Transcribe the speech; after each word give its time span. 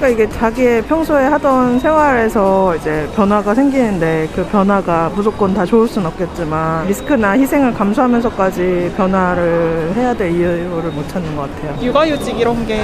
그러니까 0.00 0.08
이게 0.08 0.32
자기의 0.32 0.80
평소에 0.84 1.26
하던 1.26 1.78
생활에서 1.78 2.74
이제 2.74 3.06
변화가 3.14 3.54
생기는데 3.54 4.30
그 4.34 4.42
변화가 4.46 5.10
무조건 5.14 5.52
다 5.52 5.66
좋을 5.66 5.86
순 5.86 6.06
없겠지만 6.06 6.86
리스크나 6.86 7.32
희생을 7.32 7.74
감수하면서까지 7.74 8.94
변화를 8.96 9.92
해야 9.94 10.14
될 10.14 10.30
이유를 10.30 10.90
못 10.92 11.06
찾는 11.10 11.36
것 11.36 11.42
같아요. 11.54 11.76
육아휴직 11.82 12.40
이런 12.40 12.66
게 12.66 12.80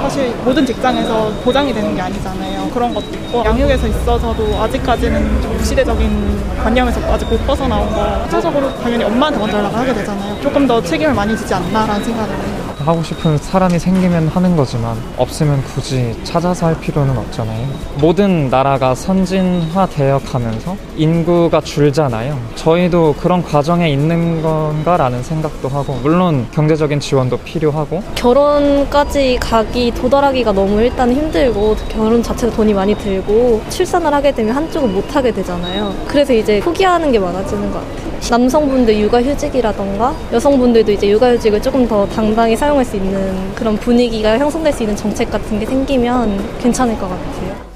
사실 0.00 0.32
모든 0.44 0.64
직장에서 0.64 1.32
보장이 1.42 1.74
되는 1.74 1.96
게 1.96 2.00
아니잖아요. 2.00 2.70
그런 2.70 2.94
것도 2.94 3.06
있고 3.10 3.44
양육에서 3.44 3.88
있어서도 3.88 4.56
아직까지는 4.62 5.42
좀 5.42 5.58
시대적인 5.64 6.40
관념에서 6.62 7.00
아직 7.12 7.28
못 7.28 7.44
벗어나온 7.44 7.90
거 7.92 8.04
전체적으로 8.28 8.72
당연히 8.76 9.02
엄마한테 9.02 9.36
먼저 9.36 9.58
연락을 9.58 9.76
하게 9.80 9.94
되잖아요. 9.94 10.40
조금 10.40 10.64
더 10.68 10.80
책임을 10.80 11.12
많이 11.12 11.36
지지 11.36 11.52
않나라는 11.52 12.04
생각을 12.04 12.30
해요. 12.32 12.59
하고 12.84 13.02
싶은 13.02 13.38
사람이 13.38 13.78
생기면 13.78 14.28
하는 14.28 14.56
거지만 14.56 14.96
없으면 15.16 15.62
굳이 15.64 16.14
찾아서 16.24 16.66
할 16.66 16.80
필요는 16.80 17.16
없잖아요. 17.16 17.66
모든 18.00 18.48
나라가 18.48 18.94
선진화 18.94 19.86
되어 19.86 20.18
가면서 20.18 20.76
인구가 20.96 21.60
줄잖아요. 21.60 22.38
저희도 22.56 23.14
그런 23.20 23.42
과정에 23.42 23.90
있는 23.90 24.42
건가라는 24.42 25.22
생각도 25.22 25.68
하고 25.68 25.94
물론 26.02 26.46
경제적인 26.52 27.00
지원도 27.00 27.38
필요하고 27.38 28.02
결혼까지 28.14 29.38
가기 29.40 29.92
도달하기가 29.92 30.52
너무 30.52 30.80
일단 30.80 31.12
힘들고 31.12 31.76
결혼 31.88 32.22
자체가 32.22 32.54
돈이 32.54 32.74
많이 32.74 32.94
들고 32.96 33.62
출산을 33.68 34.12
하게 34.12 34.32
되면 34.32 34.54
한쪽은 34.54 34.92
못 34.92 35.14
하게 35.14 35.30
되잖아요. 35.32 35.94
그래서 36.06 36.32
이제 36.32 36.60
포기하는 36.60 37.12
게 37.12 37.18
많아지는 37.18 37.70
것 37.70 37.78
같아요. 37.80 38.09
남성분들 38.28 38.98
육아휴직이라던가 39.00 40.14
여성분들도 40.32 40.92
이제 40.92 41.08
육아휴직을 41.08 41.62
조금 41.62 41.86
더 41.86 42.06
당당히 42.08 42.56
사용할 42.56 42.84
수 42.84 42.96
있는 42.96 43.54
그런 43.54 43.76
분위기가 43.76 44.38
형성될 44.38 44.72
수 44.72 44.82
있는 44.82 44.96
정책 44.96 45.30
같은 45.30 45.58
게 45.58 45.66
생기면 45.66 46.58
괜찮을 46.58 46.98
것 46.98 47.08
같아요. 47.08 47.70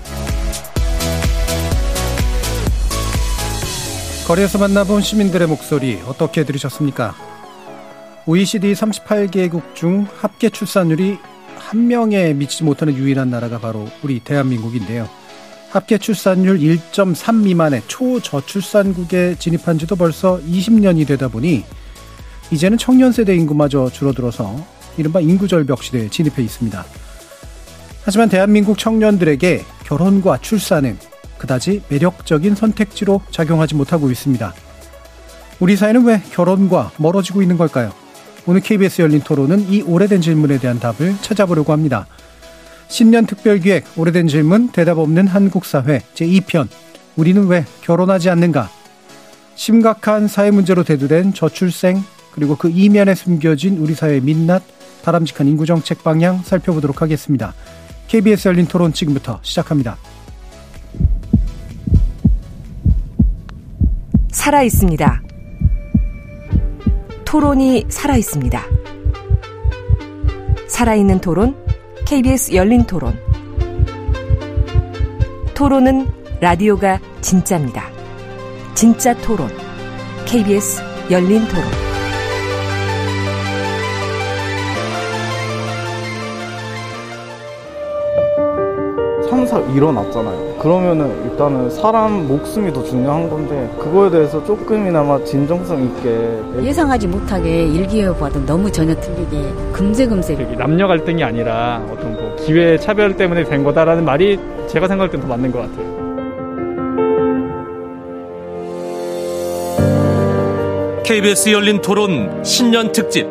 거리에서 4.26 4.58
만나본 4.58 5.02
시민들의 5.02 5.46
목소리 5.48 6.00
어떻게 6.06 6.44
들으셨습니까? 6.44 7.14
OECD 8.26 8.72
38개국 8.72 9.74
중 9.74 10.06
합계 10.16 10.48
출산율이 10.48 11.18
한 11.58 11.88
명에 11.88 12.32
미치지 12.32 12.64
못하는 12.64 12.94
유일한 12.94 13.28
나라가 13.28 13.58
바로 13.58 13.86
우리 14.02 14.20
대한민국인데요. 14.20 15.08
합계 15.74 15.98
출산율 15.98 16.60
1.3 16.60 17.42
미만의 17.42 17.82
초저출산국에 17.88 19.34
진입한 19.40 19.76
지도 19.76 19.96
벌써 19.96 20.38
20년이 20.38 21.04
되다 21.04 21.26
보니 21.26 21.64
이제는 22.52 22.78
청년 22.78 23.10
세대 23.10 23.34
인구마저 23.34 23.90
줄어들어서 23.90 24.54
이른바 24.96 25.18
인구절벽 25.18 25.82
시대에 25.82 26.08
진입해 26.08 26.44
있습니다. 26.44 26.84
하지만 28.04 28.28
대한민국 28.28 28.78
청년들에게 28.78 29.64
결혼과 29.82 30.38
출산은 30.38 30.96
그다지 31.38 31.82
매력적인 31.88 32.54
선택지로 32.54 33.22
작용하지 33.32 33.74
못하고 33.74 34.12
있습니다. 34.12 34.54
우리 35.58 35.74
사회는 35.74 36.04
왜 36.04 36.22
결혼과 36.30 36.92
멀어지고 36.98 37.42
있는 37.42 37.56
걸까요? 37.56 37.92
오늘 38.46 38.60
KBS 38.60 39.02
열린 39.02 39.22
토론은 39.22 39.72
이 39.72 39.82
오래된 39.82 40.20
질문에 40.20 40.58
대한 40.58 40.78
답을 40.78 41.16
찾아보려고 41.20 41.72
합니다. 41.72 42.06
신년 42.94 43.26
특별기획 43.26 43.98
오래된 43.98 44.28
질문 44.28 44.68
대답 44.68 44.98
없는 44.98 45.26
한국 45.26 45.64
사회 45.64 45.98
제2편 46.14 46.68
우리는 47.16 47.44
왜 47.48 47.64
결혼하지 47.82 48.30
않는가? 48.30 48.70
심각한 49.56 50.28
사회 50.28 50.52
문제로 50.52 50.84
대두된 50.84 51.34
저출생 51.34 52.00
그리고 52.30 52.56
그 52.56 52.70
이면에 52.70 53.16
숨겨진 53.16 53.78
우리 53.78 53.96
사회의 53.96 54.20
민낯 54.20 54.62
바람직한 55.02 55.48
인구 55.48 55.66
정책 55.66 56.04
방향 56.04 56.44
살펴보도록 56.44 57.02
하겠습니다. 57.02 57.52
KBS 58.06 58.46
열린 58.46 58.66
토론 58.66 58.92
지금부터 58.92 59.40
시작합니다. 59.42 59.96
살아 64.30 64.62
있습니다. 64.62 65.22
토론이 67.24 67.86
살아 67.88 68.16
있습니다. 68.16 68.62
살아있는 70.68 71.20
토론 71.20 71.63
KBS 72.06 72.54
열린 72.54 72.84
토론. 72.84 73.18
토론은 75.54 76.06
라디오가 76.38 77.00
진짜입니다. 77.22 77.88
진짜 78.74 79.14
토론. 79.22 79.48
KBS 80.26 80.82
열린 81.10 81.40
토론. 81.48 81.64
상사 89.30 89.58
일어났잖아요. 89.72 90.53
그러면은 90.64 91.14
일단은 91.26 91.68
사람 91.68 92.26
목숨이 92.26 92.72
더 92.72 92.82
중요한 92.82 93.28
건데 93.28 93.70
그거에 93.78 94.08
대해서 94.08 94.42
조금이나마 94.46 95.22
진정성 95.22 95.84
있게 95.84 96.40
예상하지 96.62 97.06
못하게 97.06 97.66
일기예보와도 97.66 98.46
너무 98.46 98.72
전혀 98.72 98.94
틀리게 98.94 99.52
금세금세 99.74 100.36
남녀 100.56 100.86
갈등이 100.86 101.22
아니라 101.22 101.82
어떤 101.92 102.14
뭐 102.14 102.34
기회 102.36 102.78
차별 102.78 103.14
때문에 103.14 103.44
된 103.44 103.62
거다라는 103.62 104.06
말이 104.06 104.40
제가 104.66 104.88
생각할 104.88 105.10
땐 105.10 105.20
더 105.20 105.28
맞는 105.28 105.52
것 105.52 105.60
같아요. 105.60 105.94
KBS 111.04 111.50
열린 111.52 111.82
토론 111.82 112.42
신년 112.42 112.90
특집. 112.90 113.26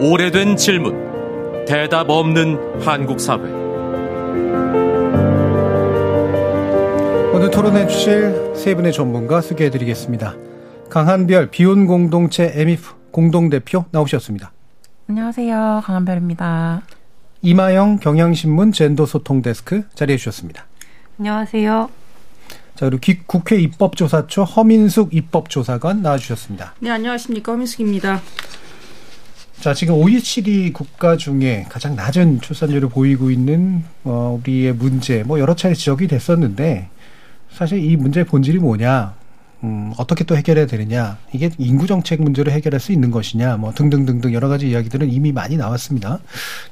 오래된 0.00 0.56
질문. 0.56 1.64
대답 1.66 2.08
없는 2.08 2.80
한국 2.80 3.20
사회 3.20 3.59
오늘 7.40 7.50
토론해 7.50 7.86
주실 7.86 8.52
세 8.54 8.74
분의 8.74 8.92
전문가 8.92 9.40
소개해 9.40 9.70
드리겠습니다. 9.70 10.36
강한별 10.90 11.50
비혼 11.50 11.86
공동체 11.86 12.52
에미프 12.54 12.96
공동대표 13.10 13.86
나오셨습니다. 13.92 14.52
안녕하세요. 15.08 15.80
강한별입니다. 15.82 16.82
이마영 17.40 18.00
경향신문 18.00 18.72
젠더 18.72 19.06
소통 19.06 19.40
데스크 19.40 19.84
자리해 19.94 20.18
주셨습니다. 20.18 20.66
안녕하세요. 21.18 21.88
자, 22.74 22.90
그리고 22.90 23.22
국회 23.24 23.56
입법조사처 23.56 24.44
허민숙 24.44 25.14
입법조사관 25.14 26.02
나와주셨습니다. 26.02 26.74
네, 26.80 26.90
안녕하십니까. 26.90 27.52
허민숙입니다. 27.52 28.20
자, 29.60 29.72
지금 29.72 29.94
OECD 29.94 30.74
국가 30.74 31.16
중에 31.16 31.64
가장 31.70 31.96
낮은 31.96 32.42
출산율을 32.42 32.90
보이고 32.90 33.30
있는, 33.30 33.82
어, 34.04 34.38
우리의 34.42 34.74
문제, 34.74 35.22
뭐 35.22 35.40
여러 35.40 35.56
차례 35.56 35.72
지적이 35.74 36.06
됐었는데, 36.06 36.90
사실 37.52 37.82
이 37.84 37.96
문제의 37.96 38.24
본질이 38.26 38.58
뭐냐, 38.58 39.14
음, 39.62 39.92
어떻게 39.98 40.24
또 40.24 40.36
해결해야 40.36 40.66
되느냐, 40.66 41.18
이게 41.32 41.50
인구 41.58 41.86
정책 41.86 42.22
문제로 42.22 42.50
해결할 42.50 42.80
수 42.80 42.92
있는 42.92 43.10
것이냐, 43.10 43.56
뭐 43.58 43.72
등등등등 43.72 44.32
여러 44.32 44.48
가지 44.48 44.70
이야기들은 44.70 45.10
이미 45.10 45.32
많이 45.32 45.56
나왔습니다. 45.56 46.20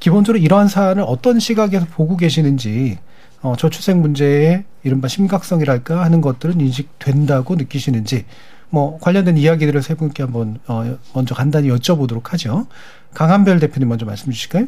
기본적으로 0.00 0.42
이러한 0.42 0.68
사안을 0.68 1.04
어떤 1.06 1.38
시각에서 1.38 1.86
보고 1.86 2.16
계시는지, 2.16 2.98
어, 3.42 3.54
저출생 3.56 4.00
문제의 4.00 4.64
이른바 4.82 5.08
심각성이랄까 5.08 6.02
하는 6.02 6.20
것들은 6.20 6.60
인식된다고 6.60 7.56
느끼시는지, 7.56 8.24
뭐 8.70 8.98
관련된 8.98 9.36
이야기들을 9.36 9.82
세 9.82 9.94
분께 9.94 10.22
한번 10.22 10.58
어, 10.66 10.98
먼저 11.14 11.34
간단히 11.34 11.68
여쭤보도록 11.68 12.30
하죠. 12.30 12.66
강한별 13.14 13.60
대표님 13.60 13.88
먼저 13.88 14.04
말씀 14.04 14.30
주실까요? 14.30 14.66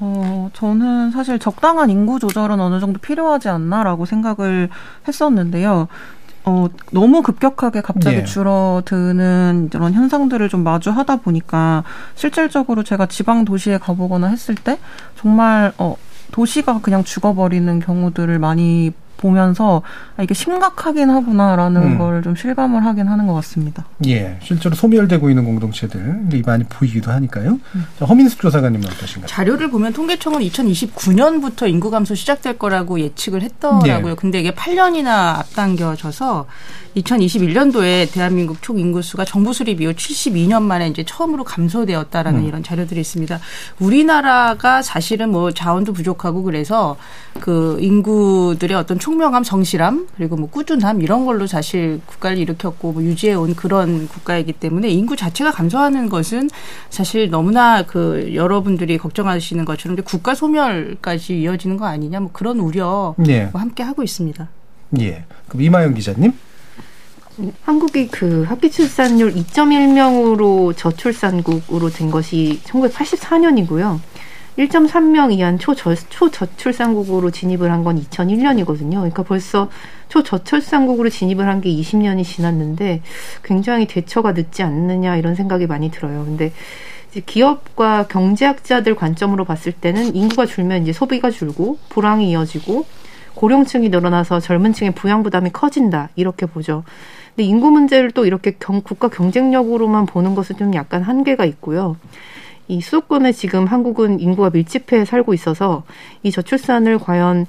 어, 0.00 0.50
저는 0.52 1.10
사실 1.10 1.38
적당한 1.38 1.90
인구 1.90 2.18
조절은 2.18 2.60
어느 2.60 2.80
정도 2.80 2.98
필요하지 3.00 3.48
않나라고 3.48 4.04
생각을 4.04 4.68
했었는데요. 5.06 5.88
어, 6.44 6.66
너무 6.92 7.20
급격하게 7.22 7.82
갑자기 7.82 8.16
네. 8.18 8.24
줄어드는 8.24 9.70
이런 9.74 9.92
현상들을 9.92 10.48
좀 10.48 10.64
마주하다 10.64 11.16
보니까 11.16 11.84
실질적으로 12.14 12.82
제가 12.82 13.06
지방 13.06 13.44
도시에 13.44 13.76
가보거나 13.78 14.28
했을 14.28 14.54
때 14.54 14.78
정말 15.16 15.72
어, 15.78 15.96
도시가 16.32 16.80
그냥 16.80 17.04
죽어버리는 17.04 17.80
경우들을 17.80 18.38
많이 18.38 18.92
보면서 19.18 19.82
아, 20.16 20.22
이게 20.22 20.32
심각하긴 20.32 21.10
하구나라는 21.10 21.82
음. 21.82 21.98
걸좀 21.98 22.34
실감을 22.34 22.84
하긴 22.86 23.06
하는 23.06 23.26
것 23.26 23.34
같습니다. 23.34 23.84
예, 24.06 24.38
실제로 24.42 24.74
소멸되고 24.74 25.28
있는 25.28 25.44
공동체들이 25.44 26.42
많이 26.46 26.64
보이기도 26.64 27.10
하니까요. 27.10 27.58
음. 27.74 27.86
자, 27.98 28.06
허민숙 28.06 28.40
조사관님은 28.40 28.86
어떠신가요? 28.86 29.26
자료를 29.26 29.70
보면 29.70 29.92
통계청은 29.92 30.40
2029년부터 30.40 31.68
인구 31.68 31.90
감소 31.90 32.14
시작될 32.14 32.58
거라고 32.58 33.00
예측을 33.00 33.42
했더라고요. 33.42 34.14
네. 34.14 34.14
근데 34.14 34.40
이게 34.40 34.52
8년이나 34.52 35.38
앞당겨져서 35.40 36.46
2021년도에 36.96 38.10
대한민국 38.12 38.62
총 38.62 38.78
인구수가 38.78 39.24
정부 39.24 39.52
수립 39.52 39.80
이후 39.80 39.92
72년 39.92 40.62
만에 40.62 40.88
이제 40.88 41.04
처음으로 41.04 41.44
감소되었다라는 41.44 42.40
음. 42.40 42.46
이런 42.46 42.62
자료들이 42.62 43.00
있습니다. 43.00 43.38
우리나라가 43.78 44.82
사실은 44.82 45.30
뭐 45.30 45.50
자원도 45.52 45.92
부족하고 45.92 46.42
그래서 46.42 46.96
그 47.40 47.78
인구들의 47.80 48.76
어떤 48.76 48.98
총명함, 49.08 49.42
성실함, 49.42 50.06
그리고 50.16 50.36
뭐 50.36 50.50
꾸준함 50.50 51.00
이런 51.00 51.24
걸로 51.24 51.46
사실 51.46 51.98
국가를 52.04 52.36
일으켰고 52.36 52.92
뭐 52.92 53.02
유지해 53.02 53.32
온 53.32 53.54
그런 53.56 54.06
국가이기 54.06 54.52
때문에 54.52 54.90
인구 54.90 55.16
자체가 55.16 55.50
감소하는 55.50 56.10
것은 56.10 56.50
사실 56.90 57.30
너무나 57.30 57.84
그 57.84 58.34
여러분들이 58.34 58.98
걱정하시는 58.98 59.64
것처럼 59.64 59.96
국가 60.04 60.34
소멸까지 60.34 61.40
이어지는 61.40 61.78
거 61.78 61.86
아니냐 61.86 62.20
뭐 62.20 62.30
그런 62.34 62.60
우려 62.60 63.14
예. 63.26 63.44
뭐 63.46 63.62
함께 63.62 63.82
하고 63.82 64.02
있습니다. 64.02 64.46
예. 65.00 65.24
그럼 65.48 65.62
이마영 65.62 65.94
기자님. 65.94 66.34
한국이 67.62 68.08
그 68.08 68.42
합계 68.42 68.68
출산율 68.68 69.32
2.1명으로 69.32 70.76
저출산국으로 70.76 71.88
된 71.88 72.10
것이 72.10 72.60
1984년이고요. 72.64 74.00
1.3명 74.58 75.32
이한 75.32 75.58
초저, 75.58 75.94
초저출산국으로 75.94 77.30
진입을 77.30 77.70
한 77.70 77.84
건 77.84 78.00
2001년이거든요. 78.02 78.94
그러니까 78.94 79.22
벌써 79.22 79.70
초저출산국으로 80.08 81.08
진입을 81.10 81.46
한 81.46 81.60
게 81.60 81.70
20년이 81.70 82.24
지났는데 82.24 83.02
굉장히 83.44 83.86
대처가 83.86 84.32
늦지 84.32 84.62
않느냐 84.64 85.16
이런 85.16 85.34
생각이 85.36 85.66
많이 85.66 85.90
들어요. 85.90 86.24
근데 86.24 86.52
이제 87.10 87.22
기업과 87.24 88.08
경제학자들 88.08 88.96
관점으로 88.96 89.44
봤을 89.44 89.72
때는 89.72 90.14
인구가 90.16 90.44
줄면 90.46 90.82
이제 90.82 90.92
소비가 90.92 91.30
줄고 91.30 91.78
불황이 91.88 92.30
이어지고 92.30 92.84
고령층이 93.34 93.88
늘어나서 93.90 94.40
젊은 94.40 94.72
층의 94.72 94.92
부양 94.94 95.22
부담이 95.22 95.50
커진다 95.50 96.08
이렇게 96.16 96.46
보죠. 96.46 96.82
근데 97.36 97.44
인구 97.44 97.70
문제를 97.70 98.10
또 98.10 98.26
이렇게 98.26 98.56
경, 98.58 98.80
국가 98.82 99.08
경쟁력으로만 99.08 100.06
보는 100.06 100.34
것은 100.34 100.56
좀 100.56 100.74
약간 100.74 101.02
한계가 101.02 101.44
있고요. 101.44 101.96
이 102.68 102.80
수도권에 102.80 103.32
지금 103.32 103.66
한국은 103.66 104.20
인구가 104.20 104.50
밀집해 104.50 105.04
살고 105.04 105.34
있어서 105.34 105.84
이 106.22 106.30
저출산을 106.30 106.98
과연 106.98 107.46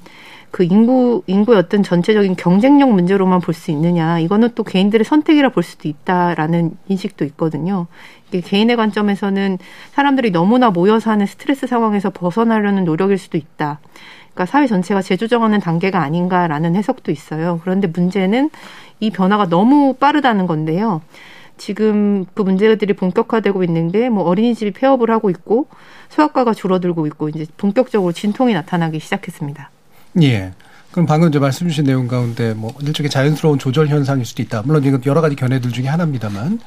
그 0.50 0.64
인구 0.64 1.22
인구의 1.26 1.58
어떤 1.58 1.82
전체적인 1.82 2.34
경쟁력 2.36 2.90
문제로만 2.92 3.40
볼 3.40 3.54
수 3.54 3.70
있느냐 3.70 4.18
이거는 4.18 4.50
또 4.54 4.64
개인들의 4.64 5.04
선택이라 5.04 5.50
볼 5.50 5.62
수도 5.62 5.88
있다라는 5.88 6.72
인식도 6.88 7.24
있거든요. 7.26 7.86
이게 8.28 8.40
개인의 8.40 8.76
관점에서는 8.76 9.58
사람들이 9.92 10.30
너무나 10.30 10.70
모여 10.70 10.98
사는 10.98 11.24
스트레스 11.26 11.66
상황에서 11.66 12.10
벗어나려는 12.10 12.84
노력일 12.84 13.18
수도 13.18 13.38
있다. 13.38 13.78
그러니까 14.32 14.46
사회 14.46 14.66
전체가 14.66 15.02
재조정하는 15.02 15.60
단계가 15.60 16.00
아닌가라는 16.00 16.74
해석도 16.74 17.12
있어요. 17.12 17.60
그런데 17.62 17.86
문제는 17.88 18.50
이 19.00 19.10
변화가 19.10 19.48
너무 19.48 19.94
빠르다는 19.94 20.46
건데요. 20.46 21.02
지금 21.60 22.24
그 22.32 22.40
문제들이 22.40 22.94
본격화되고 22.94 23.62
있는 23.62 23.92
게뭐 23.92 24.22
어린이집이 24.22 24.72
폐업을 24.72 25.10
하고 25.10 25.28
있고 25.28 25.68
소아과가 26.08 26.54
줄어들고 26.54 27.06
있고 27.08 27.28
이제 27.28 27.46
본격적으로 27.58 28.12
진통이 28.12 28.54
나타나기 28.54 28.98
시작했습니다. 28.98 29.70
예. 30.22 30.52
그럼 30.90 31.06
방금 31.06 31.28
이제 31.28 31.38
말씀 31.38 31.68
주신 31.68 31.84
내용 31.84 32.08
가운데 32.08 32.54
뭐 32.54 32.72
일종의 32.80 33.10
자연스러운 33.10 33.58
조절 33.58 33.88
현상일 33.88 34.24
수도 34.24 34.42
있다. 34.42 34.62
물론 34.64 34.82
이건 34.84 35.02
여러 35.04 35.20
가지 35.20 35.36
견해들 35.36 35.70
중에 35.70 35.86
하나입니다만 35.86 36.60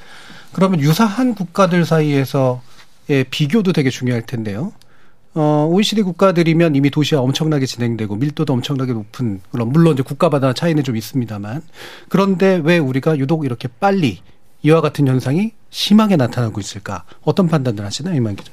그러면 0.53 0.79
유사한 0.79 1.33
국가들 1.33 1.85
사이에서의 1.85 3.25
비교도 3.31 3.73
되게 3.73 3.89
중요할 3.89 4.21
텐데요. 4.21 4.71
어, 5.33 5.67
OECD 5.71 6.03
국가들이면 6.03 6.75
이미 6.75 6.91
도시화 6.91 7.19
엄청나게 7.19 7.65
진행되고 7.65 8.15
밀도도 8.15 8.53
엄청나게 8.53 8.93
높은 8.93 9.41
물론 9.51 9.93
이제 9.93 10.03
국가마다 10.03 10.53
차이는 10.53 10.83
좀 10.83 10.95
있습니다만 10.95 11.63
그런데 12.09 12.61
왜 12.63 12.77
우리가 12.77 13.17
유독 13.17 13.43
이렇게 13.43 13.67
빨리 13.79 14.21
이와 14.63 14.81
같은 14.81 15.07
현상이 15.07 15.51
심하게 15.69 16.15
나타나고 16.15 16.59
있을까? 16.59 17.03
어떤 17.23 17.47
판단을 17.47 17.85
하시나요, 17.85 18.15
이만 18.15 18.35
기자? 18.35 18.51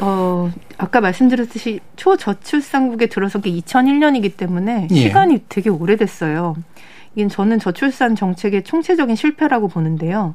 어, 0.00 0.50
아까 0.76 1.00
말씀드렸듯이 1.00 1.80
초저출산국에 1.94 3.06
들어선 3.06 3.42
게 3.42 3.50
2001년이기 3.50 4.36
때문에 4.36 4.88
예. 4.90 4.94
시간이 4.94 5.44
되게 5.48 5.70
오래됐어요. 5.70 6.56
이게 7.14 7.28
저는 7.28 7.58
저출산 7.60 8.14
정책의 8.14 8.64
총체적인 8.64 9.16
실패라고 9.16 9.68
보는데요. 9.68 10.34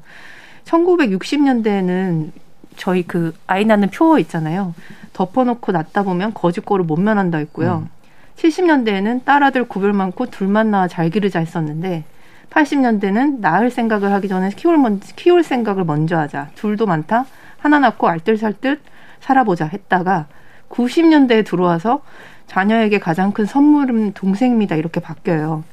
1960년대에는 0.65 2.31
저희 2.77 3.03
그 3.03 3.33
아이 3.45 3.65
낳는 3.65 3.89
표 3.89 4.17
있잖아요. 4.17 4.73
덮어놓고 5.13 5.71
낳다 5.73 6.03
보면 6.03 6.33
거짓골을 6.33 6.85
못 6.85 6.97
면한다 6.99 7.37
했고요. 7.37 7.85
음. 7.85 7.89
70년대에는 8.37 9.25
딸아들 9.25 9.65
구별 9.65 9.93
많고 9.93 10.27
둘만 10.27 10.71
낳아 10.71 10.87
잘 10.87 11.09
기르자 11.09 11.39
했었는데 11.39 12.05
80년대는 12.51 13.39
낳을 13.39 13.71
생각을 13.71 14.11
하기 14.13 14.27
전에 14.27 14.49
키울, 14.55 14.77
먼, 14.77 14.99
키울 14.99 15.43
생각을 15.43 15.85
먼저 15.85 16.17
하자. 16.17 16.49
둘도 16.55 16.85
많다. 16.85 17.25
하나 17.57 17.79
낳고 17.79 18.07
알뜰살뜰 18.07 18.79
살아보자 19.19 19.65
했다가 19.65 20.27
90년대에 20.69 21.45
들어와서 21.45 22.01
자녀에게 22.47 22.99
가장 22.99 23.31
큰 23.31 23.45
선물은 23.45 24.13
동생입니다. 24.13 24.75
이렇게 24.75 24.99
바뀌어요. 24.99 25.63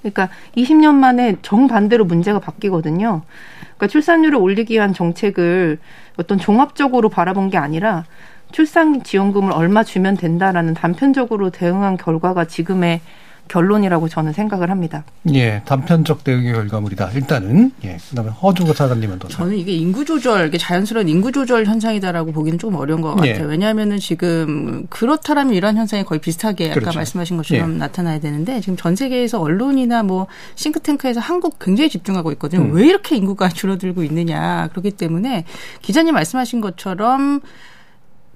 그러니까 0.00 0.30
20년 0.56 0.94
만에 0.94 1.36
정반대로 1.42 2.04
문제가 2.04 2.38
바뀌거든요. 2.40 3.22
그러니까 3.60 3.86
출산율을 3.88 4.36
올리기 4.38 4.74
위한 4.74 4.94
정책을 4.94 5.78
어떤 6.16 6.38
종합적으로 6.38 7.08
바라본 7.08 7.50
게 7.50 7.58
아니라 7.58 8.04
출산 8.50 9.02
지원금을 9.02 9.52
얼마 9.52 9.82
주면 9.82 10.16
된다라는 10.16 10.74
단편적으로 10.74 11.50
대응한 11.50 11.96
결과가 11.96 12.46
지금의 12.46 13.00
결론이라고 13.48 14.08
저는 14.08 14.32
생각을 14.32 14.70
합니다. 14.70 15.04
예, 15.32 15.62
단편적 15.66 16.24
대응의 16.24 16.52
결과물이다. 16.52 17.10
일단은 17.10 17.72
예, 17.84 17.98
그다음에 18.10 18.30
허준거 18.30 18.72
사장님은 18.72 19.18
또 19.18 19.28
저는 19.28 19.56
이게 19.56 19.72
인구 19.72 20.04
조절, 20.04 20.48
이게 20.48 20.58
자연스러운 20.58 21.08
인구 21.08 21.32
조절 21.32 21.66
현상이다라고 21.66 22.32
보기는 22.32 22.58
좀 22.58 22.74
어려운 22.76 23.00
것 23.00 23.14
예. 23.24 23.32
같아요. 23.32 23.46
예. 23.46 23.50
왜냐하면은 23.50 23.98
지금 23.98 24.86
그렇다라면 24.88 25.54
이런 25.54 25.76
현상이 25.76 26.04
거의 26.04 26.20
비슷하게 26.20 26.70
아까 26.70 26.80
그렇죠. 26.80 26.98
말씀하신 26.98 27.36
것처럼 27.36 27.74
예. 27.74 27.78
나타나야 27.78 28.20
되는데 28.20 28.60
지금 28.60 28.76
전 28.76 28.96
세계에서 28.96 29.40
언론이나 29.40 30.02
뭐 30.02 30.26
싱크탱크에서 30.54 31.20
한국 31.20 31.58
굉장히 31.58 31.90
집중하고 31.90 32.32
있거든요. 32.32 32.62
음. 32.62 32.72
왜 32.72 32.86
이렇게 32.86 33.16
인구가 33.16 33.48
줄어들고 33.52 34.02
있느냐 34.04 34.68
그렇기 34.72 34.92
때문에 34.92 35.44
기자님 35.82 36.14
말씀하신 36.14 36.60
것처럼 36.60 37.40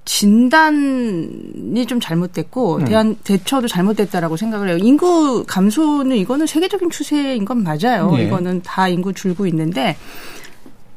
진단이 0.06 1.84
좀 1.86 2.00
잘못됐고 2.00 2.76
음. 2.76 2.84
대한 2.84 3.16
대처도 3.24 3.68
잘못됐다라고 3.68 4.36
생각을 4.36 4.68
해요. 4.70 4.78
인구 4.80 5.44
감소는 5.46 6.16
이거는 6.16 6.46
세계적인 6.46 6.90
추세인 6.90 7.44
건 7.44 7.62
맞아요. 7.62 8.12
네. 8.12 8.24
이거는 8.24 8.62
다 8.62 8.88
인구 8.88 9.12
줄고 9.12 9.46
있는데 9.48 9.96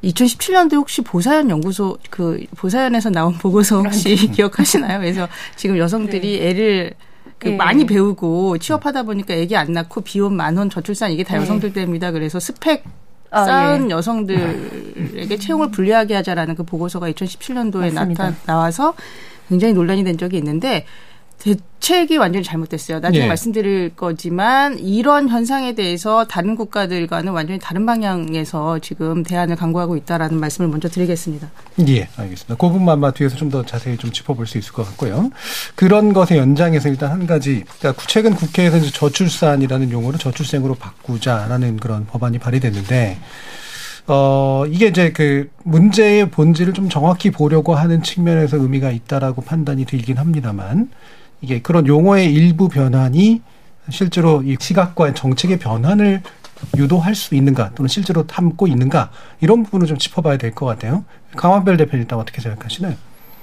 2017년도에 0.04 0.76
혹시 0.76 1.02
보사연 1.02 1.50
연구소 1.50 1.98
그 2.12 2.46
보사연에서 2.56 3.10
나온 3.10 3.34
보고서 3.40 3.82
혹시 3.82 4.16
기억하시나요? 4.32 5.00
그래서 5.00 5.28
지금 5.56 5.78
여성들이 5.78 6.40
네. 6.40 6.50
애를 6.50 6.94
그 7.40 7.50
네. 7.50 7.56
많이 7.56 7.86
배우고 7.88 8.60
취업하다 8.60 9.04
보니까 9.04 9.34
애기 9.34 9.56
안 9.56 9.74
낳고 9.74 10.02
비혼 10.02 10.36
만혼 10.36 10.70
저출산 10.70 11.12
이게 11.12 11.24
다 11.24 11.36
네. 11.36 11.42
여성들 11.42 11.74
때문이다. 11.74 12.12
그래서 12.12 12.40
스펙 12.40 12.84
아, 13.32 13.46
쌓은 13.46 13.86
예. 13.86 13.94
여성들에게 13.94 15.38
채용을 15.38 15.72
불리하게 15.72 16.16
하자라는 16.16 16.56
그 16.56 16.64
보고서가 16.64 17.12
2017년도에 17.12 17.94
나타 17.94 18.34
나와서 18.46 18.94
굉장히 19.48 19.74
논란이 19.74 20.04
된 20.04 20.18
적이 20.18 20.38
있는데 20.38 20.86
대책이 21.40 22.18
완전히 22.18 22.44
잘못됐어요. 22.44 23.00
나중에 23.00 23.24
예. 23.24 23.28
말씀드릴 23.28 23.96
거지만 23.96 24.78
이런 24.78 25.30
현상에 25.30 25.74
대해서 25.74 26.26
다른 26.26 26.56
국가들과는 26.56 27.32
완전히 27.32 27.60
다른 27.60 27.86
방향에서 27.86 28.80
지금 28.80 29.24
대안을 29.24 29.56
강구하고 29.56 29.96
있다라는 29.96 30.40
말씀을 30.40 30.70
먼저 30.70 30.90
드리겠습니다. 30.90 31.50
예, 31.88 32.10
알겠습니다. 32.18 32.56
그 32.56 32.70
부분만 32.70 33.14
뒤에서 33.14 33.36
좀 33.38 33.50
더 33.50 33.66
자세히 33.66 33.98
좀 33.98 34.12
짚어볼 34.12 34.46
수 34.46 34.60
있을 34.60 34.74
것 34.74 34.86
같고요. 34.86 35.32
그런 35.74 36.14
것의 36.14 36.38
연장에서 36.38 36.88
일단 36.90 37.10
한 37.12 37.26
가지, 37.26 37.64
그러니까 37.80 38.04
최근 38.06 38.36
국회에서 38.36 38.78
이제 38.78 38.92
저출산이라는 38.92 39.90
용어를 39.92 40.20
저출생으로 40.20 40.76
바꾸자라는 40.76 41.78
그런 41.78 42.06
법안이 42.06 42.38
발의됐는데. 42.38 43.18
어, 44.12 44.66
이게 44.68 44.88
이제 44.88 45.12
그 45.12 45.50
문제의 45.64 46.32
본질을 46.32 46.74
좀 46.74 46.90
정확히 46.90 47.30
보려고 47.30 47.76
하는 47.76 48.02
측면에서 48.02 48.58
의미가 48.58 48.90
있다라고 48.90 49.44
판단이 49.44 49.86
들긴 49.86 50.18
합니다만 50.18 50.90
이게 51.42 51.62
그런 51.62 51.88
용어의 51.88 52.34
일부 52.34 52.68
변환이 52.70 53.42
실제로 53.90 54.42
이 54.44 54.58
시각과 54.60 55.14
정책의 55.14 55.60
변환을 55.60 56.22
유도할 56.78 57.16
수 57.16 57.36
있는가 57.36 57.72
또는 57.76 57.88
실제로 57.88 58.28
담고 58.28 58.68
있는가 58.68 59.12
이런 59.40 59.64
부분을 59.64 59.88
좀 59.88 59.98
짚어봐야 59.98 60.38
될 60.38 60.54
것 60.54 60.66
같아요. 60.66 61.06
강원별 61.36 61.78
대표님 61.78 62.02
일단 62.02 62.20
어떻게 62.20 62.42
생각하시나요? 62.42 62.96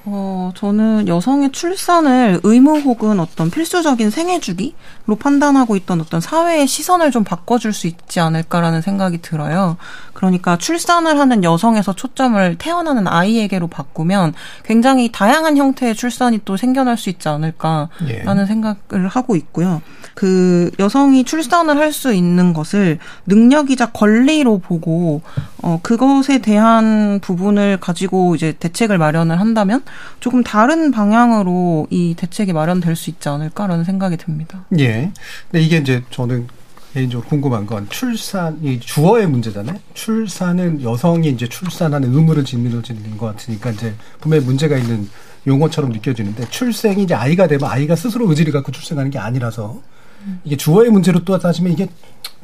어, 0.09 0.53
저는 0.55 1.09
여성의 1.09 1.51
출산을 1.51 2.39
의무 2.45 2.79
혹은 2.79 3.19
어떤 3.19 3.51
필수적인 3.51 4.11
생애 4.11 4.39
주기로 4.39 5.17
판단하고 5.19 5.75
있던 5.75 6.01
어떤 6.01 6.21
사회의 6.21 6.69
시선을 6.69 7.11
좀 7.11 7.25
바꿔줄 7.25 7.73
수 7.73 7.89
있지 7.89 8.21
않을까라는 8.21 8.83
생각이 8.83 9.21
들어요. 9.21 9.77
그러니까 10.13 10.57
출산을 10.59 11.19
하는 11.19 11.43
여성에서 11.43 11.93
초점을 11.93 12.57
태어나는 12.57 13.09
아이에게로 13.09 13.67
바꾸면 13.67 14.35
굉장히 14.65 15.11
다양한 15.11 15.57
형태의 15.57 15.97
출산이 15.97 16.41
또 16.45 16.57
생겨날 16.57 16.97
수 16.97 17.11
있지 17.11 17.29
않을까라는 17.29 17.89
예. 18.09 18.47
생각을 18.47 19.09
하고 19.09 19.35
있고요. 19.35 19.83
그 20.17 20.71
여성이 20.79 21.25
출산을 21.25 21.77
할 21.77 21.93
수 21.93 22.13
있는 22.13 22.53
것을 22.53 22.99
능력이자 23.27 23.93
권리로 23.93 24.59
보고 24.59 25.23
어, 25.63 25.79
그것에 25.83 26.39
대한 26.39 27.21
부분을 27.21 27.79
가지고 27.81 28.35
이제 28.35 28.53
대책을 28.59 28.99
마련을 28.99 29.39
한다면 29.41 29.83
조금 30.21 30.43
다른 30.43 30.91
방향으로 30.91 31.87
이 31.91 32.15
대책이 32.17 32.53
마련될 32.53 32.97
수 32.97 33.11
있지 33.11 33.29
않을까라는 33.29 33.85
생각이 33.85 34.17
듭니다. 34.17 34.65
예. 34.79 35.13
근데 35.51 35.65
이게 35.65 35.77
이제 35.79 36.03
저는 36.11 36.49
개인적으로 36.93 37.29
궁금한 37.29 37.67
건 37.67 37.87
출산, 37.91 38.59
이 38.63 38.81
주어의 38.81 39.27
문제잖아요. 39.27 39.79
출산은 39.95 40.83
여성이 40.83 41.29
이제 41.29 41.47
출산하는 41.47 42.13
의무를 42.15 42.45
짓는 42.45 42.83
것 43.19 43.27
같으니까 43.27 43.71
이제 43.71 43.95
분명히 44.21 44.45
문제가 44.45 44.77
있는 44.77 45.09
용어처럼 45.47 45.93
느껴지는데 45.93 46.49
출생이 46.51 47.03
이제 47.05 47.15
아이가 47.15 47.47
되면 47.47 47.71
아이가 47.71 47.95
스스로 47.97 48.29
의지를 48.29 48.53
갖고 48.53 48.73
출생하는 48.73 49.11
게 49.11 49.19
아니라서 49.19 49.81
이게 50.45 50.57
주어의 50.57 50.91
문제로 50.91 51.25
또 51.25 51.39
따지면 51.39 51.73
이게 51.73 51.89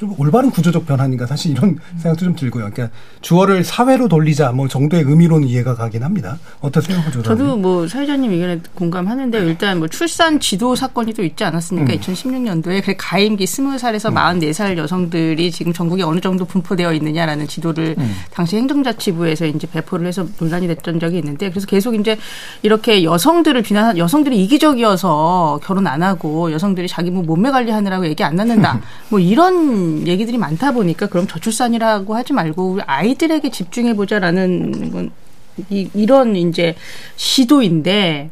좀 0.03 0.13
올바른 0.19 0.51
구조적 0.51 0.85
변화인가 0.85 1.27
사실 1.27 1.53
이런 1.53 1.79
생각도 1.97 2.25
좀 2.25 2.35
들고요. 2.35 2.71
그러니까 2.73 2.93
주어를 3.21 3.63
사회로 3.63 4.09
돌리자 4.09 4.51
뭐 4.51 4.67
정도의 4.67 5.05
의미로는 5.05 5.47
이해가 5.47 5.77
가긴 5.77 6.03
합니다. 6.03 6.41
어떠세요, 6.61 6.99
조 7.13 7.23
저도 7.23 7.57
뭐 7.57 7.87
사회자님 7.87 8.33
의견에 8.33 8.61
공감하는데 8.75 9.39
일단 9.47 9.79
뭐 9.79 9.87
출산 9.87 10.41
지도 10.41 10.75
사건이 10.75 11.15
또 11.15 11.23
있지 11.23 11.45
않았습니까? 11.45 11.93
음. 11.93 11.99
2016년도에 12.01 12.85
그 12.85 12.95
가임기 12.99 13.45
20살에서 13.45 14.11
음. 14.11 14.41
44살 14.41 14.77
여성들이 14.77 15.53
지금 15.53 15.73
전국에 15.73 16.03
어느 16.03 16.19
정도 16.19 16.45
분포되어 16.47 16.93
있느냐라는 16.95 17.47
지도를 17.47 17.95
음. 17.97 18.17
당시 18.33 18.57
행정자치부에서 18.57 19.47
이제 19.47 19.69
배포를 19.69 20.09
해서 20.09 20.27
논란이 20.41 20.67
됐던 20.67 20.99
적이 20.99 21.19
있는데 21.19 21.49
그래서 21.51 21.69
계속 21.69 21.95
이제 21.95 22.19
이렇게 22.63 23.05
여성들을 23.05 23.63
비난 23.63 23.97
여성들이 23.97 24.43
이기적이어서 24.43 25.61
결혼 25.63 25.87
안 25.87 26.03
하고 26.03 26.51
여성들이 26.51 26.89
자기 26.89 27.13
뭐 27.13 27.23
몸매 27.23 27.53
관리하느라고 27.53 28.05
얘기 28.07 28.25
안 28.25 28.35
낳는다. 28.35 28.81
뭐 29.09 29.21
이런 29.21 29.92
얘기들이 30.07 30.39
많다 30.39 30.73
보니까 30.73 31.07
그럼 31.07 31.27
저출산이라고 31.27 32.15
하지 32.15 32.33
말고 32.33 32.81
아이들에게 32.87 33.51
집중해 33.51 33.95
보자라는 33.95 35.11
이런 35.69 36.37
이제 36.37 36.75
시도인데 37.17 38.31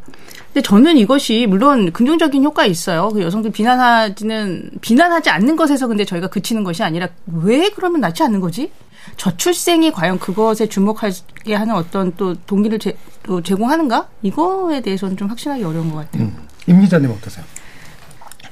근데 0.52 0.62
저는 0.62 0.96
이것이 0.96 1.46
물론 1.46 1.92
긍정적인 1.92 2.42
효과 2.42 2.66
있어요. 2.66 3.10
그 3.10 3.22
여성들 3.22 3.52
비난하지는 3.52 4.70
비난하지 4.80 5.30
않는 5.30 5.54
것에서 5.54 5.86
근데 5.86 6.04
저희가 6.04 6.26
그치는 6.26 6.64
것이 6.64 6.82
아니라 6.82 7.08
왜 7.26 7.70
그러면 7.70 8.00
낫지 8.00 8.24
않는 8.24 8.40
거지? 8.40 8.72
저출생이 9.16 9.92
과연 9.92 10.18
그것에 10.18 10.66
주목하게 10.66 11.54
하는 11.54 11.74
어떤 11.74 12.12
또 12.16 12.34
동기를 12.46 12.80
제, 12.80 12.96
또 13.22 13.40
제공하는가? 13.42 14.08
이거에 14.22 14.80
대해서는 14.80 15.16
좀 15.16 15.28
확신하기 15.28 15.62
어려운 15.62 15.90
것 15.90 15.98
같아요. 15.98 16.24
음. 16.24 16.36
임 16.66 16.80
기자님 16.80 17.10
어떠세요? 17.10 17.44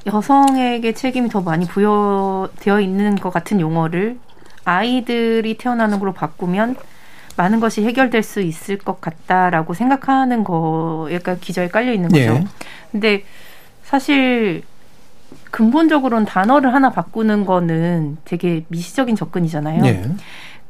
여성에게 0.09 0.93
책임이 0.93 1.29
더 1.29 1.41
많이 1.41 1.67
부여되어 1.67 2.81
있는 2.81 3.17
것 3.17 3.31
같은 3.31 3.61
용어를 3.61 4.19
아이들이 4.65 5.57
태어나는 5.57 5.99
걸로 5.99 6.13
바꾸면 6.13 6.77
많은 7.37 7.61
것이 7.61 7.85
해결될 7.85 8.23
수 8.23 8.41
있을 8.41 8.79
것 8.79 9.01
같다라고 9.01 9.73
생각하는 9.73 10.43
거에가 10.45 11.37
기저에 11.37 11.69
깔려 11.69 11.93
있는 11.93 12.09
거죠. 12.09 12.21
예. 12.21 12.45
근데 12.91 13.25
사실 13.85 14.63
근본적으로는 15.51 16.27
단어를 16.27 16.75
하나 16.75 16.91
바꾸는 16.91 17.47
거는 17.47 18.19
되게 18.25 18.65
미시적인 18.69 19.15
접근이잖아요. 19.15 19.87
예. 19.87 20.05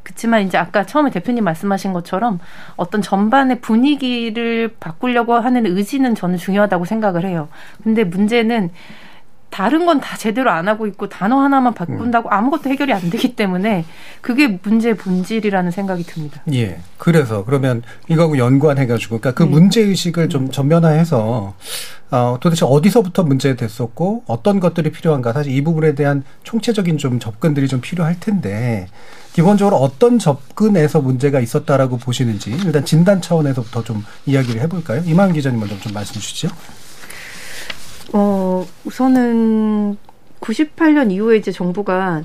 그렇지만 0.03 0.43
이제 0.43 0.57
아까 0.57 0.85
처음에 0.85 1.11
대표님 1.11 1.45
말씀하신 1.45 1.93
것처럼 1.93 2.39
어떤 2.77 3.03
전반의 3.03 3.61
분위기를 3.61 4.75
바꾸려고 4.81 5.35
하는 5.35 5.67
의지는 5.67 6.15
저는 6.15 6.39
중요하다고 6.39 6.85
생각을 6.85 7.25
해요. 7.25 7.49
근데 7.83 8.05
문제는 8.05 8.71
다른 9.51 9.87
건 9.87 10.01
다 10.01 10.17
제대로 10.17 10.51
안 10.51 10.69
하고 10.69 10.87
있고 10.87 11.09
단어 11.09 11.41
하나만 11.41 11.75
바꾼다고 11.75 12.31
아무것도 12.31 12.71
해결이 12.71 12.93
안 12.93 13.11
되기 13.11 13.35
때문에 13.35 13.85
그게 14.21 14.47
문제의 14.63 14.97
본질이라는 14.97 15.71
생각이 15.71 16.05
듭니다. 16.05 16.43
예. 16.53 16.79
그래서 16.99 17.45
그러면 17.45 17.83
이거하고 18.09 18.39
연관해가지고 18.39 19.19
그러니까 19.19 19.33
그 19.33 19.43
네. 19.45 19.51
문제 19.51 19.81
의식을 19.81 20.29
좀 20.29 20.51
전면화해서 20.51 21.55
어, 22.11 22.39
도대체 22.41 22.65
어디서부터 22.65 23.25
문제 23.25 23.55
됐었고 23.57 24.25
어떤 24.27 24.61
것들이 24.61 24.91
필요한가 24.93 25.33
사실 25.33 25.53
이 25.53 25.63
부분에 25.63 25.95
대한 25.95 26.23
총체적인 26.45 26.99
좀 26.99 27.19
접근들이 27.19 27.69
좀 27.69 27.81
필요할 27.81 28.21
텐데 28.21 28.87
기본적으로 29.33 29.77
어떤 29.77 30.19
접근에서 30.19 31.01
문제가 31.01 31.41
있었다라고 31.41 31.99
보시는지 31.99 32.51
일단 32.65 32.85
진단 32.85 33.21
차원에서부터 33.21 33.85
좀 33.85 34.05
이야기를 34.27 34.61
해볼까요? 34.63 35.03
이만 35.05 35.33
기자님 35.33 35.61
먼저 35.61 35.79
좀 35.81 35.93
말씀 35.93 36.15
주시죠. 36.15 36.49
어, 38.13 38.67
우선은 38.85 39.97
98년 40.41 41.11
이후에 41.11 41.37
이제 41.37 41.53
정부가 41.53 42.23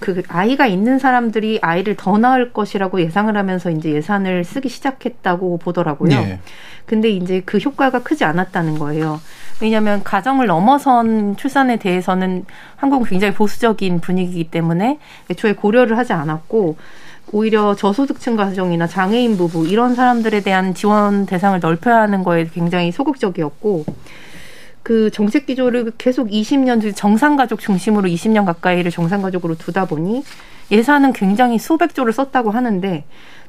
그 0.00 0.22
아이가 0.28 0.66
있는 0.66 0.98
사람들이 0.98 1.60
아이를 1.62 1.96
더 1.96 2.18
낳을 2.18 2.52
것이라고 2.52 3.00
예상을 3.00 3.34
하면서 3.34 3.70
이제 3.70 3.90
예산을 3.90 4.44
쓰기 4.44 4.68
시작했다고 4.68 5.58
보더라고요. 5.58 6.10
네. 6.10 6.40
근데 6.84 7.08
이제 7.08 7.42
그 7.46 7.56
효과가 7.56 8.02
크지 8.02 8.24
않았다는 8.24 8.78
거예요. 8.78 9.20
왜냐하면 9.62 10.02
가정을 10.04 10.46
넘어선 10.46 11.36
출산에 11.36 11.78
대해서는 11.78 12.44
한국은 12.76 13.06
굉장히 13.06 13.32
보수적인 13.32 14.00
분위기이기 14.00 14.50
때문에 14.50 14.98
애초에 15.30 15.54
고려를 15.54 15.96
하지 15.96 16.12
않았고 16.12 16.76
오히려 17.32 17.74
저소득층 17.74 18.36
가정이나 18.36 18.86
장애인 18.86 19.38
부부 19.38 19.66
이런 19.66 19.94
사람들에 19.94 20.42
대한 20.42 20.74
지원 20.74 21.24
대상을 21.24 21.58
넓혀야 21.60 22.02
하는 22.02 22.22
거에 22.22 22.46
굉장히 22.52 22.92
소극적이었고 22.92 23.86
그 24.84 25.10
정책 25.10 25.46
기조를 25.46 25.92
계속 25.96 26.28
20년 26.28 26.94
정상 26.94 27.36
가족 27.36 27.58
중심으로 27.58 28.06
20년 28.06 28.44
가까이를 28.44 28.90
정상 28.90 29.22
가족으로 29.22 29.56
두다 29.56 29.86
보니 29.86 30.22
예산은 30.70 31.14
굉장히 31.14 31.58
수백조를 31.58 32.12
썼다고 32.12 32.50
하는데 32.50 33.04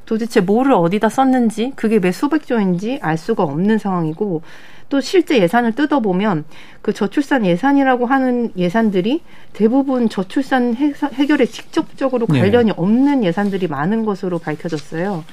도대체 0.05 0.39
뭐를 0.39 0.71
어디다 0.71 1.09
썼는지 1.09 1.73
그게 1.75 1.99
몇 1.99 2.13
수백조인지 2.13 2.99
알 3.01 3.17
수가 3.17 3.43
없는 3.43 3.79
상황이고 3.79 4.43
또 4.87 5.01
실제 5.01 5.37
예산을 5.39 5.73
뜯어보면 5.73 6.45
그 6.81 6.93
저출산 6.93 7.45
예산이라고 7.45 8.05
하는 8.05 8.53
예산들이 8.55 9.21
대부분 9.51 10.07
저출산 10.07 10.75
해결에 10.75 11.47
직접적으로 11.47 12.27
네. 12.27 12.39
관련이 12.39 12.67
네. 12.67 12.73
없는 12.77 13.25
예산들이 13.25 13.67
많은 13.67 14.05
것으로 14.05 14.39
밝혀졌어요. 14.39 15.25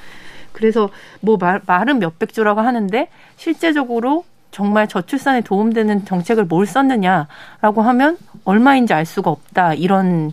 그래서 0.51 0.89
뭐 1.21 1.37
말, 1.37 1.61
말은 1.65 1.99
몇백조라고 1.99 2.59
하는데 2.59 3.07
실제적으로 3.37 4.25
정말 4.53 4.87
저출산에 4.87 5.41
도움되는 5.41 6.05
정책을 6.05 6.45
뭘 6.45 6.65
썼느냐라고 6.65 7.81
하면 7.81 8.17
얼마인지 8.45 8.93
알 8.93 9.05
수가 9.05 9.31
없다. 9.31 9.73
이런 9.73 10.31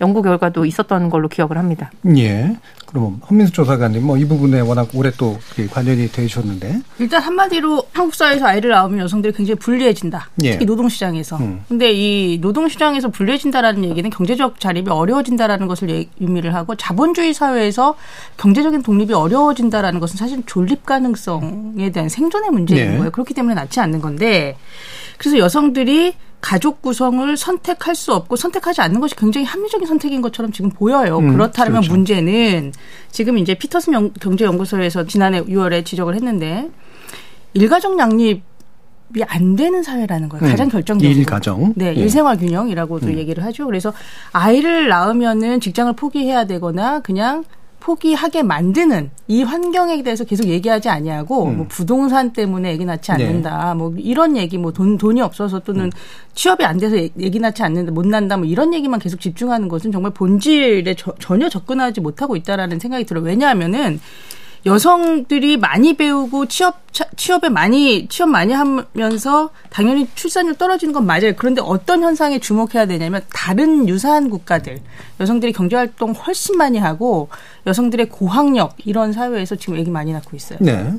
연구 0.00 0.22
결과도 0.22 0.66
있었던 0.66 1.08
걸로 1.08 1.26
기억을 1.26 1.56
합니다. 1.56 1.90
예. 2.16 2.54
그럼 2.86 3.20
헌민수 3.28 3.52
조사관님 3.52 4.04
뭐 4.04 4.16
이 4.16 4.24
부분에 4.24 4.60
워낙 4.60 4.88
오래 4.94 5.10
또 5.18 5.38
관련이 5.70 6.10
되셨는데 6.10 6.80
일단 6.98 7.20
한마디로 7.20 7.88
한국 7.92 8.14
사회에서 8.14 8.46
아이를 8.46 8.70
낳으면 8.70 9.00
여성들이 9.00 9.34
굉장히 9.34 9.58
불리해진다. 9.58 10.30
예. 10.44 10.52
특히 10.52 10.64
노동시장에서. 10.64 11.36
음. 11.36 11.62
근데 11.68 11.92
이 11.92 12.38
노동시장에서 12.40 13.08
불리해진다라는 13.08 13.84
얘기는 13.84 14.08
경제적 14.08 14.58
자립이 14.60 14.88
어려워진다라는 14.88 15.66
것을 15.66 16.06
의미를 16.20 16.54
하고 16.54 16.74
자본주의 16.76 17.34
사회에서 17.34 17.96
경제적인 18.38 18.82
독립이 18.82 19.12
어려워진다라는 19.12 20.00
것은 20.00 20.16
사실 20.16 20.42
존립 20.46 20.86
가능성에 20.86 21.90
대한 21.92 22.08
생존의 22.08 22.50
문제인 22.50 22.92
예. 22.92 22.96
거예요. 22.96 23.10
그렇기 23.10 23.34
때문에 23.34 23.54
낫지 23.54 23.80
않는 23.80 24.00
건데 24.00 24.56
그래서 25.18 25.38
여성들이 25.38 26.14
가족 26.40 26.82
구성을 26.82 27.36
선택할 27.36 27.94
수 27.94 28.12
없고 28.12 28.36
선택하지 28.36 28.80
않는 28.82 29.00
것이 29.00 29.16
굉장히 29.16 29.46
합리적인 29.46 29.86
선택인 29.86 30.22
것처럼 30.22 30.52
지금 30.52 30.70
보여요. 30.70 31.18
음, 31.18 31.32
그렇다면 31.32 31.80
그렇죠. 31.80 31.92
문제는 31.92 32.72
지금 33.10 33.38
이제 33.38 33.54
피터슨 33.54 34.12
경제연구소에서 34.20 35.06
지난해 35.06 35.42
6월에 35.42 35.84
지적을 35.84 36.14
했는데 36.14 36.70
일가족 37.54 37.98
양립 37.98 38.42
이안 39.14 39.54
되는 39.54 39.82
사회라는 39.82 40.28
거예요. 40.28 40.50
가장 40.50 40.66
음, 40.66 40.70
결정적으로. 40.70 41.16
일가정. 41.16 41.72
네, 41.76 41.94
예. 41.96 42.00
일생활 42.00 42.36
균형이라고도 42.38 43.06
음. 43.06 43.18
얘기를 43.18 43.44
하죠. 43.44 43.66
그래서 43.66 43.92
아이를 44.32 44.88
낳으면은 44.88 45.60
직장을 45.60 45.92
포기해야 45.92 46.46
되거나 46.46 47.00
그냥 47.00 47.44
포기하게 47.86 48.42
만드는 48.42 49.12
이 49.28 49.44
환경에 49.44 50.02
대해서 50.02 50.24
계속 50.24 50.48
얘기하지 50.48 50.88
아니하고 50.88 51.46
음. 51.46 51.56
뭐 51.58 51.66
부동산 51.68 52.32
때문에 52.32 52.72
애기 52.72 52.84
낳지 52.84 53.12
네. 53.12 53.24
않는다. 53.24 53.74
네. 53.74 53.78
뭐 53.78 53.94
이런 53.96 54.36
얘기 54.36 54.58
뭐 54.58 54.72
돈 54.72 54.98
돈이 54.98 55.20
없어서 55.20 55.60
또는 55.60 55.84
음. 55.84 55.90
취업이 56.34 56.64
안 56.64 56.78
돼서 56.78 56.96
애기 56.96 57.38
낳지 57.38 57.62
않는다 57.62 57.92
못 57.92 58.04
난다 58.04 58.36
뭐 58.36 58.44
이런 58.44 58.74
얘기만 58.74 58.98
계속 58.98 59.20
집중하는 59.20 59.68
것은 59.68 59.92
정말 59.92 60.12
본질에 60.12 60.94
저, 60.96 61.14
전혀 61.20 61.48
접근하지 61.48 62.00
못하고 62.00 62.34
있다라는 62.34 62.80
생각이 62.80 63.04
들어요. 63.04 63.24
왜냐하면은 63.24 64.00
여성들이 64.66 65.58
많이 65.58 65.94
배우고 65.94 66.46
취업 66.46 66.84
취업에 67.16 67.48
많이 67.48 68.08
취업 68.08 68.28
많이 68.28 68.52
하면서 68.52 69.50
당연히 69.70 70.08
출산율 70.16 70.54
떨어지는 70.58 70.92
건 70.92 71.06
맞아요. 71.06 71.34
그런데 71.36 71.60
어떤 71.64 72.02
현상에 72.02 72.40
주목해야 72.40 72.86
되냐면 72.86 73.22
다른 73.32 73.88
유사한 73.88 74.28
국가들 74.28 74.80
여성들이 75.20 75.52
경제 75.52 75.76
활동 75.76 76.10
훨씬 76.12 76.58
많이 76.58 76.78
하고 76.78 77.28
여성들의 77.66 78.08
고학력 78.08 78.74
이런 78.84 79.12
사회에서 79.12 79.54
지금 79.54 79.78
얘기 79.78 79.88
많이 79.88 80.12
낳고 80.12 80.36
있어요. 80.36 80.58
네. 80.60 80.94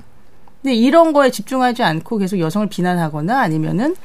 근데 0.61 0.73
이런 0.73 1.11
거에 1.11 1.29
집중하지 1.29 1.83
않고 1.83 2.19
계속 2.19 2.39
여성을 2.39 2.67
비난하거나 2.69 3.37
아니면은 3.37 3.95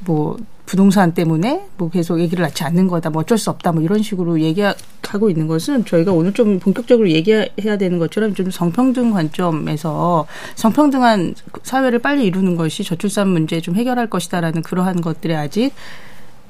뭐 0.00 0.36
부동산 0.70 1.14
때문에 1.14 1.66
뭐 1.76 1.90
계속 1.90 2.20
얘기를 2.20 2.44
낳지 2.44 2.62
않는 2.62 2.86
거다 2.86 3.10
뭐 3.10 3.22
어쩔 3.22 3.36
수 3.36 3.50
없다 3.50 3.72
뭐 3.72 3.82
이런 3.82 4.04
식으로 4.04 4.40
얘기하는 4.40 4.76
하고 5.02 5.28
있는 5.28 5.48
것은 5.48 5.84
저희가 5.84 6.12
오늘 6.12 6.32
좀 6.32 6.60
본격적으로 6.60 7.10
얘기해야 7.10 7.76
되는 7.76 7.98
것처럼 7.98 8.36
좀 8.36 8.52
성평등 8.52 9.10
관점에서 9.10 10.28
성평등한 10.54 11.34
사회를 11.64 11.98
빨리 11.98 12.24
이루는 12.24 12.54
것이 12.54 12.84
저출산 12.84 13.26
문제 13.26 13.60
좀 13.60 13.74
해결할 13.74 14.08
것이다라는 14.08 14.62
그러한 14.62 15.00
것들에 15.00 15.34
아직 15.34 15.72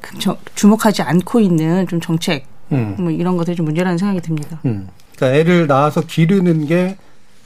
그 0.02 0.18
주목하지 0.54 1.00
않고 1.00 1.40
있는 1.40 1.88
좀 1.88 1.98
정책 2.02 2.44
음. 2.72 2.96
뭐 2.98 3.10
이런 3.10 3.38
것들이 3.38 3.56
좀 3.56 3.64
문제라는 3.64 3.96
생각이 3.96 4.20
듭니다. 4.20 4.60
음. 4.66 4.88
그러니까 5.16 5.38
애를 5.38 5.66
낳아서 5.66 6.02
기르는 6.02 6.66
게 6.66 6.98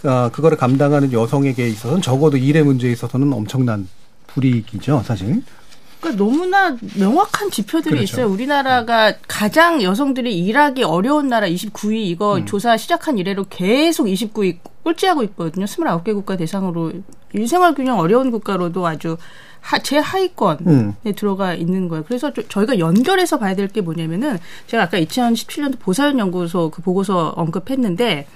어, 0.02 0.28
그거를 0.33 0.59
감당하는 0.59 1.12
여성에게 1.12 1.69
있어서는 1.69 2.02
적어도 2.02 2.37
일의 2.37 2.64
문제에 2.64 2.90
있어서는 2.90 3.33
엄청난 3.33 3.87
불이익이죠, 4.26 5.04
사실. 5.07 5.40
그러니까 6.04 6.23
너무나 6.23 6.76
명확한 6.99 7.50
지표들이 7.50 7.96
그렇죠. 7.96 8.02
있어요. 8.02 8.26
우리나라가 8.28 9.14
가장 9.26 9.82
여성들이 9.82 10.38
일하기 10.38 10.82
어려운 10.82 11.28
나라 11.28 11.49
29위 11.49 11.94
이거 11.96 12.37
음. 12.37 12.46
조사 12.46 12.76
시작한 12.76 13.16
이래로 13.16 13.46
계속 13.49 14.04
29위 14.04 14.58
꼴찌하고 14.84 15.23
있거든요. 15.25 15.64
29개 15.64 16.12
국가 16.12 16.37
대상으로 16.37 16.92
일생활 17.32 17.75
균형 17.75 17.99
어려운 17.99 18.30
국가로도 18.30 18.87
아주 18.87 19.16
하, 19.61 19.78
제 19.78 19.96
하위권에 19.96 20.58
음. 20.66 20.94
들어가 21.16 21.54
있는 21.54 21.88
거예요. 21.88 22.04
그래서 22.06 22.30
저, 22.50 22.61
희가 22.61 22.78
연결해서 22.78 23.38
봐야 23.38 23.54
될 23.54 23.68
게 23.68 23.80
뭐냐면은 23.80 24.38
제가 24.66 24.84
아까 24.84 24.99
2017년도 25.00 25.78
보사연 25.80 26.18
연구소 26.18 26.70
그 26.70 26.82
보고서 26.82 27.32
언급했는데 27.34 28.26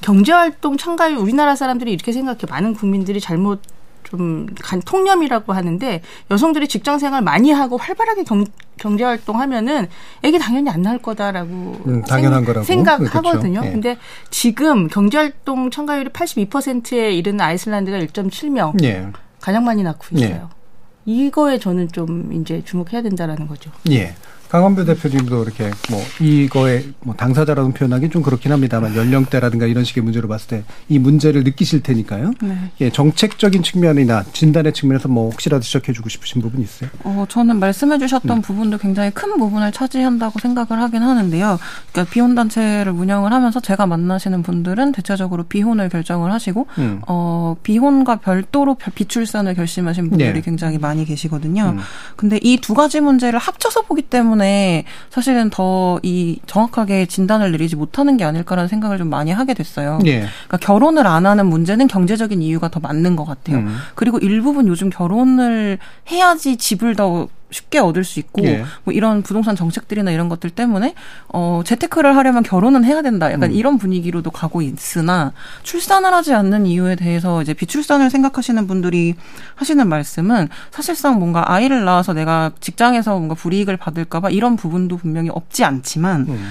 경제활동 0.00 0.78
참가율 0.78 1.18
우리나라 1.18 1.54
사람들이 1.54 1.92
이렇게 1.92 2.12
생각해 2.12 2.40
많은 2.48 2.72
국민들이 2.74 3.20
잘못 3.20 3.60
좀 4.04 4.46
간 4.62 4.80
통념이라고 4.80 5.52
하는데 5.52 6.02
여성들이 6.30 6.68
직장 6.68 6.98
생활 6.98 7.22
많이 7.22 7.50
하고 7.50 7.76
활발하게 7.76 8.24
경, 8.24 8.44
경제 8.78 9.04
활동하면은 9.04 9.88
애기 10.22 10.38
당연히 10.38 10.70
안 10.70 10.82
낳을 10.82 10.98
거다라고 10.98 11.48
음, 11.86 12.02
당연한 12.02 12.44
거라고 12.44 12.64
생각하거든요. 12.64 13.60
그렇죠. 13.60 13.66
예. 13.66 13.72
근데 13.72 13.96
지금 14.30 14.88
경제 14.88 15.18
활동 15.18 15.70
참가율이 15.70 16.10
82%에 16.10 17.12
이르는 17.12 17.40
아이슬란드가 17.40 17.98
1.7명 17.98 18.82
예. 18.84 19.08
가장 19.40 19.64
많이 19.64 19.82
낳고 19.82 20.04
있어요. 20.16 20.50
예. 20.52 20.60
이거에 21.06 21.58
저는 21.58 21.88
좀 21.92 22.32
이제 22.32 22.62
주목해야 22.64 23.02
된다라는 23.02 23.46
거죠. 23.48 23.70
예. 23.90 24.14
강원배 24.50 24.84
대표님도 24.84 25.44
이렇게 25.44 25.70
뭐 25.90 26.00
이거에 26.20 26.84
뭐 27.00 27.14
당사자라는 27.14 27.72
표현하기 27.72 28.10
좀 28.10 28.22
그렇긴 28.22 28.50
합니다만 28.52 28.96
연령대라든가 28.96 29.66
이런 29.66 29.84
식의 29.84 30.02
문제로 30.02 30.28
봤을 30.28 30.48
때 30.48 30.64
이 30.88 30.98
문제를 30.98 31.44
느끼실 31.44 31.82
테니까요. 31.82 32.32
네. 32.42 32.58
예, 32.80 32.90
정책적인 32.90 33.62
측면이나 33.62 34.24
진단의 34.32 34.72
측면에서 34.72 35.08
뭐 35.08 35.30
혹시라도 35.30 35.62
지적해주고 35.62 36.08
싶으신 36.08 36.42
부분 36.42 36.60
있어요? 36.62 36.90
어, 37.04 37.24
저는 37.28 37.60
말씀해주셨던 37.60 38.38
음. 38.38 38.42
부분도 38.42 38.78
굉장히 38.78 39.12
큰 39.12 39.36
부분을 39.38 39.70
차지한다고 39.70 40.40
생각을 40.40 40.82
하긴 40.82 41.02
하는데요. 41.02 41.58
그러니까 41.92 42.12
비혼 42.12 42.34
단체를 42.34 42.90
운영을 42.92 43.32
하면서 43.32 43.60
제가 43.60 43.86
만나시는 43.86 44.42
분들은 44.42 44.90
대체적으로 44.92 45.44
비혼을 45.44 45.88
결정을 45.90 46.32
하시고 46.32 46.66
음. 46.78 47.00
어, 47.06 47.56
비혼과 47.62 48.16
별도로 48.16 48.76
비출산을 48.94 49.54
결심하신 49.54 50.10
분들이 50.10 50.32
네. 50.32 50.40
굉장히 50.40 50.78
많이 50.78 51.04
계시거든요. 51.04 51.74
음. 51.76 51.78
근데 52.16 52.38
이 52.42 52.58
두 52.60 52.74
가지 52.74 53.00
문제를 53.00 53.38
합쳐서 53.38 53.82
보기 53.82 54.02
때문에 54.02 54.39
때문에 54.40 54.84
사실은 55.10 55.50
더 55.50 56.00
이 56.02 56.38
정확하게 56.46 57.06
진단을 57.06 57.52
내리지 57.52 57.76
못하는 57.76 58.16
게 58.16 58.24
아닐까라는 58.24 58.68
생각을 58.68 58.98
좀 58.98 59.08
많이 59.10 59.30
하게 59.30 59.54
됐어요. 59.54 59.98
예. 60.06 60.20
그러니까 60.20 60.56
결혼을 60.58 61.06
안 61.06 61.26
하는 61.26 61.46
문제는 61.46 61.88
경제적인 61.88 62.40
이유가 62.42 62.68
더 62.68 62.80
맞는 62.80 63.16
것 63.16 63.24
같아요. 63.24 63.58
음. 63.58 63.76
그리고 63.94 64.18
일부분 64.18 64.66
요즘 64.68 64.88
결혼을 64.90 65.78
해야지 66.10 66.56
집을 66.56 66.96
더 66.96 67.28
쉽게 67.50 67.78
얻을 67.78 68.04
수 68.04 68.18
있고 68.20 68.44
예. 68.44 68.64
뭐 68.84 68.94
이런 68.94 69.22
부동산 69.22 69.56
정책들이나 69.56 70.10
이런 70.10 70.28
것들 70.28 70.50
때문에 70.50 70.94
어 71.28 71.62
재테크를 71.64 72.16
하려면 72.16 72.42
결혼은 72.42 72.84
해야 72.84 73.02
된다. 73.02 73.32
약간 73.32 73.50
음. 73.50 73.54
이런 73.54 73.78
분위기로도 73.78 74.30
가고 74.30 74.62
있으나 74.62 75.32
출산을 75.62 76.12
하지 76.14 76.34
않는 76.34 76.66
이유에 76.66 76.96
대해서 76.96 77.42
이제 77.42 77.54
비출산을 77.54 78.10
생각하시는 78.10 78.66
분들이 78.66 79.14
하시는 79.54 79.86
말씀은 79.88 80.48
사실상 80.70 81.18
뭔가 81.18 81.52
아이를 81.52 81.84
낳아서 81.84 82.12
내가 82.12 82.52
직장에서 82.60 83.12
뭔가 83.14 83.34
불이익을 83.34 83.76
받을까 83.76 84.20
봐 84.20 84.30
이런 84.30 84.56
부분도 84.56 84.96
분명히 84.96 85.30
없지 85.30 85.64
않지만 85.64 86.26
음, 86.28 86.50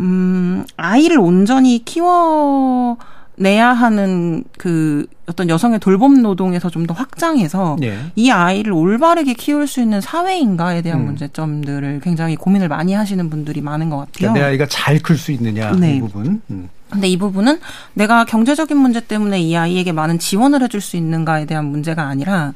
음 0.00 0.64
아이를 0.76 1.18
온전히 1.18 1.84
키워 1.84 2.98
내야 3.36 3.72
하는 3.72 4.44
그 4.58 5.06
어떤 5.26 5.48
여성의 5.48 5.78
돌봄 5.80 6.22
노동에서 6.22 6.70
좀 6.70 6.86
더 6.86 6.94
확장해서 6.94 7.76
네. 7.80 7.98
이 8.14 8.30
아이를 8.30 8.72
올바르게 8.72 9.34
키울 9.34 9.66
수 9.66 9.80
있는 9.80 10.00
사회인가에 10.00 10.82
대한 10.82 11.00
음. 11.00 11.06
문제점들을 11.06 12.00
굉장히 12.02 12.36
고민을 12.36 12.68
많이 12.68 12.92
하시는 12.92 13.28
분들이 13.28 13.60
많은 13.60 13.90
것 13.90 13.96
같아요. 13.98 14.12
그러니까 14.32 14.38
내 14.40 14.44
아이가 14.46 14.66
잘 14.66 14.98
클 15.00 15.16
수 15.18 15.32
있느냐 15.32 15.72
네. 15.72 15.96
이 15.96 16.00
부분. 16.00 16.40
음. 16.50 16.68
근데 16.88 17.08
이 17.08 17.16
부분은 17.18 17.58
내가 17.94 18.24
경제적인 18.24 18.76
문제 18.76 19.00
때문에 19.00 19.40
이 19.40 19.56
아이에게 19.56 19.90
많은 19.90 20.18
지원을 20.20 20.62
해줄 20.62 20.80
수 20.80 20.96
있는가에 20.96 21.44
대한 21.44 21.64
문제가 21.66 22.04
아니라 22.04 22.52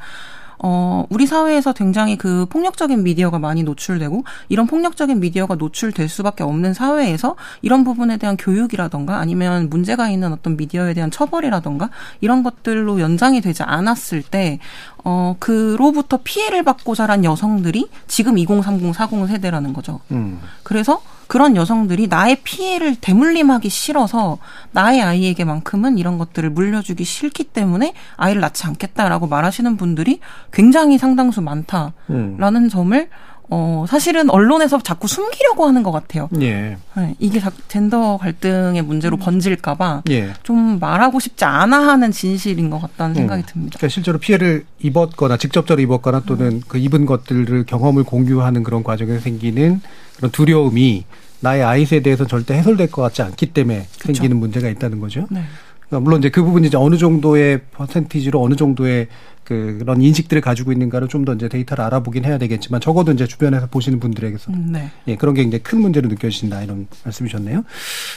어, 0.62 1.06
우리 1.08 1.26
사회에서 1.26 1.72
굉장히 1.72 2.16
그 2.16 2.44
폭력적인 2.46 3.02
미디어가 3.02 3.38
많이 3.38 3.62
노출되고 3.62 4.24
이런 4.50 4.66
폭력적인 4.66 5.18
미디어가 5.18 5.54
노출될 5.54 6.08
수밖에 6.08 6.44
없는 6.44 6.74
사회에서 6.74 7.36
이런 7.62 7.82
부분에 7.82 8.18
대한 8.18 8.36
교육이라던가 8.36 9.18
아니면 9.18 9.70
문제가 9.70 10.10
있는 10.10 10.32
어떤 10.32 10.58
미디어에 10.58 10.92
대한 10.92 11.10
처벌이라던가 11.10 11.88
이런 12.20 12.42
것들로 12.42 13.00
연장이 13.00 13.40
되지 13.40 13.62
않았을 13.62 14.22
때 14.22 14.58
어, 15.04 15.36
그로부터 15.38 16.18
피해를 16.22 16.62
받고 16.62 16.94
자란 16.94 17.24
여성들이 17.24 17.88
지금 18.06 18.38
2030, 18.38 18.94
40 18.94 19.28
세대라는 19.28 19.72
거죠. 19.72 20.00
음. 20.10 20.40
그래서 20.62 21.00
그런 21.30 21.54
여성들이 21.54 22.08
나의 22.08 22.40
피해를 22.42 22.96
대물림하기 22.96 23.68
싫어서 23.68 24.38
나의 24.72 25.00
아이에게만큼은 25.00 25.96
이런 25.96 26.18
것들을 26.18 26.50
물려주기 26.50 27.04
싫기 27.04 27.44
때문에 27.44 27.94
아이를 28.16 28.40
낳지 28.40 28.66
않겠다라고 28.66 29.28
말하시는 29.28 29.76
분들이 29.76 30.18
굉장히 30.52 30.98
상당수 30.98 31.40
많다라는 31.40 31.92
음. 32.10 32.68
점을 32.68 33.08
어, 33.50 33.84
사실은 33.88 34.30
언론에서 34.30 34.80
자꾸 34.80 35.08
숨기려고 35.08 35.66
하는 35.66 35.82
것 35.82 35.90
같아요. 35.90 36.28
예. 36.40 36.76
네, 36.96 37.14
이게 37.18 37.40
젠더 37.68 38.18
갈등의 38.18 38.82
문제로 38.82 39.16
음. 39.16 39.18
번질까봐 39.18 40.02
예. 40.10 40.32
좀 40.44 40.78
말하고 40.78 41.18
싶지 41.18 41.44
않아 41.44 41.88
하는 41.88 42.12
진실인 42.12 42.70
것 42.70 42.80
같다는 42.80 43.14
생각이 43.14 43.42
음. 43.42 43.46
듭니다. 43.46 43.78
그러니까 43.78 43.92
실제로 43.92 44.18
피해를 44.18 44.64
입었거나 44.78 45.36
직접적으로 45.36 45.82
입었거나 45.82 46.22
또는 46.26 46.46
음. 46.46 46.62
그 46.68 46.78
입은 46.78 47.06
것들을 47.06 47.64
경험을 47.66 48.04
공유하는 48.04 48.62
그런 48.62 48.84
과정에 48.84 49.18
생기는 49.18 49.80
그런 50.16 50.30
두려움이 50.30 51.04
나의 51.40 51.64
아이 51.64 51.86
세대에서 51.86 52.26
절대 52.26 52.54
해소될 52.54 52.90
것 52.90 53.02
같지 53.02 53.22
않기 53.22 53.46
때문에 53.46 53.86
그렇죠. 53.98 54.14
생기는 54.14 54.36
문제가 54.38 54.68
있다는 54.68 55.00
거죠. 55.00 55.26
네. 55.30 55.42
그러니까 55.90 56.04
물론 56.04 56.20
이제 56.20 56.30
그 56.30 56.42
부분이 56.42 56.68
이제 56.68 56.76
어느 56.76 56.96
정도의 56.96 57.60
퍼센티지로 57.72 58.40
어느 58.40 58.54
정도의 58.54 59.08
그런 59.44 60.00
인식들을 60.00 60.40
가지고 60.40 60.70
있는가를 60.72 61.08
좀 61.08 61.24
더 61.24 61.34
이제 61.34 61.48
데이터를 61.48 61.84
알아보긴 61.84 62.24
해야 62.24 62.38
되겠지만 62.38 62.80
적어도 62.80 63.10
이제 63.12 63.26
주변에서 63.26 63.66
보시는 63.66 63.98
분들에게서 64.00 64.52
음, 64.52 64.68
네. 64.72 64.90
예, 65.08 65.16
그런 65.16 65.34
게 65.34 65.42
이제 65.42 65.58
큰 65.58 65.80
문제로 65.80 66.08
느껴지신다 66.08 66.62
이런 66.62 66.86
말씀이셨네요. 67.04 67.64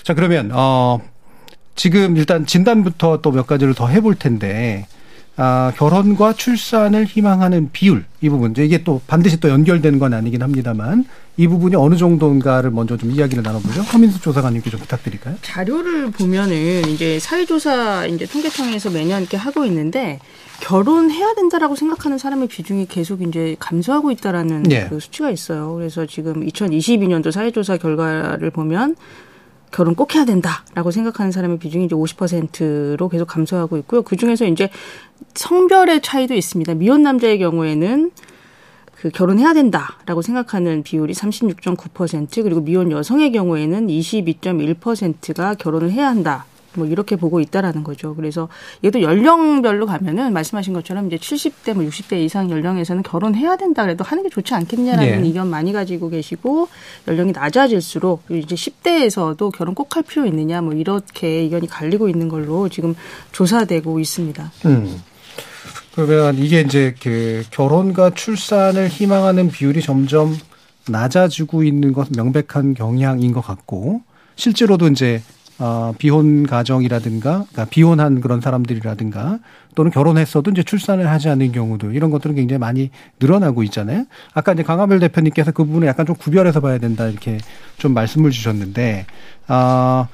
자 0.04 0.14
그러면 0.14 0.52
어 0.54 1.02
지금 1.76 2.16
일단 2.18 2.46
진단부터 2.46 3.22
또 3.22 3.32
몇 3.32 3.48
가지를 3.48 3.74
더 3.74 3.88
해볼 3.88 4.16
텐데 4.16 4.86
아, 5.36 5.74
결혼과 5.76 6.34
출산을 6.34 7.06
희망하는 7.06 7.72
비율 7.72 8.06
이 8.22 8.30
부분 8.30 8.54
이게 8.56 8.84
또 8.84 9.02
반드시 9.08 9.40
또 9.40 9.50
연결되는 9.50 9.98
건 9.98 10.14
아니긴 10.14 10.44
합니다만 10.44 11.06
이 11.38 11.48
부분이 11.48 11.76
어느 11.76 11.96
정도인가를 11.96 12.70
먼저 12.70 12.98
좀 12.98 13.10
이야기를 13.10 13.42
나눠보죠. 13.42 13.82
허민수 13.82 14.22
조사관님께 14.22 14.70
좀 14.70 14.80
부탁드릴까요? 14.80 15.36
자료를 15.42 16.12
보면은 16.12 16.88
이제 16.90 17.18
사회조사 17.20 18.06
이제 18.06 18.28
통계청에서 18.28 18.92
매년 18.92 19.22
이렇게 19.22 19.36
하고 19.36 19.66
있는데 19.66 20.20
결혼해야 20.62 21.34
된다라고 21.34 21.76
생각하는 21.76 22.20
사람의 22.20 22.48
비중이 22.48 22.86
계속 22.86 23.24
이제 23.24 23.56
감소하고 23.60 24.12
있다라는 24.12 24.64
네. 24.64 24.88
그 24.88 25.00
수치가 25.00 25.32
있어요. 25.32 25.74
그래서 25.74 26.06
지금 26.06 26.46
2022년도 26.46 27.32
사회조사 27.32 27.78
결과를 27.78 28.52
보면 28.52 28.96
결혼 29.74 29.96
꼭 29.96 30.16
해야 30.16 30.24
된다라고 30.24 30.92
생각하는 30.92 31.32
사람의 31.32 31.58
비중이 31.58 31.86
이제 31.86 31.96
50%로 31.96 33.10
계속 33.10 33.26
감소하고 33.26 33.78
있고요. 33.80 34.04
그 34.04 34.16
중에서 34.16 34.46
이제 34.46 34.70
성별의 35.34 36.02
차이도 36.02 36.36
있습니다. 36.36 36.76
미혼 36.76 37.02
남자의 37.02 37.40
경우에는 37.40 38.12
그 38.96 39.10
결혼해야 39.10 39.54
된다라고 39.54 40.22
생각하는 40.22 40.84
비율이 40.84 41.14
36.9% 41.14 42.44
그리고 42.44 42.62
미혼 42.62 42.92
여성의 42.92 43.32
경우에는 43.34 43.88
22.1%가 43.88 45.56
결혼을 45.56 45.92
해야 45.92 46.08
한다. 46.08 46.46
뭐 46.76 46.86
이렇게 46.86 47.16
보고 47.16 47.40
있다라는 47.40 47.84
거죠. 47.84 48.14
그래서 48.16 48.50
얘도 48.84 49.02
연령별로 49.02 49.86
가면은 49.86 50.34
말씀하신 50.34 50.74
것처럼 50.74 51.08
이제 51.08 51.16
70대 51.16 51.74
뭐 51.74 51.86
60대 51.86 52.22
이상 52.24 52.50
연령에서는 52.52 53.04
결혼해야 53.04 53.56
된다 53.56 53.84
그래도 53.84 54.04
하는 54.04 54.24
게 54.24 54.30
좋지 54.30 54.54
않겠냐라는 54.54 55.22
네. 55.22 55.28
의견 55.28 55.50
많이 55.50 55.72
가지고 55.72 56.10
계시고 56.10 56.68
연령이 57.08 57.32
낮아질수록 57.32 58.24
이제 58.30 58.56
10대에서도 58.56 59.52
결혼 59.56 59.74
꼭 59.74 59.94
할 59.96 60.04
필요 60.04 60.26
있느냐 60.26 60.62
뭐 60.62 60.74
이렇게 60.74 61.28
의견이 61.28 61.68
갈리고 61.68 62.10
있는 62.10 62.30
걸로 62.30 62.70
지금 62.70 62.96
조사되고 63.32 64.00
있습니다. 64.00 64.52
음. 64.66 65.02
그러면 65.94 66.38
이게 66.38 66.62
이제 66.62 66.96
그 67.02 67.44
결혼과 67.52 68.10
출산을 68.10 68.88
희망하는 68.88 69.50
비율이 69.50 69.82
점점 69.82 70.36
낮아지고 70.90 71.64
있는 71.64 71.94
것은 71.94 72.14
명백한 72.16 72.74
경향인 72.74 73.32
것 73.32 73.42
같고 73.42 74.02
실제로도 74.36 74.88
이제 74.88 75.22
어, 75.60 75.94
비혼 75.98 76.46
가정이라든가, 76.46 77.46
그러니까 77.52 77.66
비혼한 77.66 78.22
그런 78.22 78.42
사람들이라든가, 78.42 79.40
또는 79.76 79.92
결혼했어도 79.92 80.52
이제 80.52 80.64
출산을 80.64 81.10
하지 81.10 81.30
않는 81.30 81.52
경우도 81.52 81.92
이런 81.92 82.12
것들은 82.12 82.36
굉장히 82.36 82.60
많이 82.60 82.92
늘어나고 83.20 83.64
있잖아요. 83.64 84.06
아까 84.34 84.54
이제 84.54 84.64
강하별 84.64 85.00
대표님께서 85.00 85.52
그 85.52 85.64
부분을 85.66 85.88
약간 85.88 86.06
좀 86.06 86.16
구별해서 86.16 86.60
봐야 86.60 86.78
된다 86.78 87.08
이렇게 87.08 87.38
좀 87.78 87.94
말씀을 87.94 88.32
주셨는데, 88.32 89.06
아, 89.48 90.08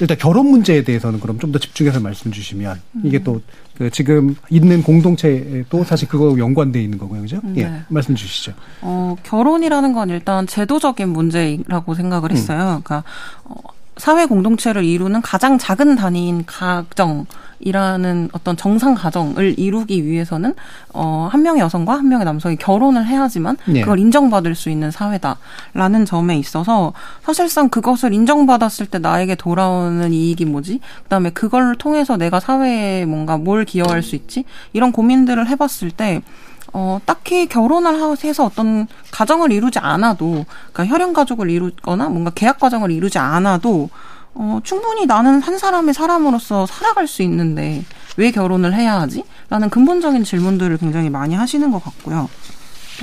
일단 0.00 0.16
결혼 0.18 0.46
문제에 0.46 0.82
대해서는 0.82 1.20
그럼 1.20 1.38
좀 1.38 1.52
더 1.52 1.58
집중해서 1.58 2.00
말씀 2.00 2.30
주시면 2.32 2.80
이게 3.04 3.22
또 3.22 3.40
그 3.80 3.88
지금 3.88 4.36
있는 4.50 4.82
공동체도 4.82 5.84
사실 5.84 6.06
그거 6.06 6.36
연관돼 6.38 6.82
있는 6.82 6.98
거고요, 6.98 7.22
그죠? 7.22 7.40
예, 7.56 7.64
네. 7.64 7.80
말씀 7.88 8.14
주시죠. 8.14 8.52
어, 8.82 9.16
결혼이라는 9.22 9.94
건 9.94 10.10
일단 10.10 10.46
제도적인 10.46 11.08
문제라고 11.08 11.94
생각을 11.94 12.30
했어요. 12.30 12.82
그러니까 12.84 13.04
어, 13.44 13.54
사회 14.00 14.24
공동체를 14.24 14.82
이루는 14.82 15.20
가장 15.20 15.58
작은 15.58 15.94
단위인 15.94 16.44
가정이라는 16.46 18.30
어떤 18.32 18.56
정상 18.56 18.94
가정을 18.94 19.58
이루기 19.58 20.04
위해서는 20.04 20.54
어, 20.94 21.28
한 21.30 21.42
명의 21.42 21.60
여성과 21.60 21.92
한 21.98 22.08
명의 22.08 22.24
남성이 22.24 22.56
결혼을 22.56 23.06
해야지만 23.06 23.58
네. 23.66 23.82
그걸 23.82 23.98
인정받을 23.98 24.54
수 24.54 24.70
있는 24.70 24.90
사회다라는 24.90 26.06
점에 26.06 26.38
있어서 26.38 26.94
사실상 27.22 27.68
그것을 27.68 28.14
인정받았을 28.14 28.86
때 28.86 28.98
나에게 28.98 29.34
돌아오는 29.34 30.10
이익이 30.12 30.46
뭐지? 30.46 30.80
그다음에 31.04 31.30
그걸 31.30 31.76
통해서 31.76 32.16
내가 32.16 32.40
사회에 32.40 33.04
뭔가 33.04 33.36
뭘 33.36 33.66
기여할 33.66 34.02
수 34.02 34.16
있지? 34.16 34.44
이런 34.72 34.92
고민들을 34.92 35.46
해봤을 35.46 35.90
때 35.94 36.22
어, 36.72 37.00
딱히 37.04 37.46
결혼을 37.46 38.00
하- 38.00 38.14
해서 38.22 38.44
어떤 38.44 38.86
가정을 39.10 39.52
이루지 39.52 39.78
않아도, 39.78 40.44
그러니까 40.72 40.86
혈연 40.94 41.12
가족을 41.12 41.50
이루거나 41.50 42.08
뭔가 42.08 42.30
계약 42.34 42.58
과정을 42.60 42.90
이루지 42.90 43.18
않아도, 43.18 43.90
어, 44.34 44.60
충분히 44.62 45.06
나는 45.06 45.40
한 45.42 45.58
사람의 45.58 45.94
사람으로서 45.94 46.66
살아갈 46.66 47.06
수 47.08 47.22
있는데, 47.22 47.84
왜 48.16 48.30
결혼을 48.30 48.74
해야 48.74 49.00
하지? 49.00 49.24
라는 49.48 49.68
근본적인 49.70 50.22
질문들을 50.24 50.76
굉장히 50.78 51.10
많이 51.10 51.34
하시는 51.34 51.70
것 51.70 51.82
같고요. 51.82 52.28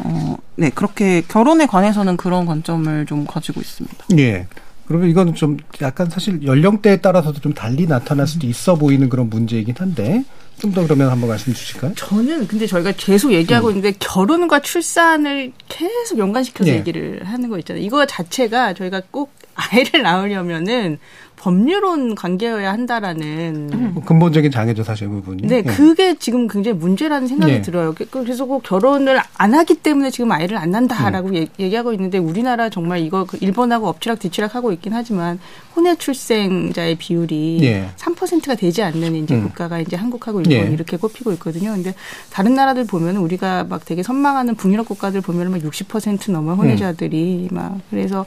어, 0.03 0.37
네, 0.55 0.69
그렇게 0.69 1.21
결혼에 1.27 1.65
관해서는 1.65 2.17
그런 2.17 2.45
관점을 2.45 3.05
좀 3.07 3.25
가지고 3.25 3.59
있습니다. 3.61 3.97
예. 4.19 4.47
그러면 4.87 5.09
이건 5.09 5.33
좀 5.35 5.57
약간 5.81 6.09
사실 6.09 6.43
연령대에 6.45 6.97
따라서도 7.01 7.41
좀 7.41 7.53
달리 7.53 7.87
나타날 7.87 8.25
수도 8.25 8.47
있어 8.47 8.75
보이는 8.75 9.09
그런 9.09 9.29
문제이긴 9.29 9.75
한데 9.77 10.23
좀 10.59 10.73
더 10.73 10.83
그러면 10.83 11.09
한번 11.09 11.29
말씀 11.29 11.53
주실까요? 11.53 11.93
저는 11.95 12.47
근데 12.47 12.65
저희가 12.67 12.91
계속 12.97 13.31
얘기하고 13.33 13.69
있는데 13.69 13.93
결혼과 13.99 14.59
출산을 14.59 15.51
계속 15.69 16.17
연관시켜서 16.17 16.71
네. 16.71 16.77
얘기를 16.77 17.21
하는 17.25 17.49
거 17.49 17.57
있잖아요. 17.59 17.83
이거 17.83 18.05
자체가 18.05 18.73
저희가 18.73 19.01
꼭 19.11 19.31
아이를 19.55 20.01
낳으려면은 20.03 20.99
법률론 21.37 22.15
관계여야 22.15 22.73
한다라는 22.73 23.91
뭐 23.93 24.03
근본적인 24.03 24.51
장애죠 24.51 24.83
사실 24.83 25.07
그 25.07 25.15
부분이. 25.21 25.43
네, 25.43 25.57
예. 25.57 25.61
그게 25.61 26.15
지금 26.17 26.47
굉장히 26.47 26.77
문제라는 26.77 27.27
생각이 27.27 27.51
네. 27.53 27.61
들어요. 27.61 27.93
그- 27.95 28.05
그래서 28.09 28.45
꼭 28.45 28.63
결혼을 28.63 29.19
안 29.37 29.53
하기 29.53 29.75
때문에 29.75 30.09
지금 30.09 30.31
아이를 30.31 30.57
안 30.57 30.71
난다라고 30.71 31.29
음. 31.29 31.35
얘- 31.35 31.47
얘기하고 31.59 31.93
있는데 31.93 32.17
우리나라 32.17 32.69
정말 32.69 32.99
이거 32.99 33.25
그 33.25 33.37
일본하고 33.39 33.87
엎치락 33.87 34.19
뒤치락 34.19 34.55
하고 34.55 34.71
있긴 34.71 34.93
하지만 34.93 35.39
혼외 35.75 35.95
출생자의 35.95 36.95
비율이 36.95 37.59
예. 37.63 37.89
3%가 37.97 38.55
되지 38.55 38.81
않는 38.81 39.15
이제 39.15 39.35
음. 39.35 39.43
국가가 39.43 39.79
이제 39.79 39.95
한국하고 39.95 40.41
일본 40.41 40.53
예. 40.53 40.73
이렇게 40.73 40.97
꼽히고 40.97 41.31
있거든요. 41.33 41.71
근데 41.71 41.93
다른 42.31 42.55
나라들 42.55 42.85
보면은 42.85 43.21
우리가 43.21 43.63
막 43.65 43.85
되게 43.85 44.01
선망하는 44.01 44.55
북유럽 44.55 44.87
국가들 44.87 45.21
보면은 45.21 45.59
막60% 45.59 46.31
넘어 46.31 46.55
혼외자들이 46.55 47.49
막 47.51 47.79
그래서 47.91 48.25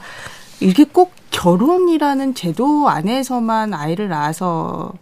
이게 0.61 0.85
꼭 0.85 1.13
결혼이라는 1.31 2.35
제도 2.35 2.89
안에서만 2.89 3.75
아이를 3.75 4.09
낳아서 4.09 4.93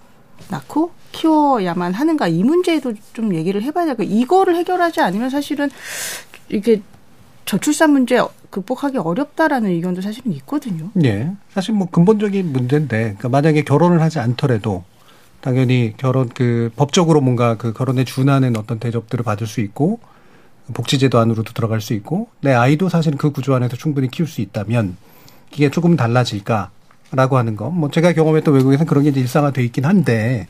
낳고 0.48 0.92
키워야만 1.12 1.94
하는가 1.94 2.28
이 2.28 2.42
문제에도 2.42 2.92
좀 3.12 3.34
얘기를 3.34 3.62
해봐야 3.62 3.86
될거 3.86 4.04
이거를 4.04 4.56
해결하지 4.56 5.00
않으면 5.00 5.30
사실은 5.30 5.68
이게 6.48 6.80
저출산 7.44 7.92
문제 7.92 8.20
극복하기 8.50 8.98
어렵다라는 8.98 9.70
의견도 9.70 10.00
사실은 10.00 10.32
있거든요. 10.34 10.90
예. 11.04 11.32
사실 11.50 11.74
뭐 11.74 11.88
근본적인 11.90 12.52
문제인데, 12.52 12.98
그러니까 12.98 13.28
만약에 13.28 13.62
결혼을 13.62 14.00
하지 14.00 14.18
않더라도 14.18 14.84
당연히 15.40 15.94
결혼 15.96 16.28
그 16.28 16.70
법적으로 16.76 17.20
뭔가 17.20 17.56
그 17.56 17.72
결혼에 17.72 18.04
준하는 18.04 18.56
어떤 18.56 18.78
대접들을 18.78 19.24
받을 19.24 19.46
수 19.46 19.60
있고 19.60 20.00
복지제도 20.74 21.18
안으로도 21.18 21.52
들어갈 21.52 21.80
수 21.80 21.94
있고 21.94 22.28
내 22.40 22.52
아이도 22.52 22.88
사실 22.88 23.16
그 23.16 23.32
구조 23.32 23.54
안에서 23.54 23.76
충분히 23.76 24.08
키울 24.08 24.28
수 24.28 24.40
있다면 24.40 24.96
이게 25.54 25.70
조금 25.70 25.96
달라질까? 25.96 26.70
라고 27.10 27.38
하는 27.38 27.56
거. 27.56 27.70
뭐 27.70 27.90
제가 27.90 28.12
경험했던 28.12 28.52
외국에서는 28.52 28.86
그런 28.86 29.02
게 29.02 29.08
이제 29.08 29.20
일상화돼 29.20 29.64
있긴 29.64 29.86
한데 29.86 30.46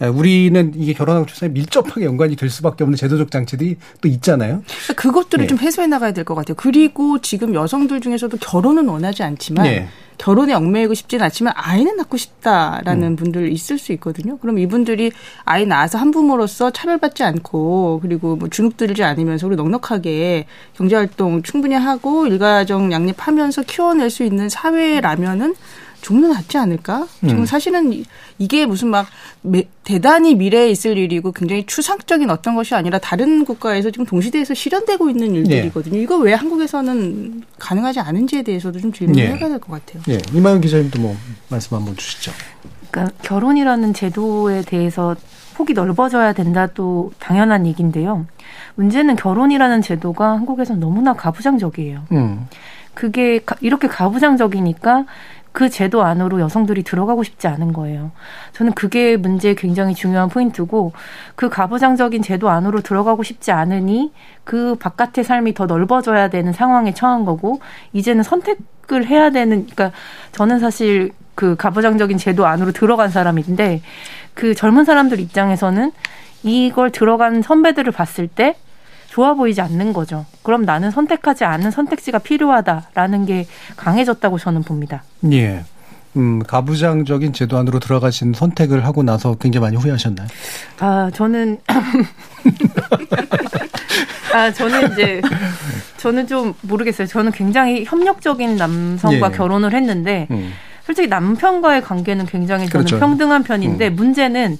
에, 0.00 0.06
우리는 0.06 0.72
이게 0.74 0.94
결혼하고 0.94 1.26
출산에 1.26 1.52
밀접하게 1.52 2.06
연관이 2.06 2.34
될 2.34 2.48
수밖에 2.48 2.82
없는 2.82 2.96
제도적 2.96 3.30
장치들이 3.30 3.76
또 4.00 4.08
있잖아요. 4.08 4.62
그러니까 4.86 4.94
그것들을 4.94 5.44
예. 5.44 5.46
좀 5.46 5.58
해소해 5.58 5.86
나가야 5.86 6.12
될 6.12 6.24
것 6.24 6.34
같아요. 6.34 6.54
그리고 6.54 7.20
지금 7.20 7.54
여성들 7.54 8.00
중에서도 8.00 8.34
결혼은 8.38 8.88
원하지 8.88 9.22
않지만 9.22 9.66
예. 9.66 9.88
결혼에 10.18 10.52
얽매이고 10.52 10.94
싶지는 10.94 11.24
않지만 11.24 11.54
아이는 11.56 11.96
낳고 11.96 12.16
싶다라는 12.16 13.08
음. 13.12 13.16
분들 13.16 13.50
있을 13.52 13.78
수 13.78 13.92
있거든요. 13.92 14.36
그럼 14.38 14.58
이분들이 14.58 15.12
아이 15.44 15.64
낳아서 15.64 15.96
한 15.96 16.10
부모로서 16.10 16.70
차별받지 16.70 17.22
않고 17.22 18.00
그리고 18.02 18.36
뭐 18.36 18.48
주눅 18.48 18.76
들지 18.76 19.04
않으면서 19.04 19.46
우리 19.46 19.56
넉넉하게 19.56 20.46
경제활동 20.74 21.42
충분히 21.42 21.74
하고 21.74 22.26
일가정 22.26 22.92
양립하면서 22.92 23.62
키워낼 23.62 24.10
수 24.10 24.24
있는 24.24 24.48
사회라면은 24.48 25.54
좀더 26.00 26.28
낫지 26.28 26.56
않을까? 26.58 27.06
지금 27.20 27.40
음. 27.40 27.46
사실은 27.46 27.92
이- 27.92 28.04
이게 28.38 28.66
무슨 28.66 28.88
막 28.88 29.06
매- 29.42 29.68
대단히 29.84 30.34
미래에 30.34 30.70
있을 30.70 30.96
일이고 30.96 31.32
굉장히 31.32 31.66
추상적인 31.66 32.30
어떤 32.30 32.54
것이 32.54 32.74
아니라 32.74 32.98
다른 32.98 33.44
국가에서 33.44 33.90
지금 33.90 34.06
동시대에서 34.06 34.54
실현되고 34.54 35.10
있는 35.10 35.34
일들이거든요. 35.34 35.98
이거 35.98 36.16
왜 36.18 36.34
한국에서는 36.34 37.42
가능하지 37.58 38.00
않은지에 38.00 38.42
대해서도 38.42 38.80
좀 38.80 38.92
질문을 38.92 39.20
예. 39.22 39.26
해봐야 39.28 39.48
될 39.48 39.58
것 39.58 39.72
같아요. 39.84 40.02
예. 40.08 40.18
이마영 40.32 40.60
기자님도 40.60 41.00
뭐 41.00 41.16
말씀 41.48 41.76
한번 41.76 41.96
주시죠. 41.96 42.32
그러니까 42.90 43.14
결혼이라는 43.22 43.92
제도에 43.92 44.62
대해서 44.62 45.16
폭이 45.54 45.72
넓어져야 45.72 46.32
된다도 46.32 47.12
당연한 47.18 47.66
얘기인데요. 47.66 48.26
문제는 48.76 49.16
결혼이라는 49.16 49.82
제도가 49.82 50.30
한국에서는 50.30 50.80
너무나 50.80 51.12
가부장적이에요. 51.14 52.04
음. 52.12 52.46
그게 52.94 53.40
가- 53.44 53.56
이렇게 53.60 53.86
가부장적이니까 53.88 55.04
그 55.58 55.68
제도 55.68 56.04
안으로 56.04 56.38
여성들이 56.38 56.84
들어가고 56.84 57.24
싶지 57.24 57.48
않은 57.48 57.72
거예요. 57.72 58.12
저는 58.52 58.74
그게 58.74 59.16
문제의 59.16 59.56
굉장히 59.56 59.92
중요한 59.92 60.28
포인트고 60.28 60.92
그 61.34 61.48
가부장적인 61.48 62.22
제도 62.22 62.48
안으로 62.48 62.80
들어가고 62.80 63.24
싶지 63.24 63.50
않으니 63.50 64.12
그 64.44 64.76
바깥의 64.76 65.24
삶이 65.24 65.54
더 65.54 65.66
넓어져야 65.66 66.30
되는 66.30 66.52
상황에 66.52 66.94
처한 66.94 67.24
거고 67.24 67.58
이제는 67.92 68.22
선택을 68.22 69.06
해야 69.06 69.30
되는 69.30 69.66
그러니까 69.66 69.90
저는 70.30 70.60
사실 70.60 71.10
그 71.34 71.56
가부장적인 71.56 72.18
제도 72.18 72.46
안으로 72.46 72.70
들어간 72.70 73.10
사람인데 73.10 73.82
그 74.34 74.54
젊은 74.54 74.84
사람들 74.84 75.18
입장에서는 75.18 75.90
이걸 76.44 76.92
들어간 76.92 77.42
선배들을 77.42 77.90
봤을 77.90 78.28
때 78.28 78.54
좋아 79.18 79.34
보이지 79.34 79.60
않는 79.60 79.92
거죠. 79.92 80.24
그럼 80.44 80.62
나는 80.62 80.92
선택하지 80.92 81.42
않은 81.44 81.72
선택지가 81.72 82.20
필요하다라는 82.20 83.26
게 83.26 83.48
강해졌다고 83.76 84.38
저는 84.38 84.62
봅니다. 84.62 85.02
예. 85.32 85.64
음, 86.16 86.40
가부장적인 86.44 87.32
제도 87.32 87.58
안으로 87.58 87.80
들어가신 87.80 88.32
선택을 88.32 88.86
하고 88.86 89.02
나서 89.02 89.34
굉장히 89.34 89.62
많이 89.64 89.76
후회하셨나요? 89.76 90.28
아, 90.78 91.10
저는 91.12 91.58
아, 94.32 94.52
저는 94.52 94.92
이제 94.92 95.20
저는 95.96 96.28
좀 96.28 96.54
모르겠어요. 96.60 97.08
저는 97.08 97.32
굉장히 97.32 97.84
협력적인 97.84 98.54
남성과 98.54 99.32
예. 99.32 99.36
결혼을 99.36 99.74
했는데 99.74 100.28
음. 100.30 100.52
솔직히 100.86 101.08
남편과의 101.08 101.82
관계는 101.82 102.26
굉장히 102.26 102.68
저는 102.68 102.84
그렇죠. 102.86 103.00
평등한 103.00 103.42
편인데 103.42 103.90
문제는 103.90 104.58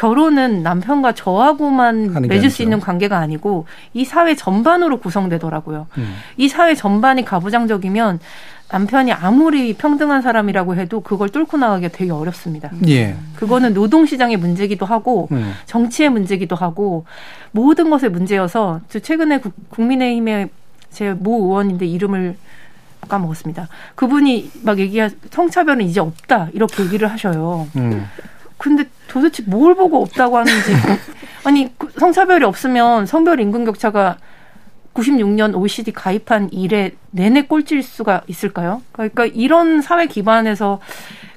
결혼은 0.00 0.62
남편과 0.62 1.12
저하고만 1.12 2.14
맺을 2.22 2.38
수 2.48 2.56
아니죠. 2.56 2.62
있는 2.62 2.80
관계가 2.80 3.18
아니고 3.18 3.66
이 3.92 4.06
사회 4.06 4.34
전반으로 4.34 4.98
구성되더라고요. 4.98 5.88
음. 5.98 6.14
이 6.38 6.48
사회 6.48 6.74
전반이 6.74 7.22
가부장적이면 7.26 8.18
남편이 8.72 9.12
아무리 9.12 9.74
평등한 9.74 10.22
사람이라고 10.22 10.76
해도 10.76 11.00
그걸 11.02 11.28
뚫고 11.28 11.58
나가기가 11.58 11.92
되게 11.92 12.12
어렵습니다. 12.12 12.70
예. 12.88 13.14
그거는 13.36 13.74
노동시장의 13.74 14.38
문제기도 14.38 14.86
하고 14.86 15.28
음. 15.32 15.52
정치의 15.66 16.08
문제기도 16.08 16.56
하고 16.56 17.04
모든 17.52 17.90
것의 17.90 18.10
문제여서 18.10 18.80
저 18.88 19.00
최근에 19.00 19.40
국, 19.40 19.52
국민의힘의 19.68 20.48
제 20.88 21.12
모 21.12 21.44
의원인데 21.44 21.84
이름을 21.84 22.36
까먹었습니다. 23.06 23.68
그분이 23.96 24.50
막 24.62 24.78
얘기하 24.78 25.10
성차별은 25.30 25.84
이제 25.84 26.00
없다 26.00 26.48
이렇게 26.54 26.84
얘기를 26.84 27.06
하셔요. 27.10 27.66
음. 27.76 28.06
근데 28.60 28.84
도대체 29.08 29.42
뭘 29.46 29.74
보고 29.74 30.02
없다고 30.02 30.36
하는지 30.36 30.72
아니 31.44 31.72
그 31.78 31.90
성차별이 31.98 32.44
없으면 32.44 33.06
성별 33.06 33.40
임금 33.40 33.64
격차가 33.64 34.18
96년 34.92 35.54
OECD 35.56 35.92
가입한 35.92 36.50
이래 36.52 36.92
내내 37.10 37.46
꼴찌일 37.46 37.82
수가 37.82 38.22
있을까요? 38.26 38.82
그러니까 38.92 39.24
이런 39.24 39.80
사회 39.80 40.06
기반에서 40.06 40.80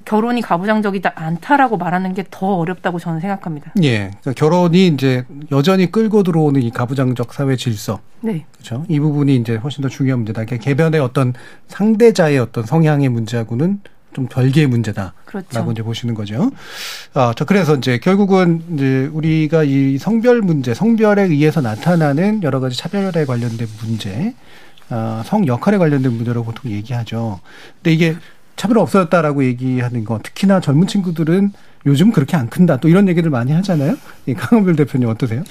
결혼이 0.05 0.41
가부장적이지 0.41 1.07
않다라고 1.15 1.77
말하는 1.77 2.13
게 2.13 2.25
더 2.29 2.57
어렵다고 2.57 2.99
저는 2.99 3.21
생각합니다. 3.21 3.71
예. 3.83 4.12
그러니까 4.21 4.33
결혼이 4.36 4.88
이제 4.88 5.23
여전히 5.51 5.89
끌고 5.91 6.23
들어오는 6.23 6.62
이 6.62 6.71
가부장적 6.71 7.33
사회 7.33 7.55
질서. 7.55 8.01
네. 8.19 8.45
그렇죠. 8.53 8.86
이 8.89 8.99
부분이 8.99 9.36
이제 9.38 9.55
훨씬 9.55 9.81
더 9.81 9.88
중요한 9.88 10.19
문제다. 10.19 10.43
그러니까 10.43 10.62
개변의 10.62 10.99
어떤 10.99 11.33
상대자의 11.67 12.39
어떤 12.39 12.65
성향의 12.65 13.07
문제하고는 13.09 13.79
좀 14.13 14.28
별개의 14.28 14.67
문제다라고 14.67 15.13
그렇죠. 15.26 15.71
이제 15.71 15.82
보시는 15.84 16.13
거죠. 16.13 16.52
아, 17.13 17.34
저 17.36 17.45
그래서 17.45 17.76
이제 17.76 17.97
결국은 17.97 18.63
이제 18.73 19.10
우리가 19.12 19.63
이 19.63 19.97
성별 19.97 20.41
문제, 20.41 20.73
성별에 20.73 21.23
의해서 21.23 21.62
나타나는 21.62 22.43
여러 22.43 22.60
가지 22.60 22.78
차별에 22.78 23.26
관련된 23.26 23.67
문제, 23.82 24.34
아, 24.89 25.23
성 25.26 25.47
역할에 25.47 25.78
관련된 25.78 26.12
문제라고 26.13 26.45
보통 26.45 26.71
얘기하죠. 26.71 27.39
근데 27.76 27.93
이게 27.93 28.15
차별 28.56 28.78
없어졌다라고 28.78 29.43
얘기하는 29.45 30.06
거, 30.06 30.19
특히나 30.21 30.60
젊은 30.60 30.88
친구들은 30.88 31.52
요즘 31.86 32.12
그렇게 32.12 32.38
안 32.38 32.49
큰다. 32.49 32.78
또 32.78 32.88
이런 32.88 33.08
얘기를 33.08 33.30
많이 33.30 33.52
하잖아요. 33.52 33.97
이 34.26 34.34
강은별 34.34 34.76
대표님 34.76 35.10
어떠세요? 35.10 35.43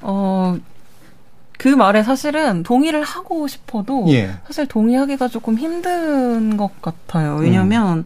어, 0.00 0.56
그 1.58 1.68
말에 1.68 2.02
사실은 2.04 2.62
동의를 2.62 3.02
하고 3.02 3.46
싶어도 3.48 4.06
예. 4.08 4.30
사실 4.46 4.66
동의하기가 4.66 5.28
조금 5.28 5.58
힘든 5.58 6.56
것 6.56 6.80
같아요. 6.80 7.36
왜냐면 7.36 7.98
음. 7.98 8.04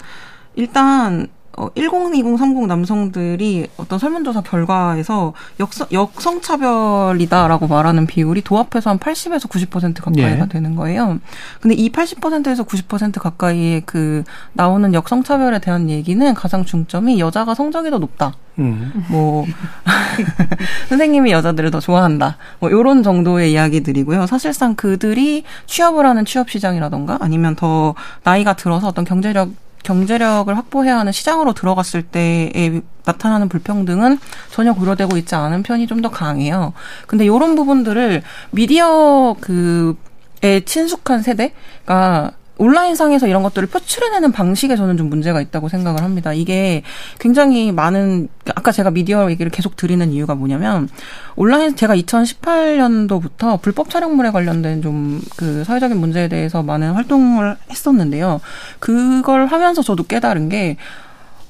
일단 0.56 1.28
어, 1.56 1.68
10, 1.76 1.84
20, 2.14 2.38
30 2.38 2.66
남성들이 2.66 3.68
어떤 3.76 3.98
설문조사 3.98 4.40
결과에서 4.40 5.34
역성, 5.60 5.86
역성차별이다라고 5.92 7.66
말하는 7.66 8.06
비율이 8.06 8.40
도합해서 8.42 8.90
한 8.90 8.98
80에서 8.98 9.48
90% 9.48 10.02
가까이가 10.02 10.44
예. 10.44 10.48
되는 10.48 10.74
거예요. 10.74 11.18
근데 11.60 11.74
이 11.74 11.90
80%에서 11.92 12.64
90% 12.64 13.20
가까이의 13.20 13.82
그 13.84 14.24
나오는 14.54 14.94
역성차별에 14.94 15.58
대한 15.58 15.90
얘기는 15.90 16.34
가장 16.34 16.64
중점이 16.64 17.20
여자가 17.20 17.54
성적이 17.54 17.90
더 17.90 17.98
높다. 17.98 18.34
음. 18.58 19.04
뭐 19.08 19.44
선생님이 20.88 21.32
여자들을 21.32 21.70
더 21.70 21.80
좋아한다. 21.80 22.38
뭐 22.60 22.70
요런 22.70 23.02
정도의 23.02 23.52
이야기들이고요. 23.52 24.26
사실상 24.26 24.74
그들이 24.74 25.44
취업을 25.66 26.06
하는 26.06 26.24
취업 26.24 26.50
시장이라던가 26.50 27.18
아니면 27.20 27.56
더 27.56 27.94
나이가 28.24 28.54
들어서 28.54 28.88
어떤 28.88 29.04
경제력 29.04 29.50
경제력을 29.82 30.56
확보해야 30.56 30.98
하는 30.98 31.12
시장으로 31.12 31.52
들어갔을 31.54 32.02
때에 32.02 32.80
나타나는 33.04 33.48
불평등은 33.48 34.18
전혀 34.50 34.72
고려되고 34.74 35.16
있지 35.16 35.34
않은 35.34 35.62
편이 35.62 35.86
좀 35.86 36.02
더 36.02 36.10
강해요. 36.10 36.72
근데 37.06 37.24
이런 37.24 37.54
부분들을 37.54 38.22
미디어 38.50 39.36
그에 39.40 40.60
친숙한 40.64 41.22
세대가 41.22 42.32
온라인상에서 42.58 43.26
이런 43.26 43.42
것들을 43.42 43.68
표출해내는 43.68 44.32
방식에 44.32 44.76
저는 44.76 44.96
좀 44.96 45.08
문제가 45.08 45.40
있다고 45.40 45.68
생각을 45.68 46.02
합니다. 46.02 46.32
이게 46.32 46.82
굉장히 47.18 47.72
많은 47.72 48.28
아까 48.54 48.72
제가 48.72 48.90
미디어 48.90 49.30
얘기를 49.30 49.50
계속 49.50 49.76
드리는 49.76 50.12
이유가 50.12 50.34
뭐냐면 50.34 50.88
온라인 51.34 51.74
제가 51.74 51.96
2018년도부터 51.96 53.60
불법 53.60 53.90
촬영물에 53.90 54.30
관련된 54.30 54.82
좀 54.82 55.22
그 55.36 55.64
사회적인 55.64 55.96
문제에 55.98 56.28
대해서 56.28 56.62
많은 56.62 56.92
활동을 56.92 57.56
했었는데요. 57.70 58.40
그걸 58.78 59.46
하면서 59.46 59.82
저도 59.82 60.04
깨달은 60.04 60.48
게 60.48 60.76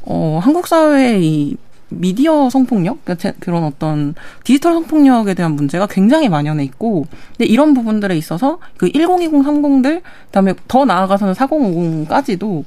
어, 0.02 0.40
한국 0.42 0.66
사회의 0.66 1.24
이 1.24 1.56
미디어 1.98 2.50
성폭력 2.50 3.04
그러니까 3.04 3.32
그런 3.40 3.64
어떤 3.64 4.14
디지털 4.44 4.74
성폭력에 4.74 5.34
대한 5.34 5.52
문제가 5.52 5.86
굉장히 5.86 6.28
만연해 6.28 6.64
있고 6.64 7.06
근데 7.36 7.44
이런 7.44 7.74
부분들에 7.74 8.16
있어서 8.16 8.58
그 8.76 8.90
1020, 8.90 9.32
30들 9.32 10.02
그다음에 10.26 10.54
더 10.68 10.84
나아가서는 10.84 11.34
4050까지도 11.34 12.64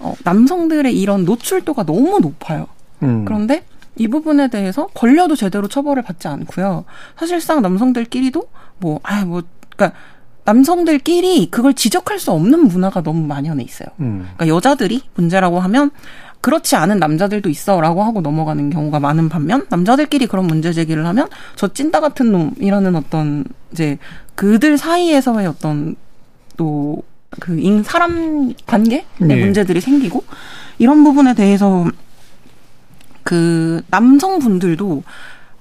어, 0.00 0.14
남성들의 0.24 0.98
이런 0.98 1.24
노출도가 1.24 1.84
너무 1.84 2.18
높아요. 2.20 2.66
음. 3.02 3.24
그런데 3.24 3.64
이 3.96 4.08
부분에 4.08 4.48
대해서 4.48 4.86
걸려도 4.88 5.36
제대로 5.36 5.68
처벌을 5.68 6.02
받지 6.02 6.28
않고요. 6.28 6.84
사실상 7.16 7.62
남성들끼리도 7.62 8.48
뭐, 8.78 9.00
아, 9.02 9.24
뭐, 9.24 9.42
그니까 9.76 9.96
남성들끼리 10.44 11.50
그걸 11.50 11.74
지적할 11.74 12.18
수 12.18 12.32
없는 12.32 12.66
문화가 12.66 13.02
너무 13.02 13.26
만연해 13.26 13.62
있어요. 13.62 13.88
음. 14.00 14.28
그러니까 14.36 14.48
여자들이 14.48 15.02
문제라고 15.14 15.60
하면 15.60 15.90
그렇지 16.42 16.76
않은 16.76 16.98
남자들도 16.98 17.48
있어라고 17.48 18.02
하고 18.02 18.20
넘어가는 18.20 18.68
경우가 18.68 19.00
많은 19.00 19.28
반면 19.28 19.64
남자들끼리 19.70 20.26
그런 20.26 20.46
문제 20.46 20.72
제기를 20.72 21.06
하면 21.06 21.28
저 21.56 21.68
찐따 21.68 22.00
같은 22.00 22.32
놈이라는 22.32 22.96
어떤 22.96 23.44
이제 23.70 23.96
그들 24.34 24.76
사이에서의 24.76 25.46
어떤 25.46 25.94
또그 26.56 27.82
사람 27.84 28.52
관계 28.66 29.06
네. 29.18 29.36
문제들이 29.36 29.80
생기고 29.80 30.24
이런 30.78 31.04
부분에 31.04 31.34
대해서 31.34 31.86
그 33.22 33.82
남성분들도 33.88 35.04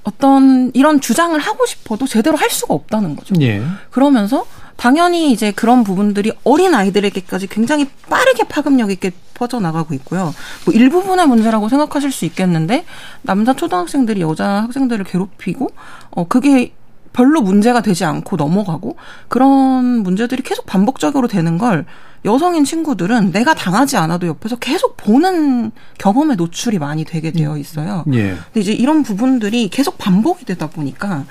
어떤 0.03 0.71
이런 0.73 0.99
주장을 0.99 1.39
하고 1.39 1.65
싶어도 1.67 2.07
제대로 2.07 2.37
할 2.37 2.49
수가 2.49 2.73
없다는 2.73 3.15
거죠. 3.15 3.35
예. 3.41 3.61
그러면서 3.91 4.45
당연히 4.81 5.31
이제 5.31 5.51
그런 5.51 5.83
부분들이 5.83 6.31
어린 6.43 6.73
아이들에게까지 6.73 7.45
굉장히 7.45 7.87
빠르게 8.09 8.45
파급력 8.45 8.89
있게 8.89 9.11
퍼져나가고 9.35 9.93
있고요. 9.93 10.33
뭐 10.65 10.73
일부분의 10.73 11.27
문제라고 11.27 11.69
생각하실 11.69 12.11
수 12.11 12.25
있겠는데 12.25 12.85
남자 13.21 13.53
초등학생들이 13.53 14.21
여자 14.21 14.63
학생들을 14.63 15.05
괴롭히고 15.05 15.69
어 16.09 16.27
그게 16.27 16.73
별로 17.13 17.43
문제가 17.43 17.83
되지 17.83 18.05
않고 18.05 18.37
넘어가고 18.37 18.95
그런 19.27 20.01
문제들이 20.01 20.41
계속 20.41 20.65
반복적으로 20.65 21.27
되는 21.27 21.59
걸 21.59 21.85
여성인 22.25 22.65
친구들은 22.65 23.31
내가 23.31 23.53
당하지 23.53 23.97
않아도 23.97 24.25
옆에서 24.25 24.55
계속 24.55 24.97
보는 24.97 25.73
경험에 25.99 26.33
노출이 26.33 26.79
많이 26.79 27.05
되게 27.05 27.29
되어 27.29 27.55
있어요. 27.59 28.03
예. 28.13 28.35
근데 28.45 28.59
이제 28.59 28.73
이런 28.73 29.03
부분들이 29.03 29.69
계속 29.69 29.99
반복이 29.99 30.45
되다 30.45 30.71
보니까 30.71 31.25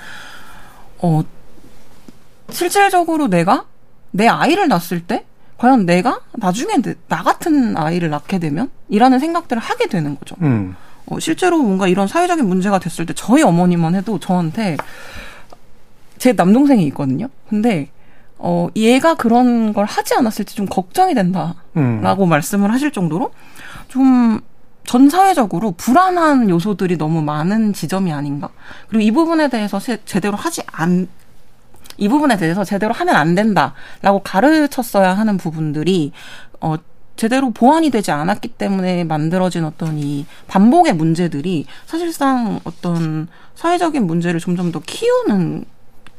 어 0.99 1.23
실질적으로 2.51 3.27
내가 3.27 3.65
내 4.11 4.27
아이를 4.27 4.67
낳았을 4.67 5.01
때 5.01 5.25
과연 5.57 5.85
내가 5.85 6.21
나중에 6.33 6.75
나 7.07 7.23
같은 7.23 7.77
아이를 7.77 8.09
낳게 8.09 8.39
되면 8.39 8.69
이라는 8.89 9.19
생각들을 9.19 9.61
하게 9.61 9.87
되는 9.87 10.17
거죠. 10.17 10.35
음. 10.41 10.75
어, 11.07 11.19
실제로 11.19 11.61
뭔가 11.61 11.87
이런 11.87 12.07
사회적인 12.07 12.47
문제가 12.47 12.79
됐을 12.79 13.05
때 13.05 13.13
저희 13.15 13.43
어머니만 13.43 13.95
해도 13.95 14.19
저한테 14.19 14.77
제 16.17 16.33
남동생이 16.33 16.85
있거든요. 16.87 17.27
근데 17.49 17.89
어 18.37 18.69
얘가 18.75 19.13
그런 19.15 19.71
걸 19.73 19.85
하지 19.85 20.15
않았을지 20.15 20.55
좀 20.55 20.65
걱정이 20.65 21.13
된다라고 21.13 21.55
음. 21.77 22.29
말씀을 22.29 22.71
하실 22.71 22.91
정도로 22.91 23.31
좀 23.87 24.41
전 24.85 25.09
사회적으로 25.09 25.71
불안한 25.71 26.49
요소들이 26.49 26.97
너무 26.97 27.21
많은 27.21 27.73
지점이 27.73 28.11
아닌가. 28.11 28.49
그리고 28.89 29.01
이 29.03 29.11
부분에 29.11 29.49
대해서 29.49 29.79
제대로 30.05 30.35
하지 30.35 30.63
않 30.67 31.07
이 32.01 32.09
부분에 32.09 32.35
대해서 32.35 32.63
제대로 32.63 32.93
하면 32.93 33.15
안 33.15 33.35
된다라고 33.35 34.23
가르쳤어야 34.23 35.13
하는 35.13 35.37
부분들이 35.37 36.11
어 36.59 36.75
제대로 37.15 37.51
보완이 37.51 37.91
되지 37.91 38.09
않았기 38.09 38.47
때문에 38.47 39.03
만들어진 39.03 39.65
어떤 39.65 39.99
이 39.99 40.25
반복의 40.47 40.93
문제들이 40.93 41.67
사실상 41.85 42.59
어떤 42.63 43.27
사회적인 43.53 44.07
문제를 44.07 44.39
점점 44.39 44.71
더 44.71 44.79
키우는 44.79 45.65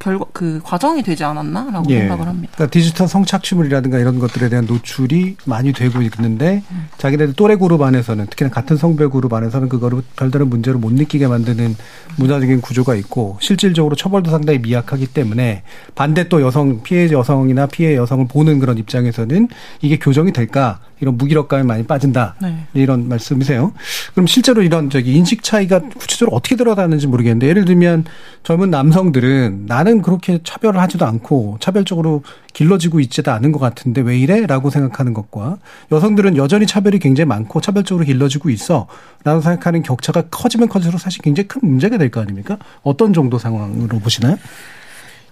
결과 0.02 0.24
그 0.32 0.60
과정이 0.64 1.00
되지 1.04 1.22
않았나라고 1.22 1.88
예. 1.90 2.00
생각을 2.00 2.26
합니다. 2.26 2.52
그러니까 2.56 2.72
디지털 2.72 3.06
성착취물이라든가 3.06 4.00
이런 4.00 4.18
것들에 4.18 4.48
대한 4.48 4.66
노출이 4.66 5.36
많이 5.44 5.72
되고 5.72 6.02
있는데 6.02 6.64
음. 6.72 6.88
자기네들 6.98 7.34
또래 7.34 7.54
그룹 7.54 7.82
안에서는 7.82 8.26
특히나 8.26 8.50
같은 8.50 8.76
성별 8.76 9.10
그룹 9.10 9.32
안에서는 9.32 9.68
그거를 9.68 10.02
별다른 10.16 10.48
문제로 10.48 10.80
못 10.80 10.92
느끼게 10.92 11.28
만드는 11.28 11.76
문화적인 12.16 12.62
구조가 12.62 12.96
있고 12.96 13.38
실질적으로 13.40 13.94
처벌도 13.94 14.32
상당히 14.32 14.58
미약하기 14.58 15.06
때문에 15.06 15.62
반대 15.94 16.28
또 16.28 16.42
여성 16.42 16.82
피해 16.82 17.08
여성이나 17.08 17.66
피해 17.66 17.94
여성을 17.94 18.26
보는 18.26 18.58
그런 18.58 18.78
입장에서는 18.78 19.48
이게 19.82 20.00
교정이 20.00 20.32
될까 20.32 20.80
이런 21.02 21.18
무기력감이 21.18 21.64
많이 21.64 21.82
빠진다. 21.84 22.36
네. 22.40 22.64
이런 22.74 23.08
말씀이세요. 23.08 23.72
그럼 24.14 24.28
실제로 24.28 24.62
이런 24.62 24.88
저기 24.88 25.12
인식 25.14 25.42
차이가 25.42 25.80
구체적으로 25.80 26.36
어떻게 26.36 26.54
들어가는지 26.54 27.08
모르겠는데 27.08 27.48
예를 27.48 27.64
들면 27.64 28.04
젊은 28.44 28.70
남성들은 28.70 29.64
나는 29.66 30.00
그렇게 30.00 30.38
차별을 30.44 30.80
하지도 30.80 31.04
않고 31.04 31.58
차별적으로 31.60 32.22
길러지고 32.52 33.00
있지도 33.00 33.32
않은 33.32 33.50
것 33.50 33.58
같은데 33.58 34.00
왜 34.00 34.16
이래? 34.16 34.46
라고 34.46 34.70
생각하는 34.70 35.12
것과 35.12 35.58
여성들은 35.90 36.36
여전히 36.36 36.66
차별이 36.68 37.00
굉장히 37.00 37.26
많고 37.26 37.60
차별적으로 37.60 38.04
길러지고 38.06 38.50
있어. 38.50 38.86
라고 39.24 39.40
생각하는 39.40 39.82
격차가 39.82 40.22
커지면 40.30 40.68
커질수록 40.68 41.00
사실 41.00 41.20
굉장히 41.22 41.48
큰 41.48 41.60
문제가 41.64 41.98
될 41.98 42.12
거 42.12 42.20
아닙니까? 42.20 42.58
어떤 42.82 43.12
정도 43.12 43.38
상황으로 43.38 43.98
보시나요? 43.98 44.36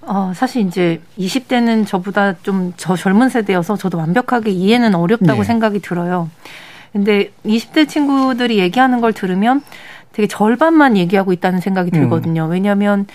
어, 0.02 0.32
사실 0.34 0.66
이제 0.66 1.00
20대는 1.18 1.86
저보다 1.86 2.34
좀 2.42 2.72
저 2.76 2.96
젊은 2.96 3.28
세대여서 3.28 3.76
저도 3.76 3.98
완벽하게 3.98 4.50
이해는 4.50 4.94
어렵다고 4.94 5.42
네. 5.42 5.44
생각이 5.44 5.80
들어요. 5.80 6.30
근데 6.92 7.30
20대 7.44 7.88
친구들이 7.88 8.58
얘기하는 8.58 9.00
걸 9.00 9.12
들으면 9.12 9.62
되게 10.12 10.26
절반만 10.26 10.96
얘기하고 10.96 11.32
있다는 11.32 11.60
생각이 11.60 11.90
음. 11.94 12.00
들거든요. 12.00 12.46
음. 12.46 12.50
왜냐하면 12.50 13.06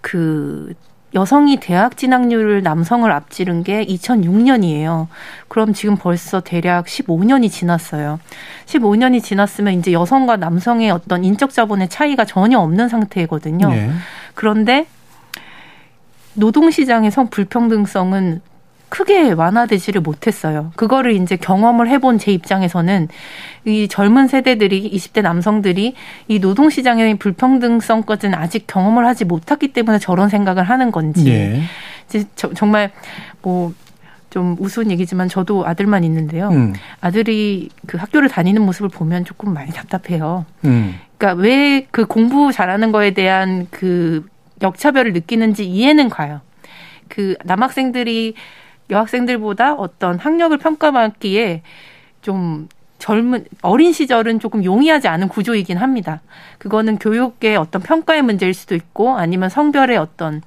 그 0.00 0.74
여성이 1.14 1.58
대학 1.58 1.96
진학률을 1.96 2.62
남성을 2.62 3.10
앞지른 3.10 3.62
게 3.62 3.84
2006년이에요. 3.86 5.06
그럼 5.48 5.72
지금 5.72 5.96
벌써 5.96 6.40
대략 6.40 6.86
15년이 6.86 7.50
지났어요. 7.50 8.20
15년이 8.66 9.22
지났으면 9.22 9.74
이제 9.74 9.92
여성과 9.92 10.36
남성의 10.36 10.90
어떤 10.90 11.24
인적 11.24 11.52
자본의 11.52 11.88
차이가 11.88 12.24
전혀 12.24 12.58
없는 12.58 12.88
상태거든요. 12.88 13.68
네. 13.68 13.90
그런데 14.34 14.86
노동시장의 16.38 17.10
성 17.10 17.28
불평등성은 17.28 18.40
크게 18.88 19.32
완화되지를 19.32 20.00
못했어요. 20.00 20.72
그거를 20.76 21.12
이제 21.12 21.36
경험을 21.36 21.88
해본 21.88 22.18
제 22.18 22.32
입장에서는 22.32 23.08
이 23.66 23.86
젊은 23.86 24.28
세대들이 24.28 24.90
20대 24.90 25.20
남성들이 25.20 25.94
이 26.28 26.38
노동시장의 26.38 27.18
불평등성까지는 27.18 28.38
아직 28.38 28.66
경험을 28.66 29.06
하지 29.06 29.26
못했기 29.26 29.74
때문에 29.74 29.98
저런 29.98 30.30
생각을 30.30 30.62
하는 30.62 30.90
건지 30.90 31.24
네. 31.24 31.62
이제 32.08 32.24
저, 32.34 32.52
정말 32.54 32.90
뭐 33.42 33.72
좀 34.30 34.56
우스운 34.58 34.90
얘기지만 34.90 35.28
저도 35.28 35.66
아들만 35.66 36.04
있는데요. 36.04 36.50
음. 36.50 36.74
아들이 37.00 37.70
그 37.86 37.96
학교를 37.96 38.28
다니는 38.28 38.60
모습을 38.62 38.90
보면 38.90 39.24
조금 39.24 39.54
많이 39.54 39.70
답답해요. 39.72 40.44
음. 40.66 40.94
그러니까 41.16 41.42
왜 41.42 41.86
그 41.90 42.04
공부 42.04 42.52
잘하는 42.52 42.92
거에 42.92 43.12
대한 43.12 43.66
그 43.70 44.26
역차별을 44.62 45.12
느끼는지 45.12 45.64
이해는 45.68 46.08
가요. 46.08 46.40
그 47.08 47.36
남학생들이 47.44 48.34
여학생들보다 48.90 49.74
어떤 49.74 50.18
학력을 50.18 50.56
평가받기에 50.56 51.62
좀 52.22 52.68
젊은 52.98 53.44
어린 53.62 53.92
시절은 53.92 54.40
조금 54.40 54.64
용이하지 54.64 55.08
않은 55.08 55.28
구조이긴 55.28 55.78
합니다. 55.78 56.20
그거는 56.58 56.98
교육의 56.98 57.56
어떤 57.56 57.80
평가의 57.82 58.22
문제일 58.22 58.54
수도 58.54 58.74
있고 58.74 59.16
아니면 59.16 59.48
성별의 59.48 59.96
어떤 59.96 60.42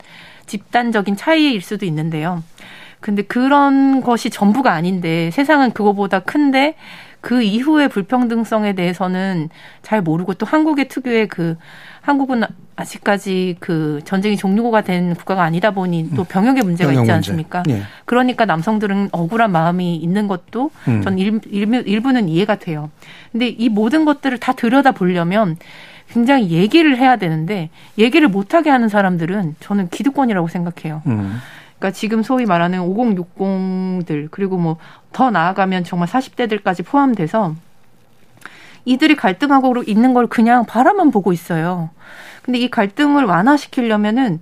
집단적인 0.47 1.15
차이일 1.15 1.61
수도 1.61 1.85
있는데요. 1.85 2.43
근데 2.99 3.23
그런 3.23 4.01
것이 4.01 4.29
전부가 4.29 4.73
아닌데 4.73 5.31
세상은 5.31 5.71
그거보다 5.71 6.19
큰데 6.19 6.75
그 7.21 7.41
이후의 7.41 7.89
불평등성에 7.89 8.73
대해서는 8.73 9.49
잘 9.81 10.01
모르고 10.01 10.33
또 10.35 10.45
한국의 10.45 10.87
특유의 10.87 11.27
그 11.27 11.57
한국은 12.01 12.43
아직까지 12.75 13.57
그 13.59 14.01
전쟁이 14.05 14.35
종료가 14.35 14.81
된 14.81 15.13
국가가 15.13 15.43
아니다 15.43 15.71
보니 15.71 16.11
또 16.15 16.23
음. 16.23 16.25
병역의 16.27 16.63
문제가 16.63 16.89
병역 16.89 17.03
있지 17.03 17.11
않습니까? 17.11 17.63
문제. 17.65 17.79
예. 17.79 17.83
그러니까 18.05 18.45
남성들은 18.45 19.09
억울한 19.11 19.51
마음이 19.51 19.95
있는 19.97 20.27
것도 20.27 20.71
음. 20.87 21.01
전 21.03 21.19
일, 21.19 21.39
일, 21.47 21.83
일 21.87 22.01
부는 22.01 22.27
이해가 22.27 22.55
돼요. 22.55 22.89
근데 23.31 23.47
이 23.47 23.69
모든 23.69 24.03
것들을 24.05 24.37
다 24.39 24.53
들여다 24.53 24.93
보려면 24.93 25.57
굉장히 26.09 26.49
얘기를 26.49 26.97
해야 26.97 27.15
되는데 27.15 27.69
얘기를 27.97 28.27
못하게 28.27 28.69
하는 28.69 28.89
사람들은 28.89 29.55
저는 29.59 29.89
기득권이라고 29.89 30.47
생각해요. 30.47 31.03
음. 31.05 31.39
그러니까 31.77 31.97
지금 31.97 32.21
소위 32.21 32.45
말하는 32.45 32.79
5060들 32.79 34.29
그리고 34.31 34.57
뭐 34.57 34.77
더 35.13 35.29
나아가면 35.29 35.83
정말 35.83 36.07
40대들까지 36.07 36.85
포함돼서 36.85 37.55
이들이 38.85 39.15
갈등하고 39.15 39.83
있는 39.85 40.13
걸 40.13 40.27
그냥 40.27 40.65
바라만 40.65 41.11
보고 41.11 41.33
있어요. 41.33 41.89
근데 42.41 42.59
이 42.59 42.69
갈등을 42.69 43.25
완화시키려면은 43.25 44.41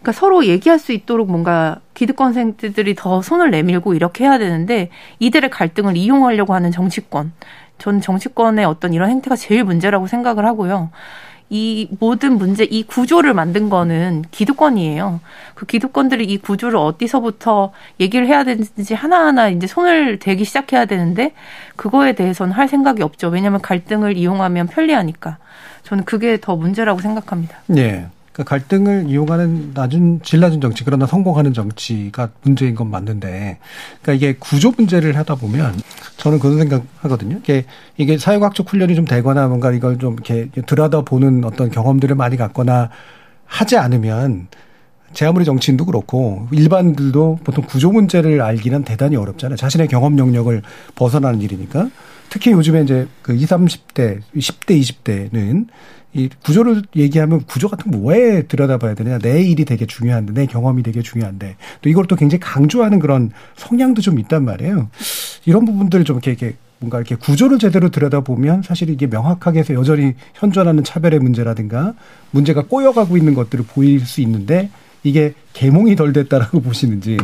그러니까 0.00 0.12
서로 0.12 0.44
얘기할 0.46 0.80
수 0.80 0.92
있도록 0.92 1.30
뭔가 1.30 1.80
기득권생들이 1.94 2.96
더 2.96 3.22
손을 3.22 3.52
내밀고 3.52 3.94
이렇게 3.94 4.24
해야 4.24 4.36
되는데 4.38 4.90
이들의 5.20 5.50
갈등을 5.50 5.96
이용하려고 5.96 6.54
하는 6.54 6.72
정치권. 6.72 7.32
전 7.78 8.00
정치권의 8.00 8.64
어떤 8.64 8.92
이런 8.92 9.10
행태가 9.10 9.36
제일 9.36 9.64
문제라고 9.64 10.08
생각을 10.08 10.44
하고요. 10.44 10.90
이 11.54 11.86
모든 12.00 12.38
문제, 12.38 12.64
이 12.64 12.82
구조를 12.82 13.34
만든 13.34 13.68
거는 13.68 14.24
기득권이에요. 14.30 15.20
그 15.54 15.66
기득권들이 15.66 16.24
이 16.24 16.38
구조를 16.38 16.78
어디서부터 16.78 17.72
얘기를 18.00 18.26
해야 18.26 18.42
되는지 18.42 18.94
하나하나 18.94 19.50
이제 19.50 19.66
손을 19.66 20.18
대기 20.18 20.46
시작해야 20.46 20.86
되는데 20.86 21.34
그거에 21.76 22.14
대해서는 22.14 22.54
할 22.54 22.68
생각이 22.68 23.02
없죠. 23.02 23.28
왜냐하면 23.28 23.60
갈등을 23.60 24.16
이용하면 24.16 24.68
편리하니까. 24.68 25.36
저는 25.82 26.04
그게 26.04 26.40
더 26.40 26.56
문제라고 26.56 27.02
생각합니다. 27.02 27.58
네. 27.66 28.06
그 28.32 28.44
갈등을 28.44 29.06
이용하는 29.08 29.72
낮은 29.74 30.20
질 30.22 30.40
낮은 30.40 30.60
정치 30.60 30.84
그러나 30.84 31.06
성공하는 31.06 31.52
정치가 31.52 32.30
문제인 32.42 32.74
건 32.74 32.90
맞는데 32.90 33.58
그러니까 34.00 34.12
이게 34.12 34.36
구조 34.38 34.72
문제를 34.76 35.16
하다 35.16 35.34
보면 35.34 35.74
저는 36.16 36.38
그런 36.38 36.58
생각하거든요. 36.58 37.38
이게 37.42 37.66
이게 37.98 38.16
사회과학적 38.16 38.70
훈련이 38.70 38.94
좀 38.94 39.04
되거나 39.04 39.48
뭔가 39.48 39.72
이걸 39.72 39.98
좀 39.98 40.14
이렇게 40.14 40.48
들여다 40.66 41.02
보는 41.02 41.44
어떤 41.44 41.70
경험들을 41.70 42.16
많이 42.16 42.36
갖거나 42.36 42.88
하지 43.44 43.76
않으면 43.76 44.48
제 45.12 45.26
아무리 45.26 45.44
정치인도 45.44 45.84
그렇고 45.84 46.48
일반들도 46.52 47.40
보통 47.44 47.64
구조 47.66 47.92
문제를 47.92 48.40
알기는 48.40 48.84
대단히 48.84 49.16
어렵잖아요. 49.16 49.56
자신의 49.56 49.88
경험 49.88 50.18
영역을 50.18 50.62
벗어나는 50.94 51.42
일이니까. 51.42 51.88
특히 52.32 52.52
요즘에 52.52 52.80
이제 52.84 53.06
그 53.20 53.34
20, 53.34 53.46
30대, 53.50 54.22
10대, 54.34 54.80
20대는 54.80 55.66
이 56.14 56.30
구조를 56.42 56.82
얘기하면 56.96 57.44
구조 57.44 57.68
같은 57.68 57.92
거 57.92 57.98
뭐에 57.98 58.44
들여다봐야 58.44 58.94
되느냐. 58.94 59.18
내 59.18 59.42
일이 59.42 59.66
되게 59.66 59.84
중요한데, 59.84 60.32
내 60.32 60.46
경험이 60.46 60.82
되게 60.82 61.02
중요한데, 61.02 61.56
또 61.82 61.90
이걸 61.90 62.06
또 62.06 62.16
굉장히 62.16 62.40
강조하는 62.40 63.00
그런 63.00 63.32
성향도 63.56 64.00
좀 64.00 64.18
있단 64.18 64.46
말이에요. 64.46 64.88
이런 65.44 65.66
부분들을 65.66 66.06
좀 66.06 66.16
이렇게, 66.16 66.30
이렇게 66.30 66.56
뭔가 66.78 66.96
이렇게 66.96 67.16
구조를 67.16 67.58
제대로 67.58 67.90
들여다보면 67.90 68.62
사실 68.62 68.88
이게 68.88 69.06
명확하게 69.06 69.58
해서 69.58 69.74
여전히 69.74 70.14
현존하는 70.32 70.84
차별의 70.84 71.20
문제라든가 71.20 71.92
문제가 72.30 72.62
꼬여가고 72.62 73.18
있는 73.18 73.34
것들을 73.34 73.66
보일 73.68 74.06
수 74.06 74.22
있는데 74.22 74.70
이게 75.04 75.34
계몽이 75.52 75.96
덜 75.96 76.14
됐다라고 76.14 76.60
보시는지 76.62 77.18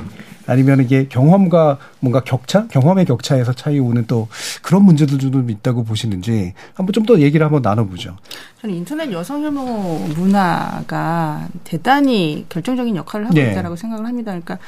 아니면 0.49 0.81
이게 0.83 1.07
경험과 1.09 1.79
뭔가 2.01 2.21
격차, 2.21 2.67
경험의 2.69 3.05
격차에서 3.05 3.53
차이 3.53 3.79
오는 3.79 4.07
또 4.07 4.29
그런 4.63 4.83
문제들도 4.85 5.31
좀 5.31 5.51
있다고 5.51 5.85
보시는지 5.85 6.55
한번 6.75 6.93
좀 6.93 7.05
더 7.09 7.21
얘기를 7.21 7.45
한번 7.47 7.63
나눠보죠. 7.63 8.17
저는 8.61 8.75
인터넷 8.75 9.11
여성 9.13 9.43
혐오 9.45 9.99
문화가 10.17 11.49
대단히 11.65 12.45
결정적인 12.49 12.97
역할을 12.97 13.27
하고 13.27 13.35
네. 13.35 13.53
있다라고 13.53 13.77
생각을 13.77 14.05
합니다. 14.07 14.33
그러니까 14.33 14.59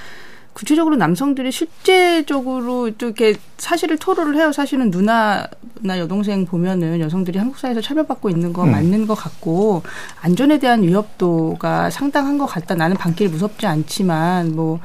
구체적으로 0.60 0.96
남성들이 0.96 1.50
실제적으로 1.50 2.90
또 2.98 3.06
이렇게 3.06 3.34
사실을 3.56 3.96
토로를 3.96 4.36
해요. 4.36 4.52
사실은 4.52 4.90
누나나 4.90 5.48
여동생 5.96 6.44
보면은 6.44 7.00
여성들이 7.00 7.38
한국 7.38 7.58
사회에서 7.58 7.80
차별받고 7.80 8.28
있는 8.28 8.52
거 8.52 8.64
음. 8.64 8.72
맞는 8.72 9.06
것 9.06 9.14
같고 9.14 9.82
안전에 10.20 10.58
대한 10.58 10.82
위협도가 10.82 11.88
상당한 11.88 12.36
것 12.36 12.44
같다. 12.44 12.74
나는 12.74 12.96
밤길 12.96 13.30
무섭지 13.30 13.66
않지만 13.66 14.54
뭐 14.54 14.80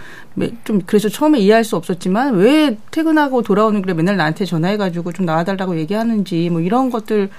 좀 0.63 0.81
그래서 0.85 1.09
처음에 1.09 1.39
이해할 1.39 1.63
수 1.63 1.75
없었지만 1.75 2.35
왜 2.35 2.77
퇴근하고 2.91 3.41
돌아오는 3.41 3.81
길에 3.81 3.93
맨날 3.93 4.17
나한테 4.17 4.45
전화해가지고 4.45 5.13
좀 5.13 5.25
나와달라고 5.25 5.77
얘기하는지 5.77 6.49
뭐 6.49 6.59
이런 6.59 6.89
것들 6.89 7.29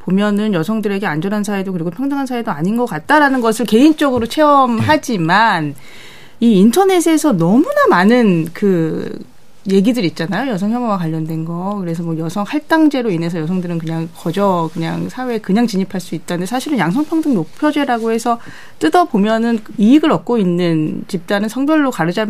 보면은 0.00 0.54
여성들에게 0.54 1.06
안전한 1.06 1.42
사회도 1.42 1.72
그리고 1.72 1.90
평등한 1.90 2.26
사회도 2.26 2.50
아닌 2.50 2.76
것 2.76 2.86
같다라는 2.86 3.40
것을 3.40 3.66
개인적으로 3.66 4.26
체험하지만. 4.26 5.68
네. 5.68 5.74
이 6.40 6.58
인터넷에서 6.58 7.32
너무나 7.32 7.86
많은 7.88 8.48
그 8.52 9.18
얘기들 9.70 10.04
있잖아요. 10.04 10.50
여성 10.50 10.72
혐오와 10.72 10.98
관련된 10.98 11.44
거. 11.44 11.78
그래서 11.80 12.02
뭐 12.02 12.18
여성 12.18 12.44
할당제로 12.46 13.10
인해서 13.10 13.38
여성들은 13.38 13.78
그냥 13.78 14.08
거저 14.14 14.70
그냥 14.72 15.08
사회에 15.08 15.38
그냥 15.38 15.66
진입할 15.66 16.00
수 16.00 16.14
있다는데 16.14 16.46
사실은 16.46 16.78
양성평등 16.78 17.34
목표제라고 17.34 18.12
해서 18.12 18.38
뜯어보면은 18.78 19.60
이익을 19.78 20.12
얻고 20.12 20.38
있는 20.38 21.04
집단은 21.08 21.48
성별로 21.48 21.90
가르자 21.90 22.26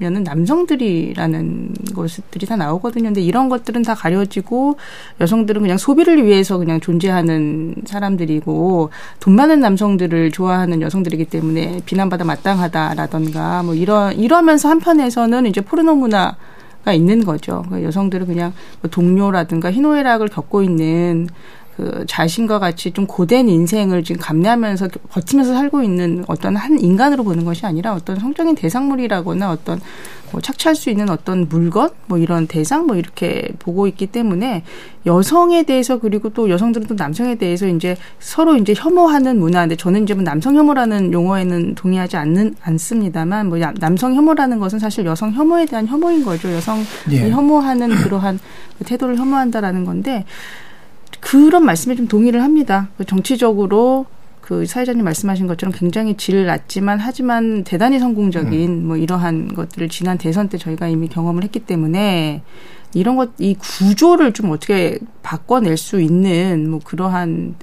면은 0.00 0.24
남성들이라는 0.24 1.74
것들이 1.94 2.46
다 2.46 2.56
나오거든요. 2.56 3.04
근데 3.04 3.20
이런 3.20 3.48
것들은 3.48 3.82
다 3.82 3.94
가려지고 3.94 4.76
여성들은 5.20 5.60
그냥 5.60 5.76
소비를 5.76 6.24
위해서 6.26 6.58
그냥 6.58 6.80
존재하는 6.80 7.74
사람들이고 7.84 8.90
돈 9.20 9.36
많은 9.36 9.60
남성들을 9.60 10.30
좋아하는 10.32 10.80
여성들이기 10.80 11.26
때문에 11.26 11.80
비난받아 11.84 12.24
마땅하다라던가 12.24 13.62
뭐 13.62 13.74
이런 13.74 14.14
이러면서 14.14 14.70
한편에서는 14.70 15.46
이제 15.46 15.60
포르노 15.60 15.94
문화 15.94 16.36
가 16.82 16.94
있는 16.94 17.26
거죠. 17.26 17.62
그러니까 17.66 17.86
여성들은 17.88 18.26
그냥 18.26 18.54
뭐 18.80 18.90
동료라든가 18.90 19.70
희노애락을 19.70 20.28
겪고 20.28 20.62
있는 20.62 21.28
그 21.76 22.04
자신과 22.06 22.58
같이 22.58 22.90
좀 22.92 23.06
고된 23.06 23.48
인생을 23.48 24.04
지금 24.04 24.20
감내하면서 24.20 24.88
버티면서 25.10 25.54
살고 25.54 25.82
있는 25.82 26.24
어떤 26.26 26.56
한 26.56 26.78
인간으로 26.78 27.24
보는 27.24 27.44
것이 27.44 27.64
아니라 27.64 27.94
어떤 27.94 28.18
성적인 28.18 28.54
대상물이라거나 28.54 29.50
어떤 29.50 29.80
뭐 30.32 30.40
착취할 30.40 30.74
수 30.74 30.90
있는 30.90 31.08
어떤 31.10 31.48
물건? 31.48 31.90
뭐 32.06 32.18
이런 32.18 32.46
대상? 32.46 32.86
뭐 32.86 32.96
이렇게 32.96 33.48
보고 33.58 33.86
있기 33.86 34.06
때문에 34.06 34.62
여성에 35.06 35.62
대해서 35.64 35.98
그리고 35.98 36.28
또 36.28 36.50
여성들은 36.50 36.86
또 36.86 36.94
남성에 36.94 37.36
대해서 37.36 37.66
이제 37.66 37.96
서로 38.18 38.56
이제 38.56 38.74
혐오하는 38.76 39.38
문화인데 39.38 39.76
저는 39.76 40.04
이제 40.04 40.14
뭐 40.14 40.22
남성 40.22 40.56
혐오라는 40.56 41.12
용어에는 41.12 41.74
동의하지 41.74 42.16
않는 42.16 42.56
않습니다만 42.60 43.48
뭐 43.48 43.58
남성 43.78 44.14
혐오라는 44.14 44.58
것은 44.58 44.78
사실 44.78 45.04
여성 45.06 45.32
혐오에 45.32 45.66
대한 45.66 45.86
혐오인 45.86 46.24
거죠. 46.24 46.52
여성이 46.52 46.84
예. 47.10 47.30
혐오하는 47.30 47.90
그러한 47.90 48.38
태도를 48.84 49.16
혐오한다라는 49.16 49.84
건데 49.84 50.24
그런 51.20 51.64
말씀에 51.64 51.94
좀 51.94 52.08
동의를 52.08 52.42
합니다. 52.42 52.88
그 52.96 53.04
정치적으로 53.04 54.06
그 54.40 54.66
사회자님 54.66 55.04
말씀하신 55.04 55.46
것처럼 55.46 55.72
굉장히 55.72 56.16
질 56.16 56.44
낮지만 56.46 56.98
하지만 56.98 57.62
대단히 57.62 57.98
성공적인 57.98 58.68
음. 58.68 58.86
뭐 58.86 58.96
이러한 58.96 59.54
것들을 59.54 59.88
지난 59.88 60.18
대선 60.18 60.48
때 60.48 60.58
저희가 60.58 60.88
이미 60.88 61.08
경험을 61.08 61.44
했기 61.44 61.60
때문에 61.60 62.42
이런 62.94 63.16
것 63.16 63.30
이 63.38 63.54
구조를 63.54 64.32
좀 64.32 64.50
어떻게 64.50 64.98
바꿔낼 65.22 65.76
수 65.76 66.00
있는 66.00 66.70
뭐 66.70 66.80
그러한 66.82 67.54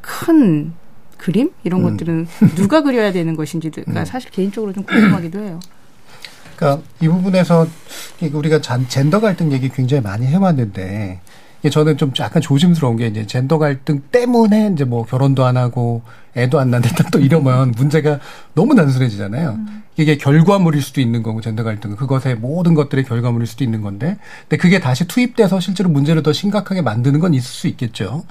큰 0.00 0.72
그림 1.16 1.50
이런 1.64 1.84
음. 1.84 1.90
것들은 1.90 2.26
누가 2.56 2.82
그려야 2.82 3.12
되는 3.12 3.36
것인지가 3.36 3.82
음. 3.88 4.04
사실 4.04 4.30
개인적으로 4.30 4.72
좀 4.72 4.84
궁금하기도 4.84 5.38
해요. 5.40 5.60
그러니까 6.56 6.82
이 7.00 7.08
부분에서 7.08 7.66
우리가 8.32 8.60
젠더 8.60 9.20
갈등 9.20 9.50
얘기 9.52 9.70
굉장히 9.70 10.02
많이 10.02 10.26
해왔는데 10.26 11.20
저는 11.68 11.98
좀 11.98 12.12
약간 12.18 12.40
조심스러운 12.40 12.96
게 12.96 13.06
이제 13.06 13.26
젠더 13.26 13.58
갈등 13.58 14.00
때문에 14.10 14.70
이제 14.72 14.84
뭐 14.84 15.04
결혼도 15.04 15.44
안 15.44 15.56
하고 15.56 16.02
애도 16.36 16.58
안 16.58 16.70
낳는다 16.70 17.04
또 17.10 17.18
이러면 17.18 17.72
문제가 17.76 18.18
너무 18.54 18.74
단순해지잖아요. 18.74 19.50
음. 19.50 19.82
이게 19.96 20.16
결과물일 20.16 20.80
수도 20.80 21.00
있는 21.00 21.22
거고 21.22 21.40
젠더 21.40 21.62
갈등은 21.62 21.96
그것의 21.96 22.36
모든 22.36 22.74
것들의 22.74 23.04
결과물일 23.04 23.46
수도 23.46 23.64
있는 23.64 23.82
건데 23.82 24.16
근데 24.48 24.56
그게 24.56 24.80
다시 24.80 25.06
투입돼서 25.06 25.60
실제로 25.60 25.90
문제를 25.90 26.22
더 26.22 26.32
심각하게 26.32 26.80
만드는 26.80 27.20
건 27.20 27.34
있을 27.34 27.46
수 27.46 27.66
있겠죠. 27.68 28.24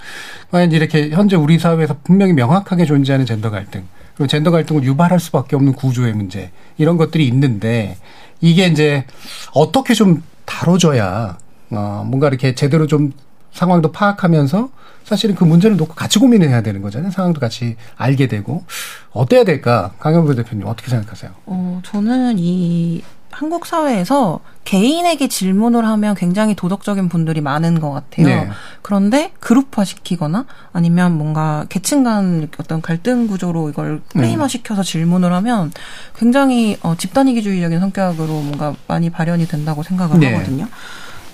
만약 0.50 0.74
이렇게 0.74 1.10
현재 1.10 1.36
우리 1.36 1.60
사회에서 1.60 1.98
분명히 2.04 2.34
명확하게 2.34 2.86
존재하는 2.86 3.26
젠더 3.26 3.52
갈등 3.52 3.84
그리고 4.16 4.28
젠더 4.28 4.50
갈등을 4.52 4.84
유발할 4.84 5.20
수밖에 5.20 5.56
없는 5.56 5.74
구조의 5.74 6.14
문제 6.14 6.52
이런 6.78 6.98
것들이 6.98 7.28
있는데 7.28 7.98
이게 8.42 8.66
이제 8.66 9.06
어떻게 9.54 9.94
좀 9.94 10.24
다뤄져야 10.46 11.38
어, 11.72 12.04
뭔가 12.08 12.28
이렇게 12.28 12.56
제대로 12.56 12.88
좀 12.88 13.14
상황도 13.52 13.92
파악하면서 13.92 14.70
사실은 15.04 15.36
그 15.36 15.44
문제를 15.44 15.78
놓고 15.78 15.96
같이 15.96 16.20
고민을 16.20 16.50
해야 16.50 16.62
되는 16.62 16.82
거잖아요. 16.82 17.12
상황도 17.12 17.40
같이 17.40 17.78
알게 17.98 18.28
되고 18.28 18.64
어때야 19.12 19.44
될까? 19.44 19.92
강현부 20.00 20.36
대표님 20.36 20.68
어떻게 20.68 20.90
생각하세요? 20.90 21.32
어, 21.48 21.82
저는 21.84 22.36
이 22.38 23.02
한국 23.32 23.66
사회에서 23.66 24.40
개인에게 24.66 25.28
질문을 25.28 25.86
하면 25.86 26.16
굉장히 26.16 26.56
도덕적인 26.56 27.10
분들이 27.10 27.42
많은 27.42 27.80
것 27.80 27.92
같아요. 27.92 28.28
네. 28.28 28.50
그런데 28.82 29.32
그룹화 29.40 29.86
시키거나 29.86 30.46
아니면 30.74 31.18
뭔가 31.18 31.66
계층 31.70 32.04
간 32.04 32.50
어떤 32.60 32.82
갈등 32.82 33.28
구조로 33.28 33.70
이걸 33.70 34.02
프레임화 34.10 34.48
시켜서 34.48 34.84
질문을 34.84 35.32
하면 35.34 35.72
굉장히 36.16 36.78
어, 36.82 36.96
집단 36.98 37.28
이기주의적인 37.28 37.80
성격으로 37.80 38.28
뭔가 38.28 38.76
많이 38.88 39.10
발현이 39.10 39.48
된다고 39.48 39.84
생각을 39.84 40.20
네. 40.20 40.34
하거든요. 40.34 40.68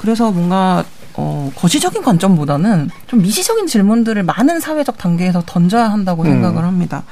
그래서 0.05 0.29
뭔가 0.29 0.85
어, 1.15 1.51
거시적인 1.55 2.03
관점보다는 2.03 2.91
좀 3.07 3.21
미시적인 3.23 3.65
질문들을 3.65 4.21
많은 4.21 4.59
사회적 4.59 4.99
단계에서 4.99 5.41
던져야 5.47 5.91
한다고 5.91 6.21
음. 6.21 6.27
생각을 6.27 6.63
합니다. 6.63 7.03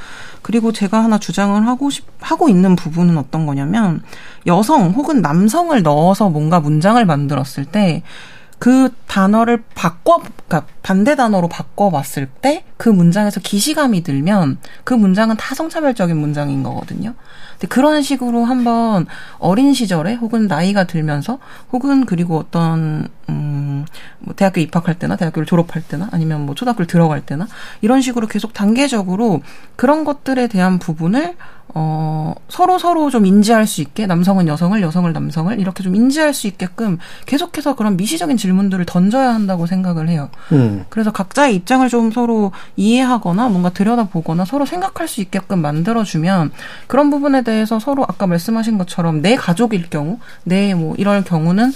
그리고 0.44 0.72
제가 0.72 1.04
하나 1.04 1.18
주장을 1.18 1.66
하고 1.66 1.90
싶, 1.90 2.06
하고 2.20 2.50
있는 2.50 2.76
부분은 2.76 3.18
어떤 3.18 3.48
거냐면 3.48 4.04
여성 4.46 4.92
혹은 4.92 5.24
남성을 5.24 5.82
넣어서 5.82 6.30
뭔가 6.30 6.60
문장을 6.60 7.04
만들었을 7.04 7.66
때 7.66 8.04
그 8.64 8.94
단어를 9.08 9.62
바꿔, 9.76 10.20
그러니까 10.20 10.66
반대 10.82 11.18
단어로 11.18 11.50
바꿔봤을 11.50 12.28
때 12.42 12.64
그 12.84 12.90
문장에서 12.90 13.40
기시감이 13.40 14.04
들면 14.04 14.58
그 14.84 14.94
문장은 14.94 15.38
타성차별적인 15.38 16.18
문장인 16.18 16.64
거거든요. 16.64 17.14
그런 17.70 18.02
식으로 18.02 18.44
한번 18.44 19.06
어린 19.38 19.74
시절에 19.74 20.16
혹은 20.16 20.48
나이가 20.48 20.84
들면서 20.84 21.40
혹은 21.72 22.06
그리고 22.06 22.38
어떤 22.38 23.08
음 23.30 23.64
뭐 24.20 24.34
대학교 24.36 24.62
입학할 24.62 24.98
때나 24.98 25.16
대학교를 25.16 25.46
졸업할 25.46 25.82
때나 25.82 26.10
아니면 26.12 26.46
뭐 26.46 26.56
초등학교를 26.56 26.88
들어갈 26.88 27.22
때나 27.22 27.48
이런 27.82 28.02
식으로 28.02 28.28
계속 28.28 28.54
단계적으로 28.54 29.42
그런 29.76 30.06
것들에 30.06 30.48
대한 30.48 30.80
부분을 30.80 31.36
어, 31.76 32.36
서로 32.50 32.78
서로 32.78 33.10
좀 33.10 33.26
인지할 33.26 33.66
수 33.66 33.82
있게 33.82 34.06
남성은 34.06 34.48
여성을 34.48 34.80
여성을 34.82 35.12
남성을 35.12 35.60
이렇게 35.60 35.82
좀 35.82 35.96
인지할 35.96 36.34
수 36.34 36.46
있게끔 36.46 37.00
계속해서 37.26 37.76
그런 37.76 37.98
미시적인 37.98 38.38
질문들을 38.38 38.86
던져야 38.86 39.34
한다고 39.34 39.66
생각을 39.66 40.08
해요. 40.10 40.30
음. 40.52 40.86
그래서 40.90 41.12
각자의 41.12 41.56
입장을 41.56 41.88
좀 41.90 42.12
서로 42.12 42.52
이해하거나 42.76 43.50
뭔가 43.50 43.70
들여다보거나 43.70 44.46
서로 44.46 44.66
생각할 44.66 45.08
수 45.08 45.22
있게끔 45.22 45.62
만들어주면 45.62 46.52
그런 46.88 47.10
부분에 47.10 47.42
대해서 47.44 47.80
서로 47.80 48.04
아까 48.04 48.28
말씀하신 48.28 48.78
것처럼 48.78 49.22
내 49.22 49.36
가족일 49.36 49.90
경우 49.90 50.20
내 50.44 50.74
뭐 50.74 50.96
이럴 50.98 51.24
경우는 51.24 51.72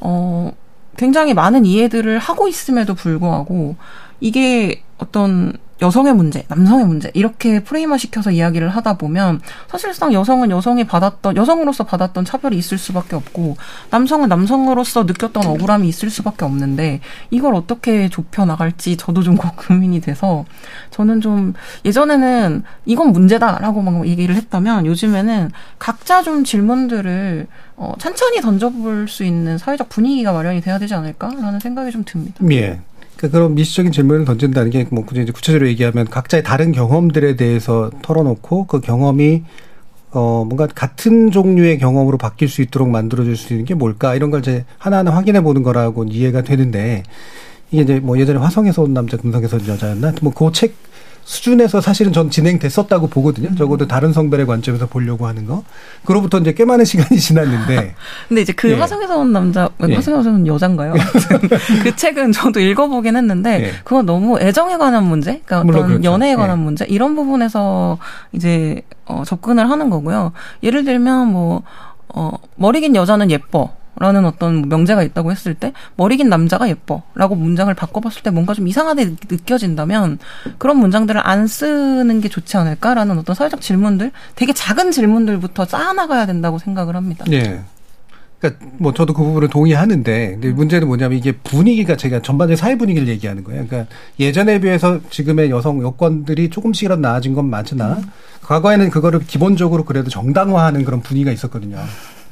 어 0.00 0.52
굉장히 0.96 1.34
많은 1.34 1.64
이해들을 1.64 2.18
하고 2.18 2.48
있음에도 2.48 2.94
불구하고 2.94 3.76
이게 4.20 4.82
어떤 4.98 5.52
여성의 5.82 6.14
문제, 6.14 6.44
남성의 6.48 6.86
문제 6.86 7.10
이렇게 7.12 7.60
프레임화 7.60 7.98
시켜서 7.98 8.30
이야기를 8.30 8.68
하다 8.70 8.96
보면 8.98 9.40
사실상 9.68 10.12
여성은 10.12 10.50
여성이 10.50 10.84
받았던 10.84 11.36
여성으로서 11.36 11.84
받았던 11.84 12.24
차별이 12.24 12.56
있을 12.56 12.78
수밖에 12.78 13.16
없고 13.16 13.56
남성은 13.90 14.28
남성으로서 14.28 15.02
느꼈던 15.02 15.44
억울함이 15.44 15.88
있을 15.88 16.08
수밖에 16.08 16.44
없는데 16.44 17.00
이걸 17.30 17.54
어떻게 17.54 18.08
좁혀 18.08 18.44
나갈지 18.44 18.96
저도 18.96 19.22
좀 19.22 19.36
고민이 19.56 20.00
돼서 20.00 20.44
저는 20.90 21.20
좀 21.20 21.52
예전에는 21.84 22.62
이건 22.86 23.12
문제다라고 23.12 23.82
막 23.82 24.06
얘기를 24.06 24.36
했다면 24.36 24.86
요즘에는 24.86 25.50
각자 25.80 26.22
좀 26.22 26.44
질문들을 26.44 27.48
어, 27.76 27.94
천천히 27.98 28.40
던져볼 28.40 29.08
수 29.08 29.24
있는 29.24 29.58
사회적 29.58 29.88
분위기가 29.88 30.32
마련이 30.32 30.60
돼야 30.60 30.78
되지 30.78 30.94
않을까라는 30.94 31.58
생각이 31.58 31.90
좀 31.90 32.04
듭니다. 32.04 32.44
예. 32.52 32.78
그러니까 33.16 33.38
그런 33.38 33.54
미시적인 33.54 33.92
질문을 33.92 34.24
던진다는 34.24 34.70
게뭐 34.70 35.04
이제 35.12 35.32
구체적으로 35.32 35.68
얘기하면 35.68 36.06
각자의 36.06 36.42
다른 36.42 36.72
경험들에 36.72 37.36
대해서 37.36 37.90
털어놓고 38.02 38.66
그 38.66 38.80
경험이 38.80 39.44
어 40.10 40.44
뭔가 40.46 40.66
같은 40.66 41.30
종류의 41.30 41.78
경험으로 41.78 42.18
바뀔 42.18 42.48
수 42.48 42.60
있도록 42.62 42.90
만들어줄 42.90 43.36
수 43.36 43.52
있는 43.52 43.64
게 43.64 43.74
뭘까? 43.74 44.14
이런 44.14 44.30
걸 44.30 44.40
이제 44.40 44.64
하나하나 44.78 45.10
확인해 45.12 45.40
보는 45.40 45.62
거라고 45.62 46.04
이해가 46.04 46.42
되는데 46.42 47.02
이게 47.70 47.82
이제 47.82 48.00
뭐 48.00 48.18
예전에 48.18 48.38
화성에서 48.38 48.82
온 48.82 48.92
남자 48.92 49.16
금성에서 49.16 49.56
온 49.56 49.66
여자였나? 49.68 50.12
뭐그책 50.20 50.74
수준에서 51.24 51.80
사실은 51.80 52.12
전 52.12 52.30
진행됐었다고 52.30 53.08
보거든요. 53.08 53.48
음. 53.48 53.56
적어도 53.56 53.86
다른 53.86 54.12
성별의 54.12 54.46
관점에서 54.46 54.86
보려고 54.86 55.26
하는 55.26 55.46
거. 55.46 55.64
그로부터 56.04 56.38
이제 56.38 56.52
꽤 56.52 56.64
많은 56.64 56.84
시간이 56.84 57.18
지났는데. 57.20 57.94
근데 58.28 58.42
이제 58.42 58.52
그 58.52 58.70
예. 58.70 58.74
화성에서 58.74 59.18
온 59.18 59.32
남자, 59.32 59.68
예. 59.88 59.94
화성에서 59.94 60.30
온 60.30 60.46
여잔가요? 60.48 60.94
그 61.82 61.94
책은 61.96 62.32
저도 62.32 62.60
읽어보긴 62.60 63.16
했는데, 63.16 63.64
예. 63.64 63.72
그건 63.84 64.06
너무 64.06 64.38
애정에 64.40 64.76
관한 64.76 65.04
문제? 65.04 65.40
그러니까 65.44 65.60
어떤 65.60 65.88
그렇죠. 65.88 66.04
연애에 66.04 66.34
관한 66.34 66.58
예. 66.58 66.62
문제? 66.62 66.84
이런 66.86 67.14
부분에서 67.14 67.98
이제, 68.32 68.82
어, 69.06 69.22
접근을 69.24 69.70
하는 69.70 69.90
거고요. 69.90 70.32
예를 70.62 70.84
들면 70.84 71.28
뭐, 71.28 71.62
어, 72.08 72.32
머리 72.56 72.80
긴 72.80 72.94
여자는 72.96 73.30
예뻐. 73.30 73.70
라는 73.96 74.24
어떤 74.24 74.68
명제가 74.68 75.02
있다고 75.02 75.30
했을 75.30 75.54
때 75.54 75.72
머리 75.96 76.16
긴 76.16 76.28
남자가 76.28 76.68
예뻐 76.68 77.02
라고 77.14 77.34
문장을 77.34 77.72
바꿔봤을 77.74 78.22
때 78.22 78.30
뭔가 78.30 78.54
좀 78.54 78.66
이상하게 78.66 79.16
느껴진다면 79.30 80.18
그런 80.58 80.78
문장들을 80.78 81.20
안 81.24 81.46
쓰는 81.46 82.20
게 82.20 82.28
좋지 82.28 82.56
않을까라는 82.56 83.18
어떤 83.18 83.34
사회적 83.34 83.60
질문들 83.60 84.10
되게 84.34 84.52
작은 84.52 84.92
질문들부터 84.92 85.66
쌓아나가야 85.66 86.26
된다고 86.26 86.58
생각을 86.58 86.96
합니다. 86.96 87.24
네. 87.28 87.60
그러니까 88.42 88.66
뭐 88.78 88.92
저도 88.92 89.14
그 89.14 89.22
부분을 89.22 89.48
동의하는데 89.48 90.30
근데 90.32 90.50
문제는 90.50 90.88
뭐냐면 90.88 91.16
이게 91.16 91.30
분위기가 91.30 91.96
제가 91.96 92.22
전반적인 92.22 92.56
사회 92.56 92.76
분위기를 92.76 93.06
얘기하는 93.06 93.44
거예요. 93.44 93.64
그러니까 93.66 93.94
예전에 94.18 94.60
비해서 94.60 94.98
지금의 95.10 95.50
여성 95.50 95.80
여건들이 95.80 96.50
조금씩이라도 96.50 97.00
나아진 97.00 97.34
건 97.34 97.48
맞으나 97.48 97.98
음. 97.98 98.10
과거에는 98.42 98.90
그거를 98.90 99.20
기본적으로 99.20 99.84
그래도 99.84 100.10
정당화하는 100.10 100.84
그런 100.84 101.00
분위기가 101.00 101.30
있었거든요. 101.30 101.78